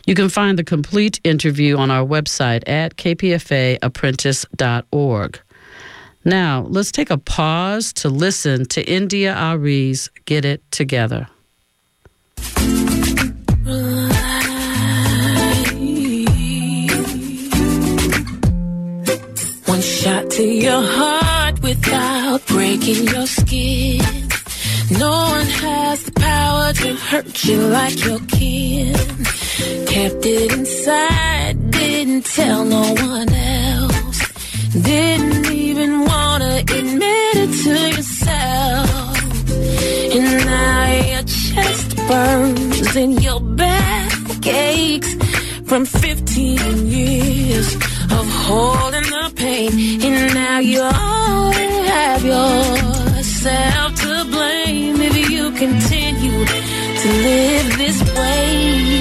You 0.04 0.16
can 0.16 0.28
find 0.28 0.58
the 0.58 0.64
complete 0.64 1.20
interview 1.22 1.76
on 1.76 1.92
our 1.92 2.04
website 2.04 2.68
at 2.68 2.96
kpfaapprentice.org. 2.96 5.40
Now, 6.24 6.66
let's 6.68 6.90
take 6.90 7.10
a 7.10 7.18
pause 7.18 7.92
to 7.92 8.08
listen 8.08 8.66
to 8.66 8.84
India 8.84 9.32
Arie's 9.32 10.10
Get 10.24 10.44
It 10.44 10.68
Together. 10.72 11.28
One 19.66 19.80
shot 19.80 20.30
to 20.30 20.42
your 20.42 20.82
heart 20.82 21.35
without 21.62 22.46
breaking 22.46 23.06
your 23.08 23.26
skin. 23.26 24.00
No 24.90 25.10
one 25.10 25.46
has 25.46 26.04
the 26.04 26.12
power 26.12 26.72
to 26.72 26.94
hurt 26.94 27.44
you 27.44 27.58
like 27.68 28.04
your 28.04 28.20
kin. 28.26 28.94
Kept 29.86 30.24
it 30.26 30.52
inside, 30.52 31.70
didn't 31.70 32.24
tell 32.26 32.64
no 32.64 32.94
one 32.94 33.32
else. 33.32 34.20
Didn't 34.72 35.46
even 35.52 36.04
wanna 36.04 36.62
admit 36.78 37.34
it 37.44 37.52
to 37.64 37.96
yourself. 37.96 39.22
And 40.14 40.46
now 40.46 40.92
your 41.12 41.24
chest 41.24 41.96
burns 42.08 42.96
and 42.96 43.22
your 43.22 43.40
back 43.40 44.46
aches 44.46 45.14
from 45.64 45.84
15 45.84 46.86
years 46.86 47.95
of 48.10 48.26
holding 48.46 49.08
the 49.16 49.32
pain. 49.36 49.70
And 50.02 50.34
now 50.34 50.58
you 50.58 50.80
only 50.80 51.70
have 51.92 52.24
yourself 52.24 53.94
to 54.02 54.24
blame 54.30 55.00
if 55.00 55.30
you 55.30 55.50
continue 55.52 56.44
to 57.02 57.08
live 57.28 57.78
this 57.78 57.98
way. 58.16 58.96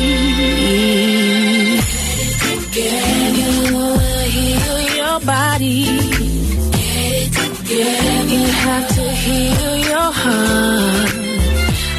Get 2.71 3.35
you 3.39 3.51
heal 4.35 4.79
your 4.99 5.19
body. 5.21 5.85
Get 7.71 8.25
you 8.33 8.43
have 8.65 8.87
to 8.95 9.05
heal 9.23 9.75
your 9.77 10.11
heart. 10.23 11.11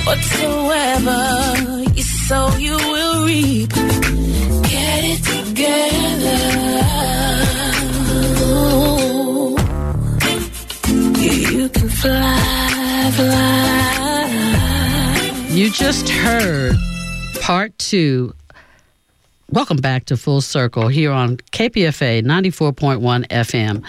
Whatsoever 0.07 1.23
you 1.97 2.03
sow, 2.03 2.57
you 2.57 2.77
will 2.77 3.25
reap. 3.27 3.71
Get 3.71 5.01
it 5.13 5.21
together. 5.33 6.86
You 12.07 12.13
just 15.73 16.09
heard 16.09 16.77
part 17.41 17.77
two. 17.79 18.33
Welcome 19.51 19.79
back 19.79 20.05
to 20.05 20.17
Full 20.17 20.41
Circle 20.41 20.87
here 20.87 21.11
on 21.11 21.39
KPFA 21.51 22.23
94.1 22.23 23.27
FM. 23.27 23.85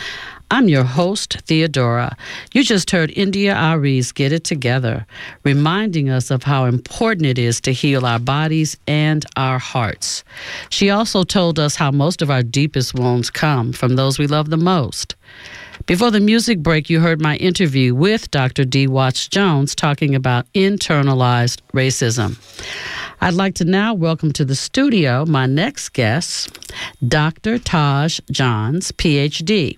I'm 0.49 0.67
your 0.67 0.83
host, 0.83 1.41
Theodora. 1.41 2.17
You 2.53 2.63
just 2.63 2.89
heard 2.89 3.11
India 3.15 3.53
Arie's 3.53 4.11
Get 4.11 4.31
It 4.31 4.43
Together, 4.43 5.05
reminding 5.43 6.09
us 6.09 6.31
of 6.31 6.41
how 6.41 6.65
important 6.65 7.27
it 7.27 7.37
is 7.37 7.61
to 7.61 7.71
heal 7.71 8.03
our 8.03 8.17
bodies 8.17 8.77
and 8.87 9.23
our 9.35 9.59
hearts. 9.59 10.23
She 10.69 10.89
also 10.89 11.23
told 11.23 11.59
us 11.59 11.75
how 11.75 11.91
most 11.91 12.23
of 12.23 12.31
our 12.31 12.41
deepest 12.41 12.95
wounds 12.95 13.29
come 13.29 13.73
from 13.73 13.95
those 13.95 14.17
we 14.17 14.25
love 14.25 14.49
the 14.49 14.57
most. 14.57 15.15
Before 15.85 16.11
the 16.11 16.19
music 16.19 16.59
break, 16.59 16.89
you 16.89 16.99
heard 16.99 17.21
my 17.21 17.37
interview 17.37 17.93
with 17.93 18.31
Dr. 18.31 18.65
Dee 18.65 18.87
Watts 18.87 19.27
Jones 19.27 19.75
talking 19.75 20.15
about 20.15 20.51
internalized 20.53 21.61
racism. 21.73 22.37
I'd 23.21 23.35
like 23.35 23.55
to 23.55 23.65
now 23.65 23.93
welcome 23.93 24.33
to 24.33 24.43
the 24.45 24.55
studio 24.55 25.25
my 25.25 25.45
next 25.45 25.89
guest, 25.89 26.57
Dr. 27.07 27.59
Taj 27.59 28.19
Johns, 28.31 28.91
PhD. 28.93 29.77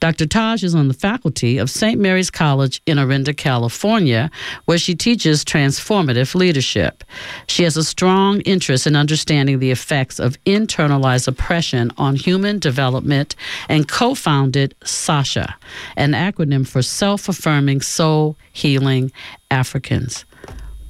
Dr. 0.00 0.26
Taj 0.26 0.62
is 0.62 0.74
on 0.74 0.88
the 0.88 0.94
faculty 0.94 1.58
of 1.58 1.70
St. 1.70 2.00
Mary's 2.00 2.30
College 2.30 2.82
in 2.86 2.98
Orinda, 2.98 3.34
California, 3.34 4.30
where 4.64 4.78
she 4.78 4.94
teaches 4.94 5.44
transformative 5.44 6.34
leadership. 6.34 7.04
She 7.46 7.62
has 7.64 7.76
a 7.76 7.84
strong 7.84 8.40
interest 8.42 8.86
in 8.86 8.96
understanding 8.96 9.58
the 9.58 9.70
effects 9.70 10.18
of 10.18 10.42
internalized 10.44 11.28
oppression 11.28 11.90
on 11.98 12.16
human 12.16 12.58
development 12.58 13.34
and 13.68 13.88
co 13.88 14.14
founded 14.14 14.74
SASHA, 14.80 15.54
an 15.96 16.12
acronym 16.12 16.66
for 16.66 16.82
Self 16.82 17.28
Affirming 17.28 17.80
Soul 17.80 18.36
Healing 18.52 19.12
Africans. 19.50 20.24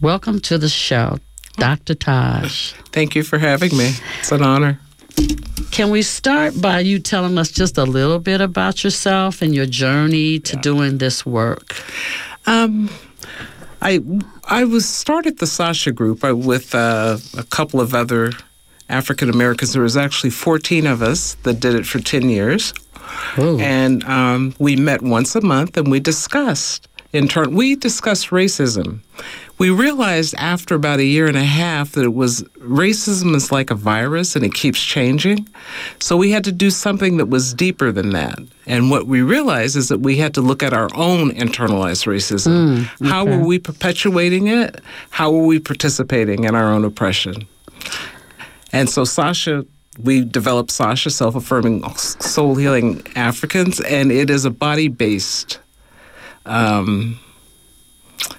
Welcome 0.01 0.41
to 0.41 0.59
the 0.59 0.69
show, 0.69 1.19
Dr. 1.57 1.95
Taj. 1.95 2.73
Thank 2.93 3.15
you 3.15 3.23
for 3.23 3.39
having 3.39 3.77
me. 3.77 3.93
It's 4.21 4.33
an 4.33 4.43
honor. 4.43 4.79
Can 5.71 5.91
we 5.91 6.01
start 6.03 6.59
by 6.61 6.81
you 6.81 6.99
telling 6.99 7.37
us 7.37 7.51
just 7.51 7.77
a 7.77 7.85
little 7.85 8.19
bit 8.19 8.41
about 8.41 8.83
yourself 8.83 9.43
and 9.43 9.55
your 9.55 9.67
journey 9.67 10.39
to 10.41 10.57
doing 10.57 10.99
this 10.99 11.27
work? 11.27 11.77
Um, 12.47 12.89
I 13.83 14.01
I 14.45 14.65
was 14.65 14.89
started 14.89 15.39
the 15.39 15.47
Sasha 15.47 15.93
group 15.93 16.25
uh, 16.25 16.35
with 16.35 16.75
uh, 16.75 17.19
a 17.37 17.43
couple 17.43 17.81
of 17.81 17.95
other 17.95 18.33
African 18.89 19.29
Americans. 19.29 19.73
There 19.75 19.83
was 19.83 19.97
actually 19.97 20.31
14 20.31 20.87
of 20.87 21.03
us 21.03 21.35
that 21.43 21.61
did 21.61 21.75
it 21.75 21.87
for 21.87 21.99
10 21.99 22.31
years, 22.31 22.73
and 23.61 24.03
um, 24.05 24.55
we 24.59 24.77
met 24.77 25.03
once 25.03 25.35
a 25.37 25.41
month 25.43 25.77
and 25.77 25.91
we 25.91 26.01
discussed. 26.01 26.89
In 27.17 27.29
turn, 27.29 27.55
we 27.55 27.77
discussed 27.77 28.29
racism. 28.29 28.99
We 29.57 29.71
realized 29.71 30.35
after 30.37 30.75
about 30.75 30.99
a 30.99 31.05
year 31.05 31.27
and 31.27 31.37
a 31.37 31.45
half 31.45 31.93
that 31.93 32.05
it 32.05 32.13
was 32.13 32.43
racism 32.59 33.35
is 33.35 33.51
like 33.51 33.71
a 33.71 33.75
virus 33.75 34.37
and 34.37 34.45
it 34.45 34.53
keeps 34.53 34.85
changing. 34.85 35.49
So 35.99 36.19
we 36.19 36.31
had 36.33 36.45
to 36.45 36.53
do 36.53 36.69
something 36.69 37.17
that 37.17 37.27
was 37.31 37.55
deeper 37.55 37.91
than 37.91 38.11
that. 38.11 38.39
And 38.67 38.91
what 38.91 39.07
we 39.07 39.23
realized 39.23 39.77
is 39.77 39.89
that 39.89 40.01
we 40.01 40.19
had 40.19 40.35
to 40.35 40.43
look 40.43 40.63
at 40.63 40.75
our 40.75 40.91
own 40.95 41.31
internalized 41.31 42.07
racism. 42.07 42.85
Mm, 42.99 43.09
How 43.09 43.25
were 43.25 43.39
we 43.47 43.59
perpetuating 43.59 44.49
it? 44.49 44.83
How 45.09 45.31
were 45.33 45.47
we 45.47 45.59
participating 45.59 46.45
in 46.45 46.55
our 46.55 46.71
own 46.71 46.85
oppression? 46.85 47.47
And 48.73 48.91
so 48.91 49.05
Sasha, 49.05 49.65
we 50.03 50.23
developed 50.23 50.71
Sasha, 50.71 51.09
Self 51.09 51.35
Affirming 51.35 51.83
Soul 51.95 52.57
Healing 52.57 53.03
Africans, 53.17 53.81
and 53.81 54.13
it 54.13 54.29
is 54.29 54.45
a 54.45 54.51
body 54.51 54.89
based 54.89 55.61
um, 56.47 57.19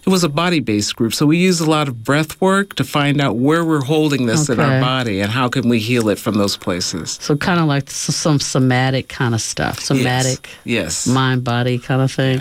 it 0.05 0.09
was 0.09 0.23
a 0.23 0.29
body 0.29 0.59
based 0.59 0.95
group. 0.95 1.13
So 1.13 1.25
we 1.25 1.37
used 1.37 1.61
a 1.61 1.69
lot 1.69 1.87
of 1.87 2.03
breath 2.03 2.39
work 2.41 2.75
to 2.75 2.83
find 2.83 3.21
out 3.21 3.35
where 3.35 3.63
we're 3.63 3.83
holding 3.83 4.25
this 4.25 4.49
in 4.49 4.59
our 4.59 4.79
body 4.81 5.19
and 5.21 5.31
how 5.31 5.49
can 5.49 5.69
we 5.69 5.79
heal 5.79 6.09
it 6.09 6.17
from 6.17 6.35
those 6.35 6.57
places. 6.57 7.17
So 7.21 7.35
kind 7.35 7.59
of 7.59 7.67
like 7.67 7.89
some 7.89 8.39
somatic 8.39 9.07
kind 9.09 9.35
of 9.35 9.41
stuff, 9.41 9.79
somatic, 9.79 10.49
Yes. 10.63 11.05
mind 11.07 11.43
body 11.43 11.77
kind 11.77 12.01
of 12.01 12.11
thing. 12.11 12.39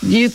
You, 0.00 0.28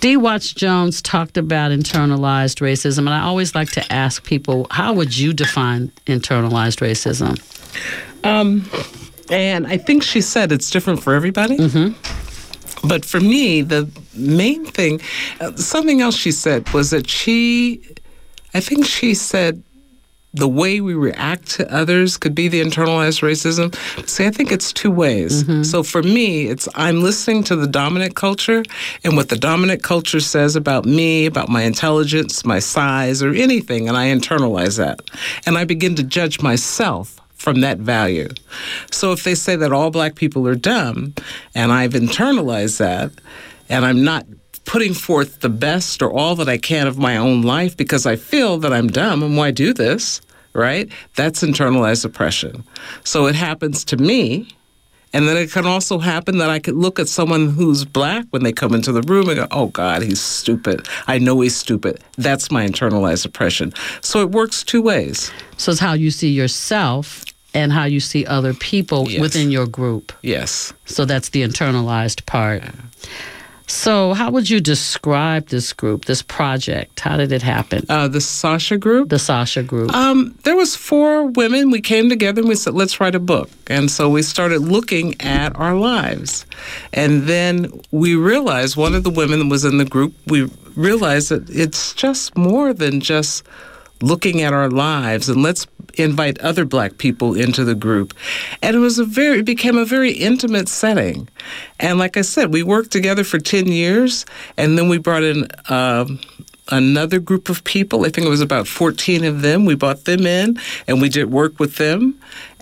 Dee 0.00 0.16
Watts 0.16 0.52
Jones 0.52 1.00
talked 1.00 1.36
about 1.38 1.70
internalized 1.70 2.60
racism, 2.60 2.98
and 2.98 3.10
I 3.10 3.20
always 3.20 3.54
like 3.54 3.70
to 3.72 3.92
ask 3.92 4.24
people, 4.24 4.66
how 4.70 4.92
would 4.92 5.16
you 5.16 5.32
define 5.32 5.92
internalized 6.06 6.80
racism? 6.80 7.38
Um, 8.24 8.68
and 9.30 9.66
I 9.68 9.76
think 9.76 10.02
she 10.02 10.20
said 10.20 10.50
it's 10.50 10.68
different 10.70 11.00
for 11.02 11.14
everybody. 11.14 11.56
Mm-hmm. 11.58 12.27
But 12.84 13.04
for 13.04 13.20
me, 13.20 13.62
the 13.62 13.88
main 14.14 14.64
thing, 14.64 15.00
uh, 15.40 15.54
something 15.56 16.00
else 16.00 16.16
she 16.16 16.32
said 16.32 16.68
was 16.72 16.90
that 16.90 17.08
she, 17.08 17.82
I 18.54 18.60
think 18.60 18.86
she 18.86 19.14
said 19.14 19.62
the 20.34 20.46
way 20.46 20.80
we 20.80 20.92
react 20.94 21.48
to 21.52 21.74
others 21.74 22.18
could 22.18 22.34
be 22.34 22.48
the 22.48 22.60
internalized 22.60 23.22
racism. 23.22 23.74
See, 24.06 24.26
I 24.26 24.30
think 24.30 24.52
it's 24.52 24.72
two 24.74 24.90
ways. 24.90 25.44
So 25.68 25.82
for 25.82 26.02
me, 26.02 26.46
it's 26.48 26.68
I'm 26.74 27.02
listening 27.02 27.44
to 27.44 27.56
the 27.56 27.66
dominant 27.66 28.14
culture 28.14 28.62
and 29.04 29.16
what 29.16 29.30
the 29.30 29.36
dominant 29.36 29.82
culture 29.82 30.20
says 30.20 30.54
about 30.54 30.84
me, 30.84 31.24
about 31.26 31.48
my 31.48 31.62
intelligence, 31.62 32.44
my 32.44 32.58
size, 32.58 33.22
or 33.22 33.32
anything, 33.32 33.88
and 33.88 33.96
I 33.96 34.08
internalize 34.08 34.76
that. 34.76 35.00
And 35.46 35.56
I 35.56 35.64
begin 35.64 35.94
to 35.96 36.02
judge 36.02 36.42
myself 36.42 37.18
from 37.48 37.62
that 37.62 37.78
value. 37.78 38.28
So 38.90 39.12
if 39.12 39.24
they 39.24 39.34
say 39.34 39.56
that 39.56 39.72
all 39.72 39.88
black 39.90 40.16
people 40.16 40.46
are 40.46 40.54
dumb, 40.54 41.14
and 41.54 41.72
I've 41.72 41.92
internalized 41.92 42.76
that, 42.76 43.10
and 43.70 43.86
I'm 43.86 44.04
not 44.04 44.26
putting 44.66 44.92
forth 44.92 45.40
the 45.40 45.48
best 45.48 46.02
or 46.02 46.12
all 46.12 46.34
that 46.34 46.48
I 46.50 46.58
can 46.58 46.86
of 46.86 46.98
my 46.98 47.16
own 47.16 47.40
life 47.40 47.74
because 47.74 48.04
I 48.04 48.16
feel 48.16 48.58
that 48.58 48.70
I'm 48.70 48.88
dumb 48.88 49.22
and 49.22 49.34
why 49.34 49.50
do 49.50 49.72
this, 49.72 50.20
right? 50.52 50.92
That's 51.16 51.42
internalized 51.42 52.04
oppression. 52.04 52.64
So 53.02 53.24
it 53.24 53.34
happens 53.34 53.82
to 53.86 53.96
me. 53.96 54.48
And 55.14 55.26
then 55.26 55.38
it 55.38 55.50
can 55.50 55.64
also 55.64 55.98
happen 55.98 56.36
that 56.36 56.50
I 56.50 56.58
could 56.58 56.74
look 56.74 56.98
at 56.98 57.08
someone 57.08 57.48
who's 57.48 57.86
black 57.86 58.26
when 58.28 58.42
they 58.42 58.52
come 58.52 58.74
into 58.74 58.92
the 58.92 59.00
room 59.00 59.30
and 59.30 59.38
go, 59.38 59.46
oh 59.50 59.68
God, 59.68 60.02
he's 60.02 60.20
stupid. 60.20 60.86
I 61.06 61.18
know 61.18 61.40
he's 61.40 61.56
stupid. 61.56 62.04
That's 62.18 62.50
my 62.50 62.66
internalized 62.66 63.24
oppression. 63.24 63.72
So 64.02 64.20
it 64.20 64.32
works 64.32 64.62
two 64.62 64.82
ways. 64.82 65.32
So 65.56 65.72
it's 65.72 65.80
how 65.80 65.94
you 65.94 66.10
see 66.10 66.28
yourself 66.28 67.24
and 67.54 67.72
how 67.72 67.84
you 67.84 68.00
see 68.00 68.26
other 68.26 68.54
people 68.54 69.08
Yes. 69.08 69.20
within 69.20 69.50
your 69.50 69.66
group. 69.66 70.12
Yes. 70.22 70.72
So 70.84 71.04
that's 71.04 71.30
the 71.30 71.42
internalized 71.42 72.26
part. 72.26 72.62
So, 73.70 74.14
how 74.14 74.30
would 74.30 74.48
you 74.48 74.60
describe 74.62 75.48
this 75.48 75.74
group, 75.74 76.06
this 76.06 76.22
project? 76.22 77.00
How 77.00 77.18
did 77.18 77.32
it 77.32 77.42
happen? 77.42 77.84
Uh, 77.90 78.08
the 78.08 78.20
Sasha 78.20 78.78
group? 78.78 79.10
The 79.10 79.18
Sasha 79.18 79.62
group. 79.62 79.94
Um, 79.94 80.34
there 80.44 80.56
was 80.56 80.74
four 80.74 81.26
women. 81.26 81.70
We 81.70 81.82
came 81.82 82.08
together 82.08 82.40
and 82.40 82.48
we 82.48 82.54
said, 82.54 82.72
let's 82.72 82.98
write 82.98 83.14
a 83.14 83.20
book. 83.20 83.50
And 83.66 83.90
so 83.90 84.08
we 84.08 84.22
started 84.22 84.60
looking 84.62 85.20
at 85.20 85.54
our 85.56 85.74
lives. 85.74 86.46
And 86.94 87.24
then 87.24 87.70
we 87.90 88.14
realized 88.16 88.74
one 88.78 88.94
of 88.94 89.04
the 89.04 89.10
women 89.10 89.38
that 89.40 89.48
was 89.50 89.66
in 89.66 89.76
the 89.76 89.84
group, 89.84 90.14
we 90.26 90.50
realized 90.74 91.28
that 91.28 91.50
it's 91.50 91.92
just 91.92 92.38
more 92.38 92.72
than 92.72 93.00
just 93.00 93.42
looking 94.00 94.42
at 94.42 94.52
our 94.52 94.70
lives 94.70 95.28
and 95.28 95.42
let's 95.42 95.66
invite 95.94 96.38
other 96.40 96.64
black 96.64 96.98
people 96.98 97.34
into 97.34 97.64
the 97.64 97.74
group. 97.74 98.14
And 98.62 98.76
it 98.76 98.78
was 98.78 98.98
a 98.98 99.04
very 99.04 99.40
it 99.40 99.46
became 99.46 99.76
a 99.76 99.84
very 99.84 100.12
intimate 100.12 100.68
setting. 100.68 101.28
And 101.80 101.98
like 101.98 102.16
i 102.16 102.22
said 102.22 102.52
we 102.52 102.62
worked 102.62 102.90
together 102.90 103.24
for 103.24 103.38
10 103.38 103.66
years 103.66 104.24
and 104.56 104.78
then 104.78 104.88
we 104.88 104.98
brought 104.98 105.22
in 105.22 105.48
um, 105.68 106.20
another 106.70 107.18
group 107.18 107.48
of 107.48 107.64
people. 107.64 108.04
I 108.04 108.10
think 108.10 108.26
it 108.26 108.30
was 108.30 108.40
about 108.40 108.68
14 108.68 109.24
of 109.24 109.42
them. 109.42 109.64
We 109.64 109.74
brought 109.74 110.04
them 110.04 110.26
in 110.26 110.58
and 110.86 111.00
we 111.00 111.08
did 111.08 111.30
work 111.30 111.58
with 111.58 111.76
them. 111.76 112.18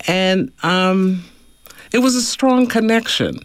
And 0.07 0.53
um, 0.63 1.25
it 1.93 1.99
was 1.99 2.15
a 2.15 2.23
strong 2.23 2.67
connection. 2.67 3.41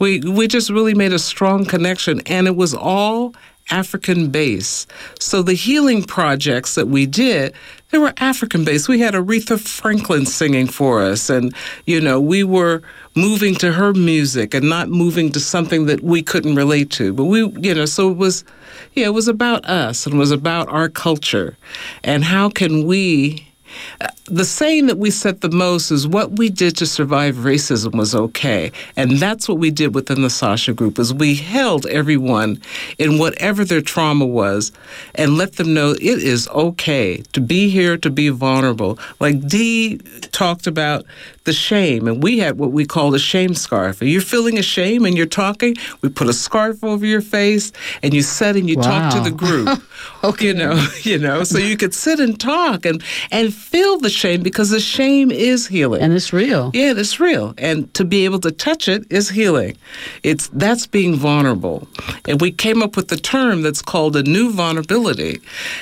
We 0.00 0.20
we 0.20 0.48
just 0.48 0.70
really 0.70 0.94
made 0.94 1.12
a 1.12 1.18
strong 1.18 1.64
connection 1.64 2.20
and 2.26 2.46
it 2.46 2.56
was 2.56 2.74
all 2.74 3.34
African 3.70 4.30
base. 4.30 4.86
So 5.18 5.42
the 5.42 5.54
healing 5.54 6.02
projects 6.02 6.74
that 6.74 6.88
we 6.88 7.06
did, 7.06 7.54
they 7.90 7.98
were 7.98 8.12
African 8.18 8.64
based. 8.64 8.88
We 8.88 9.00
had 9.00 9.14
Aretha 9.14 9.58
Franklin 9.58 10.26
singing 10.26 10.66
for 10.66 11.02
us 11.02 11.30
and 11.30 11.54
you 11.86 12.00
know, 12.00 12.20
we 12.20 12.44
were 12.44 12.82
moving 13.14 13.54
to 13.56 13.72
her 13.72 13.94
music 13.94 14.54
and 14.54 14.68
not 14.68 14.88
moving 14.88 15.30
to 15.32 15.40
something 15.40 15.86
that 15.86 16.02
we 16.02 16.22
couldn't 16.22 16.56
relate 16.56 16.90
to. 16.90 17.12
But 17.12 17.24
we, 17.24 17.46
you 17.60 17.74
know, 17.74 17.86
so 17.86 18.10
it 18.10 18.16
was 18.16 18.44
yeah, 18.94 19.06
it 19.06 19.14
was 19.14 19.28
about 19.28 19.64
us 19.64 20.06
and 20.06 20.16
it 20.16 20.18
was 20.18 20.30
about 20.30 20.68
our 20.68 20.88
culture 20.88 21.56
and 22.02 22.24
how 22.24 22.48
can 22.48 22.86
we 22.86 23.48
the 24.26 24.44
saying 24.44 24.86
that 24.86 24.96
we 24.96 25.10
said 25.10 25.42
the 25.42 25.50
most 25.50 25.90
is 25.90 26.08
what 26.08 26.32
we 26.32 26.48
did 26.48 26.76
to 26.78 26.86
survive 26.86 27.36
racism 27.36 27.94
was 27.94 28.14
okay. 28.14 28.72
And 28.96 29.18
that's 29.18 29.46
what 29.48 29.58
we 29.58 29.70
did 29.70 29.94
within 29.94 30.22
the 30.22 30.30
sasha 30.30 30.72
group 30.72 30.98
is 30.98 31.12
we 31.12 31.34
held 31.34 31.84
everyone 31.86 32.62
in 32.96 33.18
whatever 33.18 33.66
their 33.66 33.82
trauma 33.82 34.24
was 34.24 34.72
and 35.14 35.36
let 35.36 35.56
them 35.56 35.74
know 35.74 35.90
it 35.90 36.00
is 36.00 36.48
okay 36.48 37.18
to 37.34 37.40
be 37.40 37.68
here 37.68 37.98
to 37.98 38.08
be 38.08 38.30
vulnerable. 38.30 38.98
Like 39.20 39.46
dee 39.46 39.98
talked 40.32 40.66
about 40.66 41.04
the 41.44 41.52
shame 41.52 42.08
and 42.08 42.22
we 42.22 42.38
had 42.38 42.56
what 42.56 42.72
we 42.72 42.86
call 42.86 43.10
the 43.10 43.18
shame 43.18 43.52
scarf. 43.52 44.00
If 44.00 44.08
you're 44.08 44.22
feeling 44.22 44.58
ashamed 44.58 45.06
and 45.06 45.18
you're 45.18 45.26
talking? 45.26 45.76
We 46.00 46.08
put 46.08 46.28
a 46.28 46.32
scarf 46.32 46.82
over 46.82 47.04
your 47.04 47.20
face 47.20 47.72
and 48.02 48.14
you 48.14 48.22
sit 48.22 48.56
and 48.56 48.70
you 48.70 48.76
talk 48.76 49.12
to 49.12 49.20
the 49.20 49.30
group. 49.30 49.82
Okay. 50.22 50.48
You 50.48 50.54
know 50.54 50.86
you 51.02 51.18
know 51.18 51.44
so 51.44 51.58
you 51.58 51.76
could 51.76 51.94
sit 51.94 52.18
and 52.20 52.38
talk 52.38 52.84
and 52.86 53.02
and 53.30 53.52
feel 53.52 53.98
the 53.98 54.10
shame 54.14 54.42
because 54.42 54.70
the 54.70 54.80
shame 54.80 55.30
is 55.30 55.66
healing. 55.66 56.02
And 56.02 56.12
it's 56.12 56.32
real. 56.32 56.70
Yeah 56.72 56.94
it's 56.96 57.20
real. 57.20 57.54
And 57.58 57.92
to 57.94 58.04
be 58.04 58.24
able 58.24 58.40
to 58.40 58.50
touch 58.50 58.88
it 58.88 59.04
is 59.10 59.28
healing. 59.28 59.76
It's 60.22 60.48
that's 60.48 60.86
being 60.86 61.14
vulnerable. 61.14 61.88
And 62.26 62.40
we 62.40 62.50
came 62.50 62.82
up 62.82 62.96
with 62.96 63.08
the 63.08 63.16
term 63.16 63.62
that's 63.62 63.82
called 63.82 64.16
a 64.16 64.22
new 64.22 64.52
vulnerability. 64.52 65.40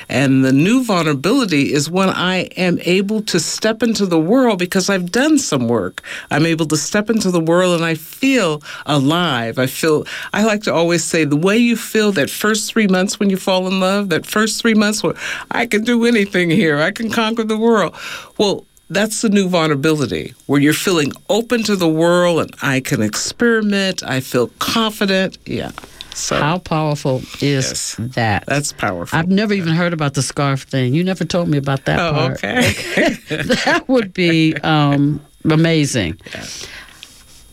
And 0.08 0.44
the 0.44 0.52
new 0.52 0.84
vulnerability 0.84 1.72
is 1.72 1.90
when 1.90 2.08
i 2.10 2.42
am 2.56 2.78
able 2.82 3.22
to 3.22 3.38
step 3.38 3.82
into 3.82 4.06
the 4.06 4.18
world 4.18 4.58
because 4.58 4.88
i've 4.90 5.10
done 5.10 5.38
some 5.38 5.68
work. 5.68 6.02
I'm 6.30 6.46
able 6.46 6.66
to 6.66 6.76
step 6.76 7.10
into 7.10 7.30
the 7.30 7.40
world 7.40 7.74
and 7.74 7.84
i 7.84 7.94
feel 7.94 8.62
alive. 8.86 9.58
I 9.58 9.66
feel 9.66 10.06
i 10.32 10.42
like 10.42 10.62
to 10.62 10.72
always 10.72 11.04
say 11.04 11.24
the 11.24 11.36
way 11.36 11.56
you 11.56 11.76
feel 11.76 12.12
that 12.12 12.30
first 12.30 12.72
three 12.72 12.86
months 12.86 13.18
when 13.18 13.30
you 13.30 13.36
fall 13.36 13.66
in 13.66 13.80
love 13.80 14.08
that 14.08 14.26
first 14.26 14.60
three 14.60 14.74
months 14.74 15.02
where 15.02 15.14
i 15.50 15.66
can 15.66 15.84
do 15.84 16.04
anything 16.06 16.50
here. 16.50 16.78
I 16.78 16.90
can 16.90 17.10
conquer 17.10 17.44
the 17.44 17.58
world 17.58 17.94
well 18.38 18.64
that's 18.90 19.22
the 19.22 19.28
new 19.30 19.48
vulnerability 19.48 20.34
where 20.46 20.60
you're 20.60 20.74
feeling 20.74 21.12
open 21.30 21.62
to 21.62 21.76
the 21.76 21.88
world 21.88 22.40
and 22.40 22.54
I 22.62 22.80
can 22.80 23.00
experiment. 23.00 24.02
I 24.02 24.20
feel 24.20 24.48
confident. 24.58 25.38
Yeah. 25.46 25.70
So 26.14 26.36
How 26.38 26.58
powerful 26.58 27.22
is 27.40 27.94
that? 27.98 28.44
That's 28.44 28.70
powerful. 28.74 29.18
I've 29.18 29.28
never 29.30 29.54
even 29.54 29.72
heard 29.72 29.94
about 29.94 30.12
the 30.12 30.20
scarf 30.20 30.64
thing. 30.64 30.92
You 30.92 31.04
never 31.04 31.24
told 31.24 31.48
me 31.48 31.56
about 31.56 31.86
that 31.86 31.98
Oh, 32.00 32.12
part. 32.12 32.32
okay. 32.44 32.60
that 33.30 33.84
would 33.88 34.12
be 34.12 34.54
um, 34.62 35.22
amazing. 35.48 36.20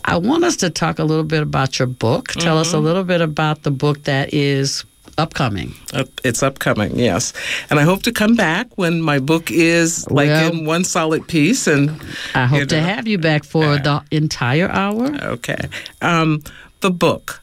I 0.03 0.17
want 0.17 0.43
us 0.43 0.57
to 0.57 0.70
talk 0.70 0.99
a 0.99 1.05
little 1.05 1.24
bit 1.24 1.41
about 1.41 1.80
your 1.80 1.88
book. 1.88 2.30
Tell 2.34 2.57
us 2.57 2.74
a 2.74 2.78
Mhm. 2.78 2.84
little 2.84 3.03
bit 3.05 3.22
about 3.22 3.63
the 3.63 3.72
book 3.72 4.03
that 4.03 4.34
is 4.34 4.84
upcoming. 5.20 5.76
Up- 5.93 6.09
It's 6.24 6.41
upcoming, 6.41 6.97
yes. 6.97 7.34
And 7.70 7.80
I 7.80 7.84
hope 7.84 8.01
to 8.03 8.11
come 8.11 8.36
back 8.36 8.65
when 8.78 9.01
my 9.01 9.20
book 9.20 9.51
is 9.51 10.09
like 10.09 10.30
Well- 10.30 10.51
in 10.51 10.65
one 10.65 10.84
solid 10.84 11.28
piece. 11.28 11.67
And 11.67 11.91
I 12.34 12.45
hope 12.47 12.59
you 12.61 12.65
to 12.67 12.78
know. 12.82 12.88
have 12.88 13.07
you 13.07 13.17
back 13.20 13.43
for 13.43 13.78
the 13.78 14.01
entire 14.11 14.70
hour. 14.70 15.05
Okay. 15.36 15.61
Um, 16.01 16.41
the 16.82 16.89
book. 16.91 17.41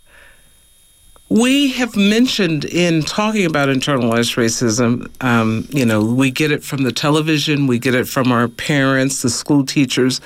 We 1.28 1.72
have 1.72 1.96
mentioned 1.96 2.64
in 2.64 3.02
talking 3.02 3.44
about 3.46 3.68
internalized 3.68 4.36
racism, 4.36 5.08
um, 5.24 5.66
you 5.70 5.84
know, 5.84 6.00
we 6.04 6.30
get 6.30 6.52
it 6.52 6.62
from 6.62 6.84
the 6.84 6.92
television, 6.92 7.66
we 7.66 7.80
get 7.80 7.96
it 7.96 8.06
from 8.06 8.30
our 8.30 8.46
parents, 8.46 9.22
the 9.22 9.30
school 9.30 9.66
teachers. 9.66 10.20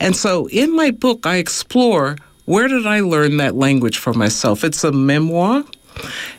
And 0.00 0.14
so 0.14 0.46
in 0.48 0.76
my 0.76 0.90
book, 0.90 1.24
I 1.24 1.36
explore 1.36 2.18
where 2.44 2.68
did 2.68 2.86
I 2.86 3.00
learn 3.00 3.38
that 3.38 3.54
language 3.56 3.96
for 3.98 4.12
myself? 4.14 4.64
It's 4.64 4.84
a 4.84 4.92
memoir. 4.92 5.64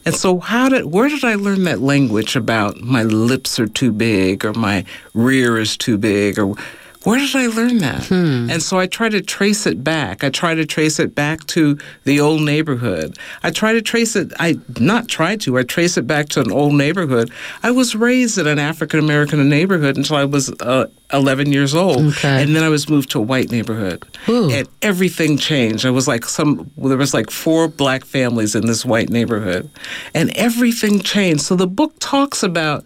And 0.05 0.16
so 0.16 0.39
how 0.39 0.70
did 0.70 0.86
where 0.86 1.10
did 1.10 1.24
I 1.24 1.36
learn 1.36 1.64
that 1.64 1.82
language 1.82 2.36
about 2.36 2.82
my 2.82 3.03
lips 3.03 3.60
are 3.60 3.68
too 3.68 3.91
big 3.91 4.45
or 4.45 4.53
my 4.53 4.86
rear 5.14 5.57
is 5.57 5.78
too 5.78 5.97
big 5.97 6.39
or 6.39 6.55
where 7.03 7.17
did 7.17 7.33
I 7.33 7.47
learn 7.47 7.77
that? 7.77 8.11
And 8.11 8.61
so 8.61 8.77
I 8.77 8.85
try 8.85 9.07
to 9.07 9.21
trace 9.21 9.65
it 9.65 9.83
back. 9.85 10.21
I 10.21 10.29
try 10.29 10.53
to 10.53 10.65
trace 10.65 10.99
it 10.99 11.15
back 11.15 11.45
to 11.47 11.77
the 12.03 12.19
old 12.19 12.41
neighborhood. 12.41 13.17
I 13.41 13.51
try 13.51 13.71
to 13.71 13.81
trace 13.81 14.17
it, 14.17 14.33
I 14.37 14.59
not 14.79 15.07
try 15.07 15.37
to, 15.37 15.57
I 15.57 15.63
trace 15.63 15.95
it 15.95 16.05
back 16.05 16.27
to 16.29 16.41
an 16.41 16.51
old 16.51 16.73
neighborhood. 16.73 17.31
I 17.63 17.71
was 17.71 17.95
raised 17.95 18.37
in 18.37 18.47
an 18.47 18.59
African 18.59 18.99
American 18.99 19.47
neighborhood 19.47 19.95
until 19.95 20.17
I 20.17 20.25
was 20.25 20.49
uh, 20.59 20.87
11 21.13 21.53
years 21.53 21.73
old. 21.73 22.05
Okay. 22.17 22.43
And 22.43 22.53
then 22.53 22.63
I 22.63 22.69
was 22.69 22.89
moved 22.89 23.11
to 23.11 23.19
a 23.19 23.21
white 23.21 23.49
neighborhood. 23.49 24.03
And 24.51 24.67
everything 24.81 25.37
changed. 25.37 25.85
I 25.85 25.91
was 25.91 26.05
like 26.05 26.25
some, 26.25 26.69
there 26.75 26.97
was 26.97 27.13
like 27.13 27.29
four 27.29 27.69
black 27.69 28.03
families 28.03 28.55
in 28.55 28.65
this 28.67 28.83
white 28.85 29.09
neighborhood. 29.09 29.69
And 30.13 30.35
everything 30.35 30.99
changed. 30.99 31.43
So 31.43 31.55
the 31.55 31.67
book 31.67 31.93
talks 31.99 32.43
about 32.43 32.83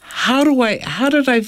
how 0.00 0.42
do 0.42 0.62
I 0.62 0.78
how 0.82 1.08
did 1.08 1.28
I 1.28 1.42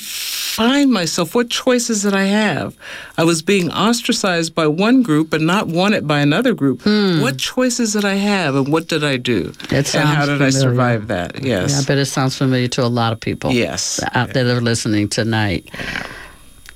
find 0.60 0.92
myself? 0.92 1.34
What 1.34 1.48
choices 1.48 2.02
did 2.02 2.14
I 2.14 2.24
have? 2.24 2.76
I 3.16 3.24
was 3.24 3.40
being 3.40 3.70
ostracized 3.70 4.54
by 4.54 4.66
one 4.66 5.02
group 5.02 5.32
and 5.32 5.46
not 5.46 5.68
wanted 5.68 6.06
by 6.06 6.20
another 6.20 6.52
group. 6.52 6.82
Hmm. 6.82 7.22
What 7.22 7.38
choices 7.38 7.94
did 7.94 8.04
I 8.04 8.14
have 8.14 8.54
and 8.54 8.70
what 8.70 8.86
did 8.86 9.02
I 9.02 9.16
do? 9.16 9.54
It 9.64 9.72
and 9.72 9.86
sounds 9.86 10.14
how 10.14 10.26
did 10.26 10.42
I 10.42 10.50
survive 10.50 11.06
that? 11.08 11.42
Yes. 11.42 11.72
Yeah, 11.72 11.78
I 11.78 11.84
bet 11.84 11.96
it 11.96 12.06
sounds 12.06 12.36
familiar 12.36 12.68
to 12.68 12.84
a 12.84 12.92
lot 12.92 13.14
of 13.14 13.20
people. 13.20 13.52
Yes. 13.52 14.00
Out 14.12 14.34
there 14.34 14.44
that 14.44 14.54
are 14.54 14.60
listening 14.60 15.08
tonight. 15.08 15.70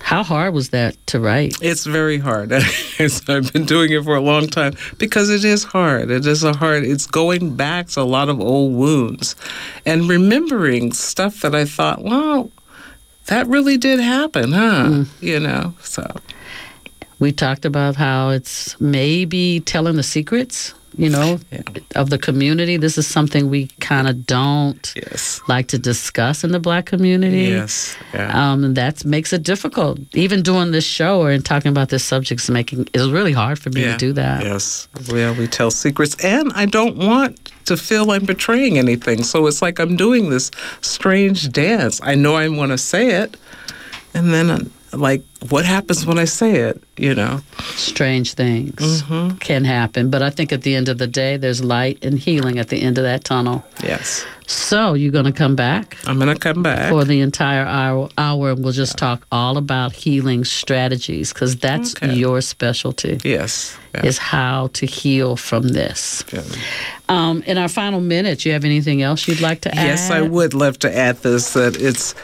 How 0.01 0.23
hard 0.23 0.55
was 0.55 0.71
that 0.71 0.97
to 1.09 1.21
write? 1.21 1.57
It's 1.61 1.85
very 1.85 2.19
hard. 2.19 2.53
I've 2.99 3.53
been 3.53 3.67
doing 3.67 3.93
it 3.93 4.05
for 4.05 4.15
a 4.15 4.21
long 4.21 4.47
time 4.49 4.75
because 4.99 5.29
it 5.29 5.45
is 5.45 5.65
hard. 5.65 6.11
It 6.11 6.27
is 6.27 6.43
a 6.43 6.55
hard. 6.55 6.85
It's 6.85 7.07
going 7.07 7.57
back 7.57 7.89
to 7.89 8.01
a 8.01 8.03
lot 8.03 8.29
of 8.29 8.39
old 8.39 8.75
wounds, 8.75 9.35
and 9.87 10.07
remembering 10.07 10.93
stuff 10.93 11.41
that 11.41 11.55
I 11.55 11.65
thought, 11.65 12.03
wow, 12.03 12.51
that 13.27 13.47
really 13.47 13.77
did 13.77 14.01
happen, 14.01 14.53
huh? 14.53 14.85
Mm. 14.89 15.07
You 15.21 15.41
know. 15.41 15.75
So 15.83 16.05
We 17.19 17.33
talked 17.33 17.65
about 17.65 17.97
how 17.97 18.31
it's 18.31 18.79
maybe 18.81 19.61
telling 19.61 19.97
the 19.97 20.03
secrets, 20.03 20.75
you 20.97 21.11
know, 21.11 21.39
of 21.95 22.11
the 22.11 22.19
community. 22.19 22.77
This 22.77 22.97
is 22.99 23.07
something 23.07 23.51
we 23.51 23.67
kind 23.81 24.09
of 24.09 24.27
don't 24.27 24.93
yes. 24.97 25.41
like 25.49 25.69
to 25.69 25.79
discuss 25.79 26.45
in 26.45 26.53
the 26.53 26.61
black 26.61 26.87
community. 26.87 27.45
Yes. 27.45 27.97
Yeah. 28.13 28.53
Um, 28.53 28.65
and 28.65 28.77
that 28.77 29.05
makes 29.05 29.33
it 29.33 29.43
difficult. 29.43 29.99
Even 30.15 30.43
doing 30.43 30.71
this 30.71 30.85
show 30.85 31.21
or 31.21 31.31
and 31.31 31.45
talking 31.45 31.71
about 31.71 31.89
this 31.89 32.05
subject 32.05 32.41
is 32.41 32.51
making 32.51 32.89
is 32.95 33.11
really 33.11 33.33
hard 33.33 33.59
for 33.59 33.71
me 33.71 33.83
Yeah. 33.83 33.93
to 33.93 33.99
do 33.99 34.13
that. 34.15 34.45
Yes. 34.45 34.89
Well, 35.11 35.35
we 35.35 35.47
tell 35.47 35.71
secrets, 35.71 36.17
and 36.25 36.53
I 36.55 36.67
don't 36.67 36.97
want 36.97 37.51
to 37.67 37.77
feel 37.77 38.11
I'm 38.11 38.25
betraying 38.25 38.79
anything. 38.79 39.23
So 39.25 39.47
it's 39.47 39.63
like 39.63 39.79
I'm 39.79 39.97
doing 39.97 40.31
this 40.31 40.51
strange 40.81 41.51
dance. 41.51 42.01
I 42.03 42.15
know 42.15 42.37
I 42.37 42.49
want 42.49 42.73
to 42.73 42.79
say 42.79 43.09
it, 43.23 43.37
and 44.15 44.33
then 44.33 44.71
like, 44.97 45.23
what 45.51 45.65
happens 45.65 46.07
when 46.07 46.19
I 46.19 46.25
say 46.27 46.57
it? 46.57 46.83
You 46.97 47.15
know. 47.15 47.41
Strange 47.77 48.35
things 48.35 48.75
Mm-hmm. 49.03 49.37
can 49.39 49.65
happen, 49.65 50.11
but 50.11 50.23
I 50.23 50.31
think 50.31 50.53
at 50.53 50.63
the 50.63 50.75
end 50.75 50.89
of 50.89 50.99
the 50.99 51.07
day, 51.09 51.37
there's 51.37 51.63
light 51.63 51.99
and 52.05 52.19
healing 52.19 52.59
at 52.59 52.69
the 52.69 52.81
end 52.83 52.99
of 52.99 53.05
that 53.05 53.25
tunnel. 53.25 53.65
Yes. 53.83 54.25
So 54.47 54.95
you're 54.95 55.11
going 55.13 55.25
to 55.25 55.33
come 55.33 55.57
back 55.57 55.97
I'm 56.07 56.19
gonna 56.19 56.37
come 56.39 56.63
back. 56.63 56.91
for 56.91 57.03
the 57.05 57.21
entire 57.23 57.65
hour, 57.65 58.11
hour 58.19 58.51
and 58.51 58.63
we'll 58.63 58.75
just 58.75 58.99
talk 58.99 59.27
all 59.33 59.57
about 59.57 59.93
healing 59.93 60.45
strategies 60.45 61.33
because 61.33 61.57
that's 61.57 61.95
Okay. 61.97 62.13
your 62.15 62.41
specialty. 62.43 63.19
Yes. 63.25 63.77
Yeah. 63.95 64.05
Is 64.07 64.19
how 64.19 64.69
to 64.75 64.87
heal 64.87 65.37
from 65.37 65.69
this. 65.69 66.25
Um, 67.09 67.43
in 67.47 67.57
our 67.59 67.69
final 67.69 68.01
minute, 68.01 68.45
you 68.45 68.53
have 68.53 68.65
anything 68.65 69.03
else 69.03 69.27
you'd 69.29 69.41
like 69.41 69.61
to 69.63 69.75
add? 69.75 69.87
Yes, 69.87 70.11
I 70.11 70.21
would 70.21 70.53
love 70.55 70.79
to 70.81 70.95
add 70.95 71.19
this 71.23 71.53
that 71.55 71.81
it's, 71.81 72.15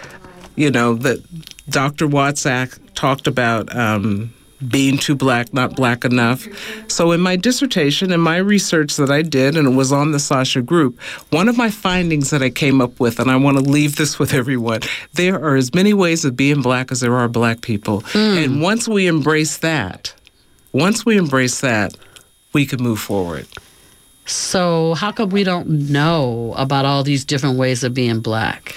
you 0.56 0.70
know, 0.70 0.94
that 0.94 1.22
Dr. 1.70 2.06
Watzak 2.06 2.78
talked 2.94 3.26
about 3.26 3.74
um, 3.74 4.32
being 4.68 4.98
too 4.98 5.14
black, 5.14 5.54
not 5.54 5.74
black 5.74 6.04
enough. 6.04 6.46
So, 6.90 7.12
in 7.12 7.20
my 7.20 7.36
dissertation 7.36 8.12
and 8.12 8.22
my 8.22 8.36
research 8.36 8.96
that 8.96 9.10
I 9.10 9.22
did, 9.22 9.56
and 9.56 9.68
it 9.68 9.76
was 9.76 9.92
on 9.92 10.12
the 10.12 10.18
Sasha 10.18 10.60
group, 10.62 11.00
one 11.30 11.48
of 11.48 11.56
my 11.56 11.70
findings 11.70 12.30
that 12.30 12.42
I 12.42 12.50
came 12.50 12.80
up 12.80 13.00
with, 13.00 13.20
and 13.20 13.30
I 13.30 13.36
want 13.36 13.56
to 13.56 13.62
leave 13.62 13.96
this 13.96 14.18
with 14.18 14.34
everyone 14.34 14.80
there 15.14 15.42
are 15.42 15.56
as 15.56 15.74
many 15.74 15.92
ways 15.94 16.24
of 16.24 16.36
being 16.36 16.62
black 16.62 16.92
as 16.92 17.00
there 17.00 17.16
are 17.16 17.28
black 17.28 17.60
people. 17.60 18.02
And 18.14 18.60
once 18.62 18.86
we 18.88 19.06
embrace 19.06 19.58
that, 19.58 20.14
once 20.72 21.04
we 21.04 21.16
embrace 21.16 21.60
that, 21.60 21.96
we 22.52 22.66
can 22.66 22.82
move 22.82 23.00
forward. 23.00 23.46
So, 24.26 24.94
how 24.94 25.10
come 25.10 25.30
we 25.30 25.42
don't 25.42 25.68
know 25.90 26.54
about 26.56 26.84
all 26.84 27.02
these 27.02 27.24
different 27.24 27.58
ways 27.58 27.82
of 27.82 27.94
being 27.94 28.20
black? 28.20 28.74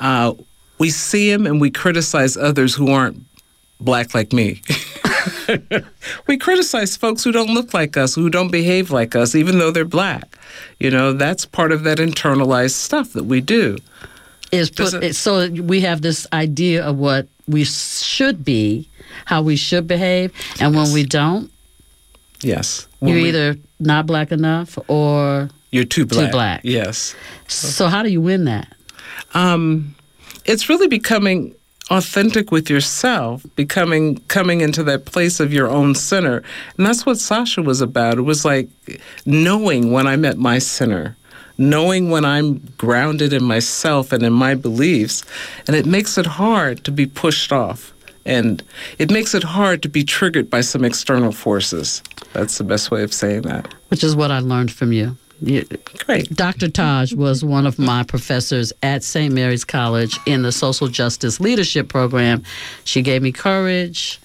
uh, 0.00 0.32
we 0.80 0.90
see 0.90 1.30
them 1.30 1.46
and 1.46 1.60
we 1.60 1.70
criticize 1.70 2.36
others 2.36 2.74
who 2.74 2.90
aren't 2.90 3.22
black 3.80 4.14
like 4.14 4.32
me. 4.32 4.60
we 6.26 6.36
criticize 6.38 6.96
folks 6.96 7.22
who 7.22 7.30
don't 7.30 7.52
look 7.54 7.72
like 7.74 7.96
us, 7.96 8.14
who 8.14 8.30
don't 8.30 8.50
behave 8.50 8.90
like 8.90 9.14
us, 9.14 9.34
even 9.34 9.58
though 9.58 9.70
they're 9.70 9.84
black. 9.84 10.36
You 10.78 10.90
know, 10.90 11.12
that's 11.12 11.44
part 11.44 11.70
of 11.70 11.84
that 11.84 11.98
internalized 11.98 12.72
stuff 12.72 13.12
that 13.12 13.24
we 13.24 13.40
do. 13.40 13.76
Is 14.52 14.70
put, 14.70 14.94
it, 14.94 15.14
so 15.14 15.48
we 15.50 15.82
have 15.82 16.02
this 16.02 16.26
idea 16.32 16.84
of 16.84 16.96
what 16.98 17.28
we 17.46 17.64
should 17.64 18.44
be, 18.44 18.88
how 19.26 19.42
we 19.42 19.54
should 19.56 19.86
behave, 19.86 20.32
and 20.60 20.74
when 20.74 20.92
we 20.92 21.04
don't, 21.04 21.52
Yes. 22.42 22.88
you're 23.02 23.14
we- 23.14 23.28
either 23.28 23.56
not 23.78 24.06
black 24.06 24.32
enough 24.32 24.78
or 24.88 25.50
you're 25.70 25.84
too 25.84 26.04
black. 26.06 26.26
Too 26.26 26.32
black. 26.32 26.60
Yes. 26.64 27.14
So 27.46 27.86
how 27.86 28.02
do 28.02 28.08
you 28.08 28.20
win 28.20 28.44
that? 28.46 28.74
Um, 29.34 29.94
it's 30.44 30.68
really 30.68 30.88
becoming 30.88 31.54
authentic 31.90 32.52
with 32.52 32.70
yourself, 32.70 33.44
becoming 33.56 34.18
coming 34.28 34.60
into 34.60 34.82
that 34.84 35.04
place 35.04 35.40
of 35.40 35.52
your 35.52 35.68
own 35.68 35.94
center. 35.94 36.42
And 36.76 36.86
that's 36.86 37.04
what 37.04 37.18
Sasha 37.18 37.62
was 37.62 37.80
about. 37.80 38.18
It 38.18 38.22
was 38.22 38.44
like 38.44 38.68
knowing 39.26 39.92
when 39.92 40.06
I'm 40.06 40.24
at 40.24 40.38
my 40.38 40.58
center, 40.58 41.16
knowing 41.58 42.10
when 42.10 42.24
I'm 42.24 42.58
grounded 42.78 43.32
in 43.32 43.42
myself 43.42 44.12
and 44.12 44.22
in 44.22 44.32
my 44.32 44.54
beliefs. 44.54 45.24
And 45.66 45.74
it 45.74 45.84
makes 45.84 46.16
it 46.16 46.26
hard 46.26 46.84
to 46.84 46.92
be 46.92 47.06
pushed 47.06 47.52
off. 47.52 47.92
And 48.24 48.62
it 48.98 49.10
makes 49.10 49.34
it 49.34 49.42
hard 49.42 49.82
to 49.82 49.88
be 49.88 50.04
triggered 50.04 50.48
by 50.48 50.60
some 50.60 50.84
external 50.84 51.32
forces. 51.32 52.02
That's 52.32 52.58
the 52.58 52.64
best 52.64 52.90
way 52.90 53.02
of 53.02 53.12
saying 53.12 53.42
that. 53.42 53.74
Which 53.88 54.04
is 54.04 54.14
what 54.14 54.30
I 54.30 54.38
learned 54.38 54.70
from 54.70 54.92
you. 54.92 55.16
You- 55.42 55.66
Great. 56.06 56.34
Dr. 56.34 56.68
Taj 56.68 57.12
was 57.12 57.44
one 57.44 57.66
of 57.66 57.78
my 57.78 58.02
professors 58.02 58.72
at 58.82 59.02
St. 59.02 59.32
Mary's 59.32 59.64
College 59.64 60.18
in 60.26 60.42
the 60.42 60.52
Social 60.52 60.88
Justice 60.88 61.40
Leadership 61.40 61.88
Program. 61.88 62.42
She 62.84 63.02
gave 63.02 63.22
me 63.22 63.32
courage 63.32 64.20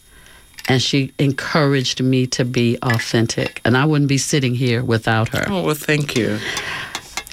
and 0.67 0.81
she 0.81 1.11
encouraged 1.19 2.01
me 2.01 2.25
to 2.27 2.43
be 2.43 2.77
authentic. 2.81 3.61
And 3.63 3.77
I 3.77 3.85
wouldn't 3.85 4.09
be 4.09 4.17
sitting 4.17 4.55
here 4.55 4.83
without 4.83 5.29
her. 5.29 5.45
Oh, 5.47 5.61
well, 5.63 5.75
thank 5.75 6.15
you. 6.17 6.39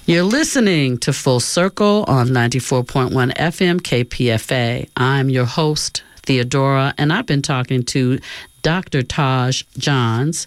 You're 0.05 0.25
listening 0.25 0.99
to 0.99 1.13
Full 1.13 1.41
Circle 1.41 2.05
on 2.09 2.29
94.1 2.29 3.33
FM 3.35 3.81
KPFA. 3.81 4.89
I'm 4.97 5.31
your 5.31 5.45
host, 5.45 6.03
Theodora, 6.25 6.93
and 6.99 7.13
I've 7.13 7.27
been 7.27 7.41
talking 7.43 7.85
to 7.85 8.19
Dr. 8.63 9.03
Taj 9.03 9.63
Johns 9.79 10.47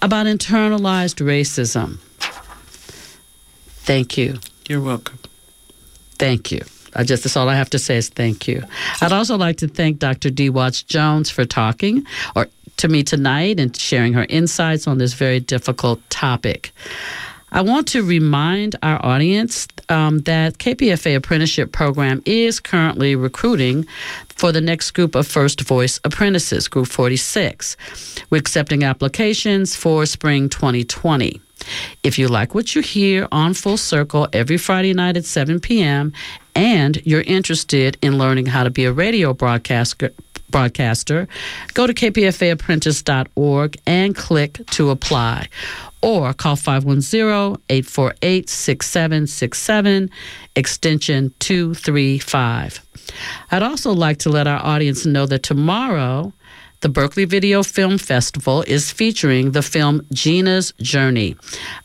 about 0.00 0.26
internalized 0.26 1.24
racism. 1.24 1.98
Thank 3.88 4.18
you. 4.18 4.38
You're 4.68 4.82
welcome. 4.82 5.18
Thank 6.18 6.52
you. 6.52 6.60
I 6.94 7.04
just 7.04 7.22
that's 7.22 7.38
all 7.38 7.48
I 7.48 7.54
have 7.54 7.70
to 7.70 7.78
say 7.78 7.96
is 7.96 8.10
thank 8.10 8.46
you. 8.46 8.62
I'd 9.00 9.12
also 9.12 9.38
like 9.38 9.56
to 9.58 9.66
thank 9.66 9.98
Dr. 9.98 10.28
Dee 10.28 10.50
Watts 10.50 10.82
Jones 10.82 11.30
for 11.30 11.46
talking 11.46 12.04
or 12.36 12.48
to 12.76 12.88
me 12.88 13.02
tonight 13.02 13.58
and 13.58 13.74
sharing 13.74 14.12
her 14.12 14.26
insights 14.28 14.86
on 14.86 14.98
this 14.98 15.14
very 15.14 15.40
difficult 15.40 16.02
topic. 16.10 16.72
I 17.50 17.62
want 17.62 17.88
to 17.88 18.02
remind 18.02 18.76
our 18.82 19.02
audience 19.02 19.66
um, 19.88 20.18
that 20.24 20.58
KPFA 20.58 21.16
Apprenticeship 21.16 21.72
Program 21.72 22.22
is 22.26 22.60
currently 22.60 23.16
recruiting 23.16 23.86
for 24.28 24.52
the 24.52 24.60
next 24.60 24.90
group 24.90 25.14
of 25.14 25.26
First 25.26 25.62
Voice 25.62 25.98
apprentices, 26.04 26.68
Group 26.68 26.88
46. 26.88 27.74
We're 28.28 28.36
accepting 28.36 28.84
applications 28.84 29.74
for 29.74 30.04
spring 30.04 30.50
2020. 30.50 31.40
If 32.02 32.18
you 32.18 32.28
like 32.28 32.54
what 32.54 32.74
you 32.74 32.82
hear 32.82 33.28
on 33.32 33.54
Full 33.54 33.76
Circle 33.76 34.28
every 34.32 34.58
Friday 34.58 34.94
night 34.94 35.16
at 35.16 35.24
7 35.24 35.60
p.m., 35.60 36.12
and 36.54 37.00
you're 37.06 37.22
interested 37.22 37.96
in 38.02 38.18
learning 38.18 38.46
how 38.46 38.64
to 38.64 38.70
be 38.70 38.84
a 38.84 38.92
radio 38.92 39.32
broadcaster, 39.32 40.10
broadcaster, 40.50 41.28
go 41.74 41.86
to 41.86 41.94
kpfaapprentice.org 41.94 43.76
and 43.86 44.16
click 44.16 44.60
to 44.72 44.90
apply. 44.90 45.48
Or 46.00 46.32
call 46.32 46.56
510 46.56 47.60
848 47.68 48.48
6767, 48.48 50.10
extension 50.54 51.34
235. 51.38 52.80
I'd 53.50 53.62
also 53.62 53.92
like 53.92 54.18
to 54.18 54.28
let 54.30 54.46
our 54.46 54.64
audience 54.64 55.06
know 55.06 55.26
that 55.26 55.42
tomorrow, 55.42 56.32
The 56.80 56.88
Berkeley 56.88 57.24
Video 57.24 57.64
Film 57.64 57.98
Festival 57.98 58.62
is 58.68 58.92
featuring 58.92 59.50
the 59.50 59.62
film 59.62 60.06
Gina's 60.12 60.72
Journey, 60.80 61.34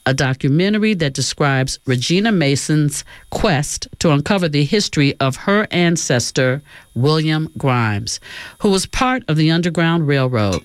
a 0.06 0.14
documentary 0.14 0.94
that 0.94 1.16
describes 1.16 1.80
Regina 1.88 2.32
Mason's 2.32 3.04
quest 3.32 3.88
to 3.98 4.12
uncover 4.12 4.48
the 4.48 4.64
history 4.64 5.16
of 5.20 5.36
her 5.36 5.68
ancestor, 5.72 6.62
William 6.94 7.50
Grimes, 7.58 8.20
who 8.60 8.70
was 8.70 8.86
part 8.86 9.24
of 9.28 9.36
the 9.36 9.50
Underground 9.50 10.08
Railroad. 10.08 10.62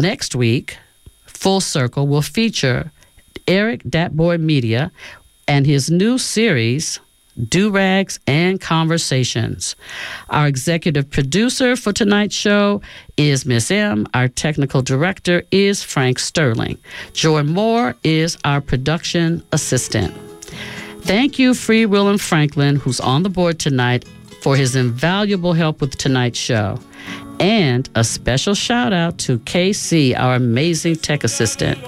next 0.00 0.34
week, 0.34 0.78
Full 1.26 1.60
Circle 1.60 2.06
will 2.06 2.22
feature 2.22 2.90
Eric 3.46 3.82
Datboy 3.84 4.40
Media 4.40 4.90
and 5.46 5.66
his 5.66 5.90
new 5.90 6.18
series, 6.18 7.00
Do 7.48 7.70
Rags 7.70 8.18
and 8.26 8.60
Conversations. 8.60 9.76
Our 10.28 10.46
executive 10.46 11.10
producer 11.10 11.76
for 11.76 11.92
tonight's 11.92 12.34
show 12.34 12.82
is 13.16 13.46
Miss 13.46 13.70
M. 13.70 14.06
Our 14.14 14.28
technical 14.28 14.82
director 14.82 15.42
is 15.50 15.82
Frank 15.82 16.18
Sterling. 16.18 16.78
Joy 17.12 17.42
Moore 17.42 17.96
is 18.04 18.38
our 18.44 18.60
production 18.60 19.42
assistant. 19.52 20.14
Thank 21.02 21.38
you, 21.38 21.54
Free 21.54 21.86
Will 21.86 22.08
and 22.08 22.20
Franklin, 22.20 22.76
who's 22.76 23.00
on 23.00 23.22
the 23.22 23.30
board 23.30 23.58
tonight, 23.58 24.04
for 24.42 24.56
his 24.56 24.76
invaluable 24.76 25.54
help 25.54 25.80
with 25.80 25.96
tonight's 25.96 26.38
show. 26.38 26.78
And 27.40 27.88
a 27.94 28.04
special 28.04 28.54
shout 28.54 28.92
out 28.92 29.18
to 29.20 29.38
KC, 29.40 30.14
our 30.16 30.34
amazing 30.34 30.96
tech 30.96 31.24
assistant. 31.24 31.78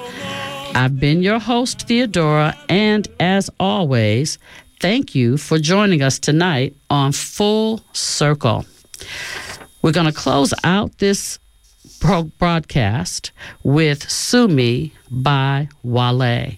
I've 0.75 0.99
been 0.99 1.23
your 1.23 1.39
host, 1.39 1.87
Theodora, 1.87 2.57
and 2.71 3.07
as 3.21 3.51
always, 3.61 4.39
thank 4.81 5.15
you 5.15 5.37
for 5.37 5.59
joining 5.59 6.03
us 6.03 6.19
tonight 6.19 6.75
on 6.89 7.13
Full 7.13 7.83
Circle. 7.93 8.65
We're 9.83 9.93
going 9.93 10.07
to 10.07 10.13
close 10.13 10.55
out 10.65 10.97
this 10.97 11.39
broadcast 12.01 13.33
with 13.63 14.09
Sue 14.11 14.49
Me 14.49 14.93
by 15.11 15.69
Wale 15.83 16.53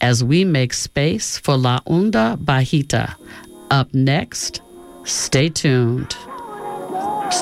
as 0.00 0.22
we 0.22 0.44
make 0.44 0.72
space 0.72 1.36
for 1.36 1.56
La 1.56 1.80
Onda 1.80 2.36
Bajita. 2.36 3.14
Up 3.70 3.92
next, 3.92 4.60
stay 5.04 5.48
tuned. 5.48 6.16
On 7.26 7.34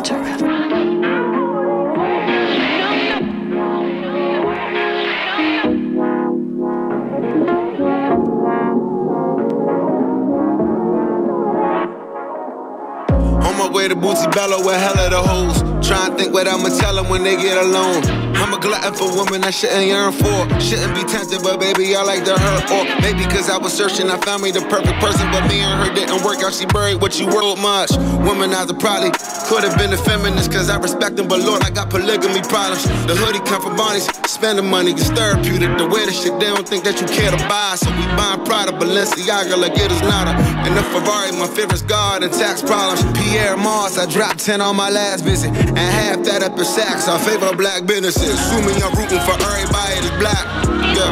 my 13.58 13.68
way 13.70 13.88
to 13.88 13.94
Bootsy 13.94 14.32
Bello 14.34 14.64
with 14.64 14.76
hella 14.76 15.10
the 15.10 15.20
hoes. 15.20 15.73
Try 15.84 16.06
and 16.06 16.16
think 16.16 16.32
what 16.32 16.48
I'ma 16.48 16.72
tell 16.80 16.94
them 16.94 17.10
when 17.10 17.22
they 17.24 17.36
get 17.36 17.58
alone. 17.58 18.02
I'm 18.40 18.52
a 18.52 18.58
glutton 18.58 18.94
for 18.94 19.08
women 19.12 19.44
I 19.44 19.50
shouldn't 19.50 19.86
yearn 19.86 20.12
for. 20.12 20.48
Shouldn't 20.60 20.96
be 20.96 21.04
tempted, 21.04 21.42
but 21.42 21.60
baby, 21.60 21.94
I 21.94 22.02
like 22.02 22.24
to 22.24 22.36
hurt. 22.36 22.64
Or 22.72 22.84
maybe 23.04 23.24
cause 23.28 23.48
I 23.50 23.58
was 23.58 23.72
searching, 23.72 24.08
I 24.08 24.16
found 24.24 24.42
me 24.42 24.50
the 24.50 24.62
perfect 24.72 24.96
person. 25.00 25.30
But 25.30 25.46
me 25.46 25.60
and 25.60 25.76
her 25.84 25.94
didn't 25.94 26.24
work 26.24 26.40
out, 26.40 26.54
she 26.54 26.64
buried 26.66 27.00
what 27.00 27.20
you 27.20 27.28
wrote 27.28 27.56
much. 27.60 27.90
Womanizer 28.24 28.80
probably 28.80 29.12
could 29.48 29.62
have 29.64 29.76
been 29.76 29.92
a 29.92 30.00
feminist 30.00 30.52
cause 30.52 30.70
I 30.70 30.78
respect 30.78 31.16
them. 31.16 31.28
But 31.28 31.40
Lord, 31.40 31.62
I 31.62 31.70
got 31.70 31.90
polygamy 31.90 32.40
problems. 32.48 32.84
The 33.04 33.14
hoodie 33.14 33.44
come 33.44 33.60
from 33.60 33.76
Barney's. 33.76 34.08
Spending 34.24 34.68
money 34.68 34.92
is 34.92 35.08
therapeutic. 35.12 35.78
The 35.78 35.86
way 35.86 36.04
the 36.04 36.12
shit, 36.12 36.32
they 36.40 36.48
don't 36.48 36.68
think 36.68 36.84
that 36.84 37.00
you 37.00 37.06
care 37.06 37.30
to 37.30 37.40
buy. 37.48 37.76
So 37.76 37.88
we 37.92 38.04
buying 38.16 38.44
Prada, 38.44 38.72
Balenciaga 38.72 39.56
like 39.56 39.76
it 39.76 39.92
is 39.92 40.02
nada. 40.02 40.32
And 40.64 40.76
the 40.76 40.82
Ferrari, 40.90 41.32
my 41.32 41.46
favorite's 41.46 41.82
God 41.82 42.22
and 42.24 42.32
tax 42.32 42.60
problems. 42.60 43.04
Pyer 43.16 43.56
Moss, 43.56 43.96
I 43.96 44.06
dropped 44.10 44.44
10 44.44 44.60
on 44.60 44.76
my 44.76 44.90
last 44.90 45.24
visit. 45.24 45.52
And 45.74 45.90
half 45.90 46.22
that 46.30 46.46
up 46.46 46.54
in 46.54 46.62
sacks. 46.64 47.10
I 47.10 47.18
favor 47.18 47.50
black 47.56 47.84
businesses. 47.86 48.38
Assuming 48.38 48.78
I'm 48.78 48.94
rooting 48.94 49.18
for 49.26 49.34
everybody 49.34 50.06
that's 50.06 50.14
black. 50.22 50.46
Yeah. 50.94 51.10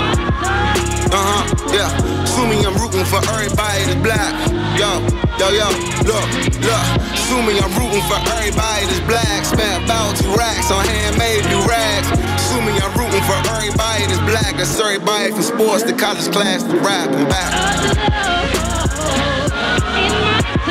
Uh 1.11 1.19
huh, 1.19 1.43
yeah. 1.75 1.91
Assuming 2.23 2.63
I'm 2.63 2.79
rooting 2.79 3.03
for 3.11 3.19
everybody 3.27 3.91
that's 3.91 3.99
black. 4.07 4.31
Yo, 4.79 5.03
yo, 5.43 5.51
yo, 5.51 5.67
look, 6.07 6.23
look. 6.63 6.85
Assuming 7.11 7.59
I'm 7.59 7.75
rooting 7.75 8.07
for 8.07 8.23
everybody 8.23 8.87
that's 8.87 9.03
black. 9.11 9.43
Spent 9.43 9.83
about 9.83 10.15
two 10.15 10.31
racks 10.39 10.71
on 10.71 10.87
handmade 10.87 11.43
new 11.51 11.59
rags. 11.67 12.07
Assuming 12.47 12.79
I'm 12.79 12.95
rooting 12.95 13.25
for 13.27 13.35
everybody 13.51 14.07
that's 14.07 14.23
black. 14.31 14.55
That's 14.55 14.79
everybody 14.79 15.35
from 15.35 15.43
sports 15.43 15.83
to 15.91 15.93
college 15.93 16.31
class 16.31 16.63
to 16.63 16.79
rap 16.87 17.11
and 17.11 17.27
back. 17.27 17.51
Hold 17.51 17.99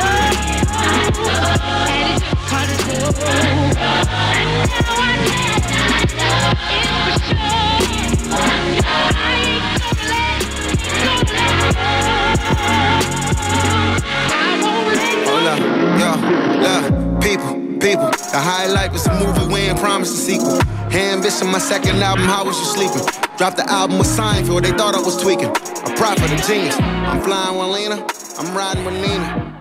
yo, 0.00 0.31
my 21.52 21.58
second 21.58 22.02
album, 22.02 22.24
how 22.24 22.46
was 22.46 22.58
you 22.58 22.64
sleeping? 22.64 23.06
Dropped 23.36 23.58
the 23.58 23.70
album 23.70 23.98
with 23.98 24.06
Seinfeld, 24.06 24.62
they 24.62 24.70
thought 24.70 24.94
I 24.94 25.00
was 25.00 25.20
tweaking. 25.20 25.50
A 25.50 25.96
prophet, 25.96 26.32
a 26.32 26.48
genius. 26.48 26.80
I'm 26.80 27.20
flying 27.20 27.58
with 27.58 27.68
Lena, 27.68 28.06
I'm 28.38 28.56
riding 28.56 28.84
with 28.86 28.94
Nina. 28.94 29.51